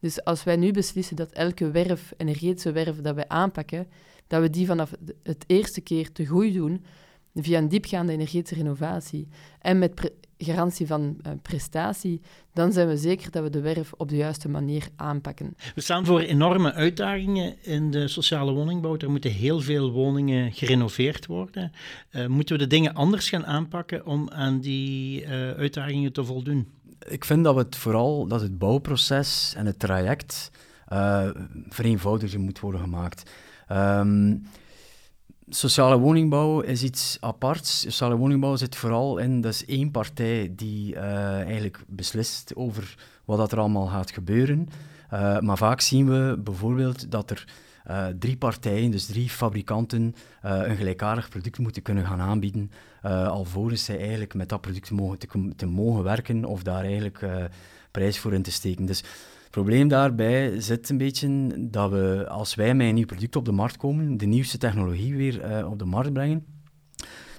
Dus 0.00 0.24
als 0.24 0.44
wij 0.44 0.56
nu 0.56 0.70
beslissen 0.70 1.16
dat 1.16 1.32
elke 1.32 1.70
werf, 1.70 2.12
energetische 2.16 2.72
werf 2.72 3.00
dat 3.00 3.14
wij 3.14 3.28
aanpakken, 3.28 3.86
dat 4.26 4.40
we 4.40 4.50
die 4.50 4.66
vanaf 4.66 4.92
het 5.22 5.44
eerste 5.46 5.80
keer 5.80 6.12
te 6.12 6.26
goed 6.26 6.52
doen, 6.52 6.84
via 7.34 7.58
een 7.58 7.68
diepgaande 7.68 8.12
energetische 8.12 8.54
renovatie 8.54 9.28
en 9.60 9.78
met 9.78 10.12
garantie 10.38 10.86
van 10.86 11.16
uh, 11.26 11.32
prestatie, 11.42 12.20
dan 12.52 12.72
zijn 12.72 12.88
we 12.88 12.96
zeker 12.96 13.30
dat 13.30 13.42
we 13.42 13.50
de 13.50 13.60
werf 13.60 13.92
op 13.92 14.08
de 14.08 14.16
juiste 14.16 14.48
manier 14.48 14.88
aanpakken. 14.96 15.56
We 15.74 15.80
staan 15.80 16.04
voor 16.04 16.20
enorme 16.20 16.72
uitdagingen 16.72 17.54
in 17.62 17.90
de 17.90 18.08
sociale 18.08 18.52
woningbouw. 18.52 18.96
Er 18.96 19.10
moeten 19.10 19.30
heel 19.30 19.60
veel 19.60 19.90
woningen 19.90 20.52
gerenoveerd 20.52 21.26
worden. 21.26 21.72
Uh, 22.10 22.26
moeten 22.26 22.56
we 22.56 22.62
de 22.62 22.68
dingen 22.68 22.94
anders 22.94 23.28
gaan 23.28 23.46
aanpakken 23.46 24.06
om 24.06 24.30
aan 24.30 24.60
die 24.60 25.22
uh, 25.22 25.28
uitdagingen 25.50 26.12
te 26.12 26.24
voldoen? 26.24 26.74
ik 27.08 27.24
vind 27.24 27.44
dat, 27.44 27.54
we 27.54 27.60
het 27.60 27.76
vooral, 27.76 28.26
dat 28.26 28.40
het 28.40 28.58
bouwproces 28.58 29.54
en 29.56 29.66
het 29.66 29.78
traject 29.78 30.50
uh, 30.92 31.28
vereenvoudiger 31.68 32.40
moet 32.40 32.60
worden 32.60 32.80
gemaakt. 32.80 33.30
Um, 33.72 34.46
sociale 35.48 35.98
woningbouw 35.98 36.60
is 36.60 36.82
iets 36.82 37.16
aparts. 37.20 37.80
Sociale 37.80 38.16
woningbouw 38.16 38.56
zit 38.56 38.76
vooral 38.76 39.18
in, 39.18 39.40
dat 39.40 39.52
is 39.52 39.64
één 39.64 39.90
partij 39.90 40.52
die 40.56 40.94
uh, 40.94 41.00
eigenlijk 41.40 41.84
beslist 41.86 42.52
over 42.54 42.94
wat 43.24 43.38
dat 43.38 43.52
er 43.52 43.58
allemaal 43.58 43.86
gaat 43.86 44.10
gebeuren. 44.10 44.68
Uh, 45.12 45.38
maar 45.38 45.56
vaak 45.56 45.80
zien 45.80 46.08
we 46.08 46.38
bijvoorbeeld 46.38 47.10
dat 47.10 47.30
er 47.30 47.48
uh, 47.90 48.06
drie 48.18 48.36
partijen, 48.36 48.90
dus 48.90 49.06
drie 49.06 49.30
fabrikanten, 49.30 50.14
een 50.42 50.76
gelijkaardig 50.76 51.28
product 51.28 51.58
moeten 51.58 51.82
kunnen 51.82 52.06
gaan 52.06 52.20
aanbieden, 52.20 52.70
alvorens 53.28 53.84
zij 53.84 53.98
eigenlijk 53.98 54.34
met 54.34 54.48
dat 54.48 54.60
product 54.60 54.90
mogen 54.90 55.18
te, 55.56 55.66
mogen 55.66 56.02
werken 56.02 56.44
of 56.44 56.62
daar 56.62 56.84
eigenlijk 56.84 57.26
prijs 57.90 58.18
voor 58.18 58.32
in 58.32 58.42
te 58.42 58.52
steken. 58.52 58.86
Dus 58.86 59.04
probleem 59.62 59.88
daarbij 59.88 60.60
zit 60.60 60.88
een 60.88 60.98
beetje 60.98 61.52
dat 61.70 61.90
we, 61.90 62.26
als 62.28 62.54
wij 62.54 62.74
met 62.74 62.86
een 62.86 62.94
nieuw 62.94 63.06
product 63.06 63.36
op 63.36 63.44
de 63.44 63.52
markt 63.52 63.76
komen, 63.76 64.16
de 64.16 64.26
nieuwste 64.26 64.58
technologie 64.58 65.16
weer 65.16 65.66
op 65.66 65.78
de 65.78 65.84
markt 65.84 66.12
brengen, 66.12 66.44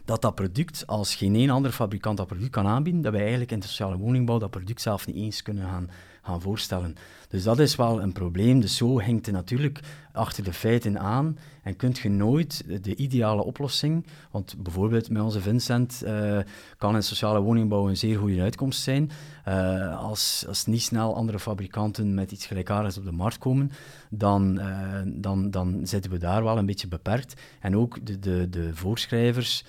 dat 0.05 0.21
dat 0.21 0.35
product, 0.35 0.87
als 0.87 1.15
geen 1.15 1.35
één 1.35 1.49
andere 1.49 1.73
fabrikant 1.73 2.17
dat 2.17 2.27
product 2.27 2.49
kan 2.49 2.67
aanbieden, 2.67 3.01
dat 3.01 3.11
wij 3.11 3.21
eigenlijk 3.21 3.51
in 3.51 3.59
de 3.59 3.67
sociale 3.67 3.97
woningbouw 3.97 4.37
dat 4.37 4.49
product 4.49 4.81
zelf 4.81 5.07
niet 5.07 5.15
eens 5.15 5.41
kunnen 5.41 5.63
gaan, 5.63 5.89
gaan 6.27 6.41
voorstellen. 6.41 6.95
Dus 7.29 7.43
dat 7.43 7.59
is 7.59 7.75
wel 7.75 8.01
een 8.01 8.11
probleem. 8.11 8.59
Dus 8.59 8.77
zo 8.77 9.01
hangt 9.01 9.25
het 9.25 9.35
natuurlijk 9.35 9.79
achter 10.11 10.43
de 10.43 10.53
feiten 10.53 10.99
aan 10.99 11.37
en 11.63 11.75
kunt 11.75 11.97
je 11.97 12.09
nooit 12.09 12.63
de 12.83 12.95
ideale 12.95 13.43
oplossing, 13.43 14.05
want 14.31 14.55
bijvoorbeeld 14.57 15.09
met 15.09 15.21
onze 15.21 15.41
Vincent 15.41 16.03
uh, 16.05 16.39
kan 16.77 16.95
een 16.95 17.03
sociale 17.03 17.41
woningbouw 17.41 17.89
een 17.89 17.97
zeer 17.97 18.17
goede 18.17 18.41
uitkomst 18.41 18.81
zijn. 18.81 19.11
Uh, 19.47 19.99
als, 19.99 20.45
als 20.47 20.65
niet 20.65 20.81
snel 20.81 21.15
andere 21.15 21.39
fabrikanten 21.39 22.13
met 22.13 22.31
iets 22.31 22.45
gelijkaardigs 22.45 22.97
op 22.97 23.05
de 23.05 23.11
markt 23.11 23.37
komen, 23.37 23.71
dan, 24.09 24.59
uh, 24.59 25.01
dan, 25.05 25.51
dan 25.51 25.79
zitten 25.83 26.11
we 26.11 26.17
daar 26.17 26.43
wel 26.43 26.57
een 26.57 26.65
beetje 26.65 26.87
beperkt. 26.87 27.41
En 27.59 27.77
ook 27.77 28.05
de, 28.05 28.19
de, 28.19 28.49
de 28.49 28.75
voorschrijvers 28.75 29.65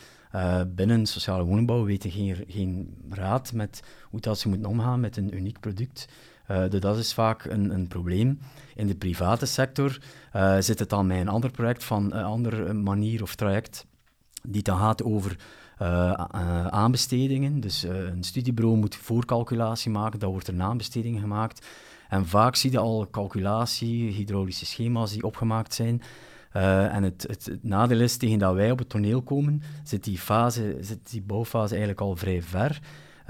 binnen 0.66 1.06
sociale 1.06 1.44
woningbouw 1.44 1.84
weten 1.84 2.10
geen, 2.10 2.44
geen 2.48 2.96
raad 3.10 3.52
met 3.52 3.82
hoe 4.10 4.20
dat 4.20 4.38
ze 4.38 4.48
moeten 4.48 4.68
omgaan 4.68 5.00
met 5.00 5.16
een 5.16 5.36
uniek 5.36 5.60
product. 5.60 6.08
Uh, 6.50 6.68
dus 6.68 6.80
dat 6.80 6.98
is 6.98 7.14
vaak 7.14 7.44
een, 7.44 7.70
een, 7.70 7.88
probleem. 7.88 8.40
In 8.74 8.86
de 8.86 8.94
private 8.94 9.46
sector 9.46 9.98
uh, 10.36 10.56
zit 10.58 10.78
het 10.78 10.90
dan 10.90 11.06
met 11.06 11.18
een 11.18 11.28
ander 11.28 11.50
project 11.50 11.84
van 11.84 12.12
een 12.12 12.24
andere 12.24 12.72
manier 12.72 13.22
of 13.22 13.34
traject, 13.34 13.86
die 14.42 14.62
dan 14.62 14.78
gaat 14.78 15.02
over 15.02 15.36
aanbestedingen. 16.70 17.60
Dus 17.60 17.82
een 17.82 18.22
studiebureau 18.22 18.76
moet 18.76 18.96
voorcalculatie 18.96 19.90
maken, 19.90 20.18
dan 20.18 20.30
wordt 20.30 20.46
er 20.46 20.54
een 20.54 20.62
aanbesteding 20.62 21.20
gemaakt. 21.20 21.66
En 22.08 22.26
vaak 22.26 22.56
zie 22.56 22.70
je 22.70 22.78
al 22.78 23.08
calculatie, 23.10 24.10
hydraulische 24.10 24.66
schema's 24.66 25.12
die 25.12 25.22
opgemaakt 25.22 25.74
zijn. 25.74 26.02
En 26.52 27.02
het, 27.02 27.24
het, 27.28 27.46
het, 27.46 27.64
nadeel 27.64 28.00
is, 28.00 28.16
tegen 28.16 28.38
dat 28.38 28.54
wij 28.54 28.70
op 28.70 28.78
het 28.78 28.88
toneel 28.88 29.22
komen, 29.22 29.62
zit 29.84 30.04
die, 30.04 30.18
fase, 30.18 30.76
zit 30.80 31.10
die 31.10 31.22
bouwfase 31.22 31.70
eigenlijk 31.70 32.00
al 32.00 32.16
vrij 32.16 32.42
ver. 32.42 32.80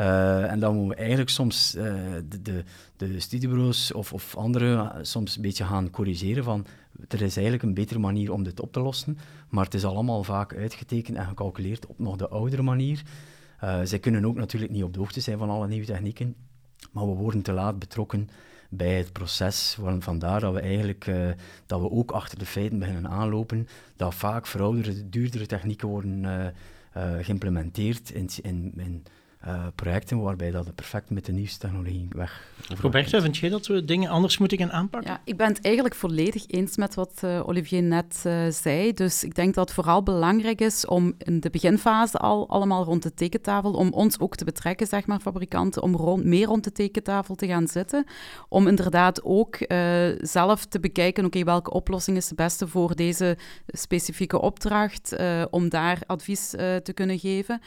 Uh, 0.01 0.51
en 0.51 0.61
dan 0.61 0.75
moeten 0.75 0.95
we 0.95 1.01
eigenlijk 1.01 1.31
soms 1.31 1.75
uh, 1.75 1.83
de, 2.29 2.43
de, 2.43 2.65
de, 2.97 3.21
studiebureaus 3.21 3.93
of, 3.93 4.13
of 4.13 4.37
anderen 4.37 5.07
soms 5.07 5.37
een 5.37 5.43
beetje 5.43 5.65
gaan 5.65 5.91
corrigeren 5.91 6.45
van 6.45 6.67
er 7.09 7.23
is 7.23 7.35
eigenlijk 7.35 7.63
een 7.63 7.75
betere 7.75 7.99
manier 7.99 8.33
om 8.33 8.43
dit 8.43 8.61
op 8.61 8.73
te 8.73 8.81
lossen, 8.81 9.19
maar 9.49 9.65
het 9.65 9.75
is 9.75 9.85
allemaal 9.85 10.25
vaak 10.25 10.55
uitgetekend 10.55 11.17
en 11.17 11.27
gecalculeerd 11.27 11.87
op 11.87 11.99
nog 11.99 12.17
de 12.17 12.29
oudere 12.29 12.63
manier. 12.63 13.03
zij 13.85 13.99
kunnen 13.99 14.25
ook 14.25 14.37
natuurlijk 14.37 14.73
niet 14.73 14.83
op 14.83 14.93
de 14.93 14.99
hoogte 14.99 15.21
zijn 15.21 15.39
van 15.39 15.51
alle 15.51 15.69
nieuwe 15.69 15.87
technieken, 15.87 16.35
maar 16.93 17.07
we 17.07 17.15
worden 17.15 17.43
te 17.43 17.53
laat 17.53 17.79
betrokken 17.79 18.29
bij 18.69 18.95
het 18.95 19.13
proces. 19.13 19.79
Vandaar 19.99 20.41
dat 20.41 20.55
we 20.55 20.61
eigenlijk 20.61 21.07
uh, 21.07 21.29
dat 21.67 21.81
we 21.81 21.91
ook 21.91 22.11
achter 22.11 22.39
de 22.39 22.47
feiten 22.47 22.79
beginnen 22.79 23.11
aanlopen, 23.11 23.69
dat 23.97 24.15
vaak 24.15 24.47
verouderde, 24.47 25.09
duurdere 25.09 25.47
technieken 25.47 25.89
worden 25.89 26.23
uh, 26.25 26.47
uh, 26.97 27.25
geïmplementeerd 27.25 28.11
in, 28.11 28.29
in, 28.43 28.73
in 28.77 29.05
uh, 29.47 29.67
projecten 29.75 30.21
waarbij 30.21 30.51
dat 30.51 30.75
perfect 30.75 31.11
met 31.11 31.25
de 31.25 31.33
nieuwste 31.33 31.59
technologie 31.59 32.09
weg. 32.11 32.47
Roberta, 32.81 33.21
vind 33.21 33.37
jij 33.37 33.49
dat 33.49 33.67
we 33.67 33.85
dingen 33.85 34.11
anders 34.11 34.39
moeten 34.39 34.59
gaan 34.59 34.73
aanpakken? 34.73 35.11
Ja, 35.11 35.21
ik 35.25 35.37
ben 35.37 35.49
het 35.49 35.61
eigenlijk 35.61 35.95
volledig 35.95 36.47
eens 36.47 36.77
met 36.77 36.95
wat 36.95 37.21
uh, 37.25 37.49
Olivier 37.49 37.83
net 37.83 38.23
uh, 38.27 38.49
zei. 38.51 38.93
Dus 38.93 39.25
ik 39.25 39.35
denk 39.35 39.55
dat 39.55 39.65
het 39.65 39.75
vooral 39.75 40.03
belangrijk 40.03 40.61
is 40.61 40.87
om 40.87 41.15
in 41.19 41.41
de 41.41 41.51
beginfase 41.51 42.19
al 42.19 42.49
allemaal 42.49 42.85
rond 42.85 43.03
de 43.03 43.15
tekentafel, 43.15 43.73
om 43.73 43.93
ons 43.93 44.19
ook 44.19 44.37
te 44.37 44.45
betrekken, 44.45 44.87
zeg 44.87 45.07
maar, 45.07 45.21
fabrikanten, 45.21 45.83
om 45.83 45.97
rond, 45.97 46.25
meer 46.25 46.47
rond 46.47 46.65
de 46.65 46.73
tekentafel 46.73 47.35
te 47.35 47.47
gaan 47.47 47.69
zitten. 47.69 48.07
Om 48.49 48.67
inderdaad 48.67 49.23
ook 49.23 49.59
zelf 50.21 50.67
te 50.67 50.81
bekijken, 50.81 51.25
oké, 51.25 51.39
okay, 51.39 51.53
welke 51.53 51.71
oplossing 51.71 52.17
is 52.17 52.29
de 52.29 52.35
beste 52.35 52.69
voor 52.69 52.97
deze 52.97 53.37
specifieke 53.67 54.41
opdracht, 54.41 55.17
om 55.51 55.69
daar 55.69 55.99
advies 56.07 56.49
te 56.51 56.93
kunnen 56.95 57.19
geven. 57.19 57.61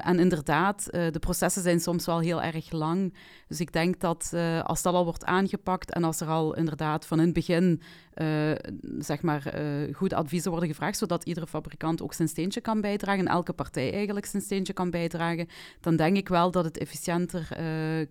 en 0.00 0.18
inderdaad, 0.18 0.88
uh, 0.94 1.10
de 1.10 1.18
processen 1.18 1.62
zijn 1.62 1.80
soms 1.80 2.06
wel 2.06 2.18
heel 2.18 2.42
erg 2.42 2.70
lang. 2.70 3.14
Dus 3.48 3.60
ik 3.60 3.72
denk 3.72 4.00
dat 4.00 4.30
uh, 4.34 4.62
als 4.62 4.82
dat 4.82 4.94
al 4.94 5.04
wordt 5.04 5.24
aangepakt 5.24 5.92
en 5.92 6.04
als 6.04 6.20
er 6.20 6.28
al 6.28 6.54
inderdaad 6.54 7.06
van 7.06 7.18
in 7.18 7.24
het 7.24 7.34
begin 7.34 7.82
uh, 8.14 8.52
zeg 8.98 9.22
maar, 9.22 9.54
goede 9.92 10.14
adviezen 10.14 10.50
worden 10.50 10.68
gevraagd, 10.68 10.98
zodat 10.98 11.24
iedere 11.24 11.46
fabrikant 11.46 12.02
ook 12.02 12.14
zijn 12.14 12.28
steentje 12.28 12.60
kan 12.60 12.80
bijdragen 12.80 13.26
en 13.26 13.32
elke 13.32 13.52
partij 13.52 13.92
eigenlijk 13.92 14.26
zijn 14.26 14.42
steentje 14.42 14.72
kan 14.72 14.90
bijdragen, 14.90 15.48
dan 15.80 15.96
denk 15.96 16.16
ik 16.16 16.28
wel 16.28 16.50
dat 16.50 16.64
het 16.64 16.78
efficiënter 16.78 17.48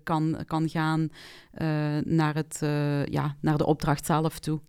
kan, 0.04 0.38
kan 0.48 0.70
gaan 0.70 1.10
naar, 2.04 2.36
het, 2.36 2.58
ja, 3.10 3.36
naar 3.42 3.58
de 3.58 3.66
opdracht 3.66 4.06
zelf 4.06 4.40
toe. 4.40 4.60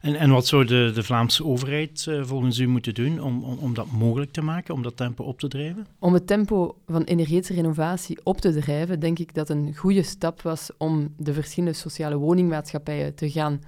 En, 0.00 0.14
en 0.14 0.30
wat 0.30 0.46
zou 0.46 0.64
de, 0.64 0.90
de 0.94 1.02
Vlaamse 1.02 1.44
overheid 1.44 2.06
uh, 2.08 2.24
volgens 2.24 2.58
u 2.58 2.66
moeten 2.66 2.94
doen 2.94 3.20
om, 3.20 3.44
om, 3.44 3.74
dat 3.74 3.90
mogelijk 3.90 4.32
te 4.32 4.42
maken, 4.42 4.74
om 4.74 4.82
dat 4.82 4.96
tempo 4.96 5.24
op 5.24 5.38
te 5.38 5.48
drijven? 5.48 5.86
Om 5.98 6.12
het 6.12 6.26
tempo 6.26 6.76
van 6.86 7.02
energetische 7.02 7.54
renovatie 7.54 8.18
op 8.22 8.40
te 8.40 8.60
drijven, 8.60 9.00
denk 9.00 9.18
ik 9.18 9.34
dat 9.34 9.48
een 9.48 9.76
goede 9.76 10.02
stap 10.02 10.42
was 10.42 10.70
om 10.78 11.14
de 11.16 11.32
verschillende 11.32 11.76
sociale 11.76 12.16
woningmaatschappijen 12.16 13.14
te 13.14 13.30
gaan 13.30 13.60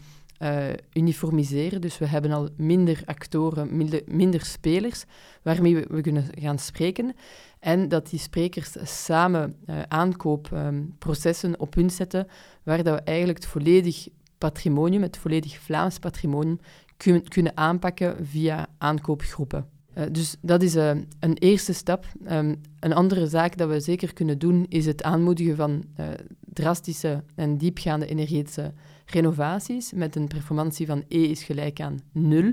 uh, 0.42 0.66
uniformiseren. 0.92 1.80
Dus 1.80 1.98
we 1.98 2.06
hebben 2.06 2.32
al 2.32 2.48
minder 2.56 3.02
actoren, 3.04 3.76
minder, 4.06 4.44
spelers 4.44 5.04
waarmee 5.42 5.74
we, 5.74 5.86
we, 5.88 6.00
kunnen 6.00 6.24
gaan 6.34 6.58
spreken. 6.58 7.14
En 7.60 7.88
dat 7.88 8.10
die 8.10 8.18
sprekers 8.18 8.72
samen 9.04 9.56
uh, 9.66 9.82
aankoopprocessen 9.88 11.60
op 11.60 11.74
hun 11.74 11.90
zetten, 11.90 12.26
waar 12.62 12.82
dat 12.82 12.94
we 12.94 13.00
eigenlijk 13.00 13.38
het 13.38 13.48
volledig 13.48 14.08
patrimonium, 14.38 15.02
het 15.02 15.16
volledig 15.16 15.58
Vlaams 15.58 15.98
patrimonium, 15.98 16.60
kun, 16.96 17.28
kunnen 17.28 17.56
aanpakken 17.56 18.26
via 18.26 18.66
aankoopgroepen. 18.78 19.68
Uh, 19.98 20.04
dus 20.12 20.36
dat 20.40 20.62
is 20.62 20.76
uh, 20.76 20.88
een 21.20 21.34
eerste 21.38 21.72
stap. 21.72 22.06
Um, 22.30 22.60
een 22.80 22.92
andere 22.92 23.26
zaak 23.26 23.56
dat 23.56 23.68
we 23.68 23.80
zeker 23.80 24.12
kunnen 24.12 24.38
doen, 24.38 24.66
is 24.68 24.86
het 24.86 25.02
aanmoedigen 25.02 25.56
van 25.56 25.84
uh, 26.00 26.06
drastische 26.52 27.22
en 27.34 27.58
diepgaande 27.58 28.06
energetische 28.06 28.72
renovaties 29.06 29.92
met 29.92 30.16
een 30.16 30.28
performantie 30.28 30.86
van 30.86 31.04
E 31.08 31.22
is 31.22 31.42
gelijk 31.42 31.80
aan 31.80 32.00
0. 32.12 32.52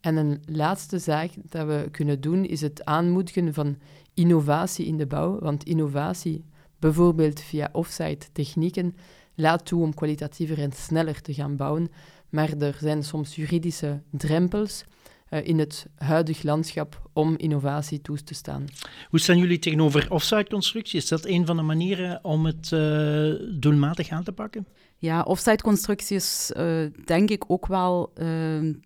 En 0.00 0.16
een 0.16 0.42
laatste 0.46 0.98
zaak 0.98 1.30
dat 1.48 1.66
we 1.66 1.88
kunnen 1.90 2.20
doen, 2.20 2.44
is 2.44 2.60
het 2.60 2.84
aanmoedigen 2.84 3.54
van 3.54 3.76
innovatie 4.14 4.86
in 4.86 4.96
de 4.96 5.06
bouw. 5.06 5.38
Want 5.38 5.64
innovatie, 5.64 6.44
bijvoorbeeld 6.78 7.40
via 7.40 7.68
offsite 7.72 8.26
technieken, 8.32 8.96
laat 9.34 9.66
toe 9.66 9.82
om 9.82 9.94
kwalitatiever 9.94 10.58
en 10.58 10.72
sneller 10.72 11.20
te 11.20 11.34
gaan 11.34 11.56
bouwen, 11.56 11.90
maar 12.28 12.52
er 12.58 12.76
zijn 12.80 13.02
soms 13.02 13.34
juridische 13.34 14.02
drempels 14.10 14.84
uh, 15.30 15.46
in 15.46 15.58
het 15.58 15.86
huidig 15.96 16.42
landschap 16.42 17.10
om 17.12 17.36
innovatie 17.36 18.00
toe 18.00 18.22
te 18.22 18.34
staan. 18.34 18.64
Hoe 19.08 19.20
staan 19.20 19.38
jullie 19.38 19.58
tegenover 19.58 20.10
offsite 20.10 20.50
constructie? 20.50 20.98
Is 20.98 21.08
dat 21.08 21.26
een 21.26 21.46
van 21.46 21.56
de 21.56 21.62
manieren 21.62 22.24
om 22.24 22.46
het 22.46 22.70
uh, 22.70 23.32
doelmatig 23.60 24.08
aan 24.08 24.24
te 24.24 24.32
pakken? 24.32 24.66
Ja, 25.02 25.22
offsite 25.22 25.62
constructie 25.62 26.16
is 26.16 26.52
uh, 26.56 26.90
denk 27.04 27.30
ik 27.30 27.44
ook 27.46 27.66
wel 27.66 28.12
uh, 28.14 28.26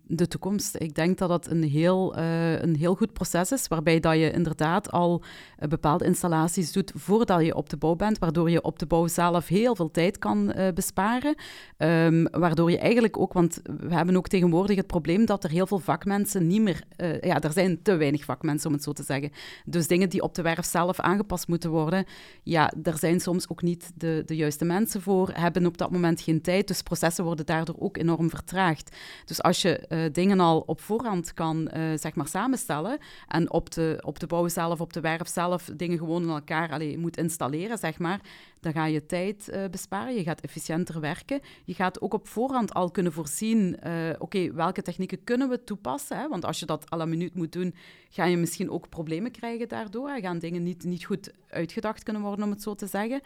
de 0.06 0.28
toekomst. 0.28 0.76
Ik 0.78 0.94
denk 0.94 1.18
dat 1.18 1.28
dat 1.28 1.50
een 1.50 1.62
heel, 1.62 2.18
uh, 2.18 2.60
een 2.60 2.76
heel 2.76 2.94
goed 2.94 3.12
proces 3.12 3.52
is, 3.52 3.68
waarbij 3.68 4.00
dat 4.00 4.14
je 4.14 4.30
inderdaad 4.30 4.90
al 4.90 5.22
bepaalde 5.68 6.04
installaties 6.04 6.72
doet 6.72 6.92
voordat 6.94 7.44
je 7.44 7.54
op 7.54 7.70
de 7.70 7.76
bouw 7.76 7.94
bent, 7.94 8.18
waardoor 8.18 8.50
je 8.50 8.62
op 8.62 8.78
de 8.78 8.86
bouw 8.86 9.06
zelf 9.06 9.48
heel 9.48 9.76
veel 9.76 9.90
tijd 9.90 10.18
kan 10.18 10.54
besparen. 10.74 11.34
Um, 11.78 12.28
waardoor 12.30 12.70
je 12.70 12.78
eigenlijk 12.78 13.18
ook, 13.18 13.32
want 13.32 13.60
we 13.62 13.94
hebben 13.94 14.16
ook 14.16 14.28
tegenwoordig 14.28 14.76
het 14.76 14.86
probleem 14.86 15.24
dat 15.26 15.44
er 15.44 15.50
heel 15.50 15.66
veel 15.66 15.78
vakmensen 15.78 16.46
niet 16.46 16.62
meer, 16.62 16.82
ja, 17.20 17.40
er 17.40 17.52
zijn 17.52 17.82
te 17.82 17.96
weinig 17.96 18.24
vakmensen 18.24 18.68
om 18.68 18.74
het 18.74 18.84
zo 18.84 18.92
te 18.92 19.02
zeggen. 19.02 19.30
Dus 19.64 19.86
dingen 19.86 20.08
die 20.08 20.22
op 20.22 20.34
de 20.34 20.42
werf 20.42 20.66
zelf 20.66 21.00
aangepast 21.00 21.48
moeten 21.48 21.70
worden, 21.70 22.04
ja, 22.42 22.72
daar 22.76 22.98
zijn 22.98 23.20
soms 23.20 23.48
ook 23.48 23.62
niet 23.62 23.92
de, 23.94 24.22
de 24.26 24.36
juiste 24.36 24.64
mensen 24.64 25.00
voor, 25.02 25.30
hebben 25.32 25.66
op 25.66 25.78
dat 25.78 25.90
moment 25.90 26.04
geen 26.14 26.42
tijd, 26.42 26.68
dus 26.68 26.82
processen 26.82 27.24
worden 27.24 27.46
daardoor 27.46 27.76
ook 27.78 27.96
enorm 27.96 28.30
vertraagd. 28.30 28.96
Dus 29.24 29.42
als 29.42 29.62
je 29.62 29.84
uh, 29.88 30.12
dingen 30.12 30.40
al 30.40 30.60
op 30.60 30.80
voorhand 30.80 31.34
kan 31.34 31.70
uh, 31.76 31.82
zeg 31.98 32.14
maar 32.14 32.28
samenstellen 32.28 32.98
en 33.28 33.50
op 33.50 33.70
de, 33.70 34.02
op 34.04 34.18
de 34.18 34.26
bouw 34.26 34.48
zelf, 34.48 34.80
op 34.80 34.92
de 34.92 35.00
werf 35.00 35.28
zelf, 35.28 35.70
dingen 35.76 35.98
gewoon 35.98 36.22
in 36.22 36.28
elkaar 36.28 36.70
allee, 36.70 36.98
moet 36.98 37.16
installeren, 37.16 37.78
zeg 37.78 37.98
maar, 37.98 38.20
dan 38.60 38.72
ga 38.72 38.86
je 38.86 39.06
tijd 39.06 39.48
uh, 39.48 39.64
besparen, 39.70 40.14
je 40.14 40.22
gaat 40.22 40.40
efficiënter 40.40 41.00
werken. 41.00 41.40
Je 41.64 41.74
gaat 41.74 42.00
ook 42.00 42.14
op 42.14 42.28
voorhand 42.28 42.74
al 42.74 42.90
kunnen 42.90 43.12
voorzien, 43.12 43.76
oké, 43.76 44.16
okay, 44.18 44.52
welke 44.52 44.82
technieken 44.82 45.24
kunnen 45.24 45.48
we 45.48 45.64
toepassen? 45.64 46.18
Hè? 46.18 46.28
Want 46.28 46.44
als 46.44 46.60
je 46.60 46.66
dat 46.66 46.92
à 46.92 46.96
la 46.96 47.04
minuut 47.04 47.34
moet 47.34 47.52
doen, 47.52 47.74
ga 48.08 48.24
je 48.24 48.36
misschien 48.36 48.70
ook 48.70 48.88
problemen 48.88 49.30
krijgen 49.30 49.68
daardoor. 49.68 50.10
Gaan 50.20 50.38
dingen 50.38 50.62
niet, 50.62 50.84
niet 50.84 51.04
goed 51.04 51.32
uitgedacht 51.48 52.02
kunnen 52.02 52.22
worden, 52.22 52.44
om 52.44 52.50
het 52.50 52.62
zo 52.62 52.74
te 52.74 52.86
zeggen. 52.86 53.20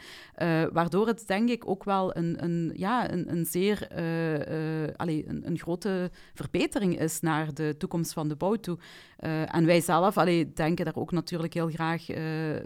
waardoor 0.73 1.07
het 1.07 1.27
denk 1.27 1.49
ik 1.49 1.69
ook 1.69 1.85
wel 1.85 2.17
een, 2.17 2.45
een 2.45 2.73
ja, 2.75 3.13
een, 3.13 3.31
een 3.31 3.45
zeer 3.47 3.89
allee, 4.97 5.29
een, 5.29 5.47
een, 5.47 5.59
grote 5.59 6.11
verbetering 6.35 6.99
is 6.99 7.21
naar 7.21 7.55
de 7.55 7.75
toekomst 7.79 8.13
van 8.13 8.29
de 8.29 8.37
bouw 8.37 8.55
toe. 8.55 8.79
En 9.47 9.67
wij 9.67 9.81
zelf 9.81 10.15
denken 10.55 10.85
daar 10.85 10.97
ook 10.97 11.13
natuurlijk 11.13 11.55
heel 11.55 11.69
graag 11.69 12.07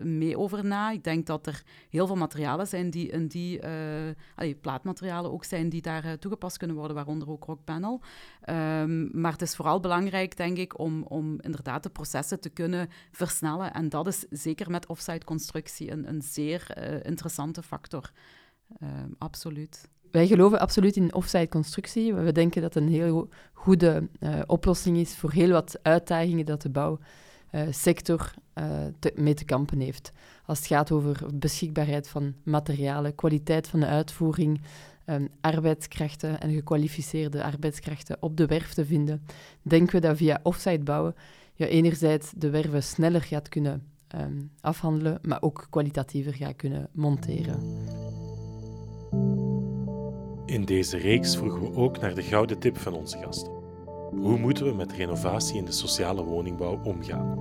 mee 0.03 0.39
over 0.39 0.65
na. 0.65 0.91
Ik 0.91 1.05
denk 1.05 1.27
dat 1.27 1.47
er 1.47 1.63
heel 1.91 2.07
veel 2.07 2.17
materiaal 2.17 2.54
zijn 2.63 2.91
die 2.91 3.09
in 3.09 3.27
die 3.27 3.63
allee, 4.35 4.55
plaatmaterialen 4.61 5.33
ook 5.33 5.45
zijn 5.45 5.69
die 5.69 5.83
daar 5.83 6.19
toegepast 6.19 6.57
kunnen 6.57 6.77
worden, 6.77 6.97
waaronder 6.97 7.31
ook 7.31 7.45
rockpanel. 7.45 8.01
Um, 8.51 9.21
maar 9.21 9.33
het 9.33 9.43
is 9.43 9.57
vooral 9.57 9.81
belangrijk, 9.81 10.37
denk 10.37 10.57
ik, 10.57 10.79
om, 10.79 11.03
om 11.03 11.41
inderdaad 11.41 11.83
de 11.83 11.91
processen 11.91 12.41
te 12.41 12.49
kunnen 12.49 12.89
versnellen. 13.11 13.73
En 13.73 13.89
dat 13.89 14.07
is 14.07 14.27
zeker 14.31 14.71
met 14.71 14.87
offsite 14.87 15.25
constructie 15.25 15.91
een, 15.91 16.09
een 16.09 16.23
zeer 16.23 16.67
interessante 17.07 17.63
factor. 17.63 18.11
Ehm, 18.79 19.11
absoluut. 19.19 19.89
Wij 20.11 20.27
geloven 20.27 20.61
absoluut 20.61 20.97
in 20.97 21.15
offsite 21.15 21.49
constructie. 21.49 22.15
We 22.15 22.33
denken 22.33 22.63
dat 22.63 22.75
het 22.75 22.83
een 22.83 22.91
heel 22.91 23.29
goede 23.53 24.09
oplossing 24.47 24.97
is 24.97 25.17
voor 25.17 25.33
heel 25.33 25.51
wat 25.51 25.79
uitdagingen 25.83 26.47
dat 26.47 26.63
de 26.63 26.71
bouwsector 26.71 27.09
uh, 27.55 28.85
te, 28.99 29.13
mee 29.15 29.35
te 29.35 29.45
kampen 29.45 29.81
heeft. 29.81 30.13
Als 30.47 30.59
het 30.59 30.67
gaat 30.67 30.91
over 30.91 31.27
beschikbaarheid 31.35 32.09
van 32.09 32.35
materialen, 32.43 33.15
kwaliteit 33.15 33.69
van 33.69 33.81
de 33.81 33.87
uitvoering, 33.87 34.61
um, 35.07 35.29
arbeidskrachten 35.41 36.41
en 36.41 36.53
gekwalificeerde 36.53 37.45
arbeidskrachten 37.45 38.17
op 38.21 38.37
de 38.37 38.47
werf 38.47 38.73
te 38.75 38.85
vinden, 38.85 39.27
denken 39.63 39.95
we 39.95 40.07
dat 40.07 40.17
via 40.17 40.41
offsite 40.43 40.83
bouwen 40.85 41.15
je 41.55 41.69
enerzijds 41.69 42.33
de 42.37 42.51
werven 42.51 42.83
sneller 42.83 43.23
gaat 43.23 43.49
kunnen 43.49 43.83
um, 44.21 44.51
afhandelen, 44.61 45.19
maar 45.23 45.43
ook 45.43 45.67
kwalitatiever 45.71 46.35
gaat 46.35 46.57
kunnen 46.57 46.89
monteren. 46.93 47.63
In 50.47 50.65
deze 50.65 50.97
reeks 50.97 51.37
vroegen 51.37 51.61
we 51.61 51.75
ook 51.75 52.01
naar 52.01 52.15
de 52.15 52.23
gouden 52.23 52.59
tip 52.59 52.79
van 52.79 52.93
onze 52.93 53.19
gasten. 53.19 53.64
Hoe 54.17 54.39
moeten 54.39 54.67
we 54.67 54.73
met 54.73 54.93
renovatie 54.93 55.57
in 55.57 55.65
de 55.65 55.73
sociale 55.73 56.23
woningbouw 56.23 56.81
omgaan? 56.83 57.39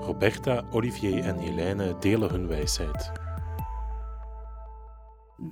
Roberta, 0.00 0.64
Olivier 0.70 1.24
en 1.24 1.38
Helene 1.38 1.96
delen 2.00 2.30
hun 2.30 2.46
wijsheid. 2.46 3.12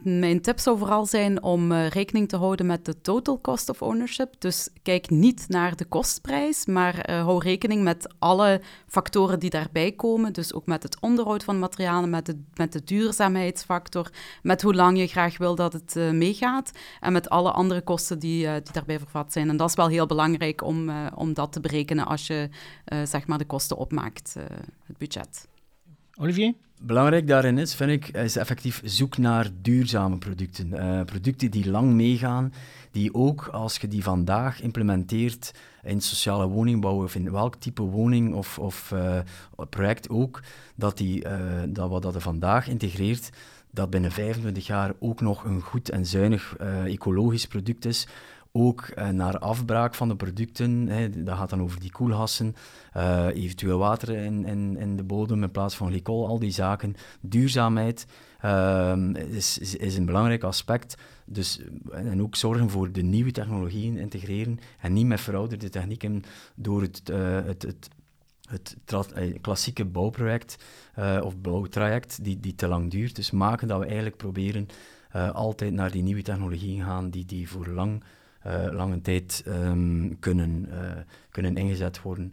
Mijn 0.02 0.40
tip 0.40 0.58
zou 0.58 0.78
vooral 0.78 1.06
zijn 1.06 1.42
om 1.42 1.72
uh, 1.72 1.88
rekening 1.88 2.28
te 2.28 2.36
houden 2.36 2.66
met 2.66 2.84
de 2.84 3.00
total 3.00 3.40
cost 3.40 3.68
of 3.68 3.82
ownership. 3.82 4.34
Dus 4.38 4.68
kijk 4.82 5.10
niet 5.10 5.44
naar 5.48 5.76
de 5.76 5.84
kostprijs, 5.84 6.66
maar 6.66 7.10
uh, 7.10 7.24
hou 7.24 7.42
rekening 7.42 7.82
met 7.82 8.14
alle 8.18 8.60
factoren 8.86 9.40
die 9.40 9.50
daarbij 9.50 9.92
komen. 9.92 10.32
Dus 10.32 10.52
ook 10.52 10.66
met 10.66 10.82
het 10.82 11.00
onderhoud 11.00 11.44
van 11.44 11.58
materialen, 11.58 12.10
met 12.10 12.26
de, 12.26 12.42
met 12.54 12.72
de 12.72 12.84
duurzaamheidsfactor, 12.84 14.10
met 14.42 14.62
hoe 14.62 14.74
lang 14.74 14.98
je 14.98 15.06
graag 15.06 15.38
wil 15.38 15.54
dat 15.54 15.72
het 15.72 15.96
uh, 15.96 16.10
meegaat 16.10 16.70
en 17.00 17.12
met 17.12 17.28
alle 17.28 17.50
andere 17.50 17.82
kosten 17.82 18.18
die, 18.18 18.46
die 18.62 18.72
daarbij 18.72 18.98
vervat 18.98 19.32
zijn. 19.32 19.48
En 19.48 19.56
dat 19.56 19.68
is 19.68 19.74
wel 19.74 19.88
heel 19.88 20.06
belangrijk 20.06 20.62
om, 20.62 20.90
om 21.14 21.34
dat 21.34 21.52
te 21.52 21.60
berekenen 21.60 22.06
als 22.06 22.26
je 22.26 22.48
zeg 23.04 23.26
maar 23.26 23.38
de 23.38 23.44
kosten 23.44 23.76
opmaakt, 23.76 24.34
het 24.86 24.98
budget. 24.98 25.50
Olivier? 26.18 26.54
Belangrijk 26.80 27.26
daarin 27.26 27.58
is, 27.58 27.74
vind 27.74 27.90
ik, 27.90 28.08
is 28.08 28.36
effectief 28.36 28.80
zoek 28.84 29.18
naar 29.18 29.48
duurzame 29.60 30.18
producten. 30.18 30.68
Uh, 30.72 31.02
producten 31.04 31.50
die 31.50 31.70
lang 31.70 31.92
meegaan, 31.92 32.52
die 32.90 33.14
ook 33.14 33.46
als 33.46 33.76
je 33.76 33.88
die 33.88 34.02
vandaag 34.02 34.60
implementeert 34.60 35.54
in 35.82 36.00
sociale 36.00 36.46
woningbouw 36.46 37.02
of 37.02 37.14
in 37.14 37.30
welk 37.30 37.54
type 37.54 37.82
woning 37.82 38.34
of, 38.34 38.58
of 38.58 38.90
uh, 38.94 39.18
project 39.70 40.08
ook, 40.08 40.40
dat, 40.74 40.96
die, 40.96 41.24
uh, 41.24 41.32
dat 41.68 41.88
wat 41.88 42.02
dat 42.02 42.14
er 42.14 42.20
vandaag 42.20 42.68
integreert, 42.68 43.30
dat 43.70 43.90
binnen 43.90 44.12
25 44.12 44.66
jaar 44.66 44.92
ook 44.98 45.20
nog 45.20 45.44
een 45.44 45.60
goed 45.60 45.90
en 45.90 46.06
zuinig 46.06 46.56
ecologisch 46.84 47.46
product 47.46 47.84
is, 47.84 48.06
ook 48.52 48.88
uh, 48.98 49.08
naar 49.08 49.38
afbraak 49.38 49.94
van 49.94 50.08
de 50.08 50.16
producten. 50.16 50.88
Hè, 50.88 51.22
dat 51.22 51.36
gaat 51.36 51.50
dan 51.50 51.62
over 51.62 51.80
die 51.80 51.90
koelhassen, 51.90 52.54
uh, 52.96 53.26
eventueel 53.26 53.78
water 53.78 54.08
in, 54.08 54.44
in, 54.44 54.76
in 54.76 54.96
de 54.96 55.02
bodem 55.02 55.42
in 55.42 55.50
plaats 55.50 55.76
van 55.76 55.88
glycol, 55.88 56.26
al 56.26 56.38
die 56.38 56.50
zaken. 56.50 56.94
Duurzaamheid 57.20 58.06
uh, 58.44 58.94
is, 59.14 59.58
is, 59.58 59.96
een 59.96 60.04
belangrijk 60.04 60.42
aspect. 60.42 60.96
Dus, 61.24 61.60
en 61.90 62.22
ook 62.22 62.36
zorgen 62.36 62.70
voor 62.70 62.92
de 62.92 63.02
nieuwe 63.02 63.30
technologieën 63.30 63.96
integreren 63.96 64.58
en 64.80 64.92
niet 64.92 65.06
met 65.06 65.20
verouderde 65.20 65.68
technieken 65.68 66.22
door 66.54 66.82
het, 66.82 67.02
het, 67.46 67.62
het 67.62 67.90
het 68.48 68.76
klassieke 69.40 69.84
bouwproject 69.84 70.64
of 71.22 71.40
bouwtraject 71.40 72.24
die, 72.24 72.40
die 72.40 72.54
te 72.54 72.68
lang 72.68 72.90
duurt. 72.90 73.16
Dus 73.16 73.30
maken 73.30 73.68
dat 73.68 73.78
we 73.78 73.84
eigenlijk 73.84 74.16
proberen 74.16 74.66
altijd 75.32 75.72
naar 75.72 75.90
die 75.90 76.02
nieuwe 76.02 76.22
technologieën 76.22 76.84
gaan 76.84 77.10
die, 77.10 77.24
die 77.24 77.48
voor 77.48 77.66
lang 77.66 78.02
lange 78.72 79.00
tijd 79.00 79.44
um, 79.46 80.18
kunnen, 80.18 80.68
uh, 80.68 80.76
kunnen 81.30 81.56
ingezet 81.56 82.02
worden. 82.02 82.32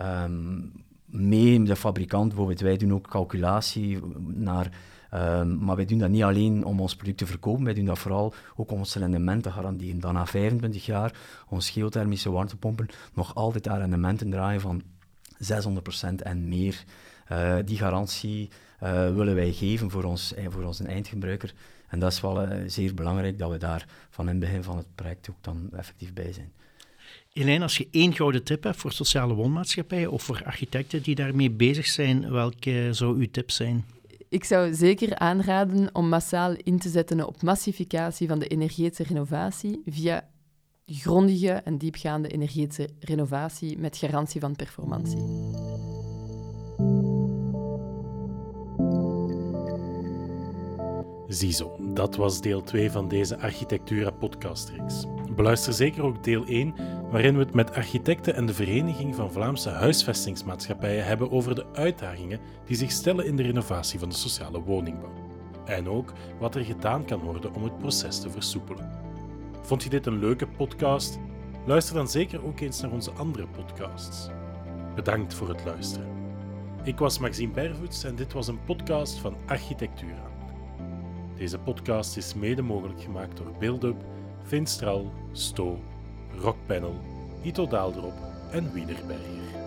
Um, 0.00 0.72
mee 1.04 1.62
de 1.62 1.76
fabrikant, 1.76 2.28
bijvoorbeeld, 2.28 2.60
wij 2.60 2.76
doen 2.76 2.92
ook 2.92 3.08
calculatie 3.08 3.98
naar 4.26 4.70
Um, 5.14 5.64
maar 5.64 5.76
wij 5.76 5.84
doen 5.84 5.98
dat 5.98 6.10
niet 6.10 6.22
alleen 6.22 6.64
om 6.64 6.80
ons 6.80 6.96
product 6.96 7.18
te 7.18 7.26
verkopen, 7.26 7.64
wij 7.64 7.74
doen 7.74 7.84
dat 7.84 7.98
vooral 7.98 8.34
ook 8.56 8.70
om 8.70 8.78
ons 8.78 8.94
rendement 8.94 9.42
te 9.42 9.50
garanderen. 9.50 10.00
Dan 10.00 10.14
na 10.14 10.26
25 10.26 10.86
jaar 10.86 11.14
onze 11.48 11.72
geothermische 11.72 12.30
warmtepompen 12.30 12.86
nog 13.14 13.34
altijd 13.34 13.68
aan 13.68 13.78
rendementen 13.78 14.30
draaien 14.30 14.60
van 14.60 14.82
600% 16.10 16.14
en 16.16 16.48
meer. 16.48 16.84
Uh, 17.32 17.56
die 17.64 17.76
garantie 17.76 18.50
willen 19.14 19.34
wij 19.34 19.52
geven 19.52 19.90
voor, 19.90 20.04
ons, 20.04 20.34
voor 20.48 20.62
onze 20.62 20.84
eindgebruiker. 20.84 21.54
En 21.90 21.98
dat 21.98 22.12
is 22.12 22.20
wel 22.20 22.42
uh, 22.42 22.58
zeer 22.66 22.94
belangrijk 22.94 23.38
dat 23.38 23.50
we 23.50 23.56
daar 23.56 23.86
van 24.10 24.24
in 24.28 24.30
het 24.30 24.40
begin 24.40 24.62
van 24.62 24.76
het 24.76 24.94
project 24.94 25.30
ook 25.30 25.36
dan 25.40 25.68
effectief 25.72 26.12
bij 26.12 26.32
zijn. 26.32 26.52
Helene, 27.32 27.62
als 27.62 27.76
je 27.76 27.88
één 27.90 28.14
gouden 28.14 28.42
tip 28.42 28.62
hebt 28.62 28.76
voor 28.76 28.92
sociale 28.92 29.34
woonmaatschappijen 29.34 30.10
of 30.10 30.22
voor 30.22 30.42
architecten 30.44 31.02
die 31.02 31.14
daarmee 31.14 31.50
bezig 31.50 31.86
zijn, 31.86 32.30
welke 32.30 32.88
zou 32.90 33.18
uw 33.18 33.30
tip 33.30 33.50
zijn? 33.50 33.84
Ik 34.28 34.44
zou 34.44 34.74
zeker 34.74 35.18
aanraden 35.18 35.94
om 35.94 36.08
massaal 36.08 36.54
in 36.62 36.78
te 36.78 36.88
zetten 36.88 37.26
op 37.26 37.42
massificatie 37.42 38.28
van 38.28 38.38
de 38.38 38.46
energetische 38.46 39.02
renovatie 39.02 39.82
via 39.86 40.28
grondige 40.86 41.52
en 41.52 41.78
diepgaande 41.78 42.28
energetische 42.28 42.88
renovatie 43.00 43.78
met 43.78 43.96
garantie 43.96 44.40
van 44.40 44.56
performantie. 44.56 45.18
Ziezo, 51.30 51.76
dat 51.80 52.16
was 52.16 52.40
deel 52.40 52.62
2 52.62 52.90
van 52.90 53.08
deze 53.08 53.38
Architectura 53.38 54.10
podcastreeks. 54.10 55.06
Beluister 55.36 55.72
zeker 55.72 56.02
ook 56.02 56.24
deel 56.24 56.44
1, 56.44 56.74
waarin 57.10 57.34
we 57.34 57.40
het 57.40 57.54
met 57.54 57.74
architecten 57.74 58.34
en 58.34 58.46
de 58.46 58.54
Vereniging 58.54 59.14
van 59.14 59.32
Vlaamse 59.32 59.68
Huisvestingsmaatschappijen 59.68 61.04
hebben 61.04 61.30
over 61.30 61.54
de 61.54 61.66
uitdagingen 61.72 62.40
die 62.64 62.76
zich 62.76 62.90
stellen 62.90 63.26
in 63.26 63.36
de 63.36 63.42
renovatie 63.42 63.98
van 63.98 64.08
de 64.08 64.14
sociale 64.14 64.60
woningbouw. 64.60 65.12
En 65.64 65.88
ook 65.88 66.12
wat 66.38 66.54
er 66.54 66.64
gedaan 66.64 67.04
kan 67.04 67.20
worden 67.20 67.54
om 67.54 67.64
het 67.64 67.78
proces 67.78 68.20
te 68.20 68.30
versoepelen. 68.30 68.90
Vond 69.62 69.82
je 69.82 69.90
dit 69.90 70.06
een 70.06 70.18
leuke 70.18 70.46
podcast? 70.46 71.18
Luister 71.66 71.94
dan 71.94 72.08
zeker 72.08 72.44
ook 72.44 72.60
eens 72.60 72.80
naar 72.80 72.92
onze 72.92 73.10
andere 73.10 73.46
podcasts. 73.46 74.28
Bedankt 74.94 75.34
voor 75.34 75.48
het 75.48 75.64
luisteren. 75.64 76.08
Ik 76.82 76.98
was 76.98 77.18
Maxime 77.18 77.52
Bervoets 77.52 78.04
en 78.04 78.14
dit 78.14 78.32
was 78.32 78.48
een 78.48 78.64
podcast 78.64 79.18
van 79.18 79.36
Architectura. 79.46 80.30
Deze 81.40 81.58
podcast 81.58 82.16
is 82.16 82.34
mede 82.34 82.62
mogelijk 82.62 83.02
gemaakt 83.02 83.36
door 83.36 83.52
Buildup, 83.58 83.96
Finstral, 84.42 85.12
Sto, 85.32 85.78
Rockpanel, 86.38 86.94
Ito 87.42 87.66
Daaldrop 87.66 88.14
en 88.50 88.72
Wienerberger. 88.72 89.59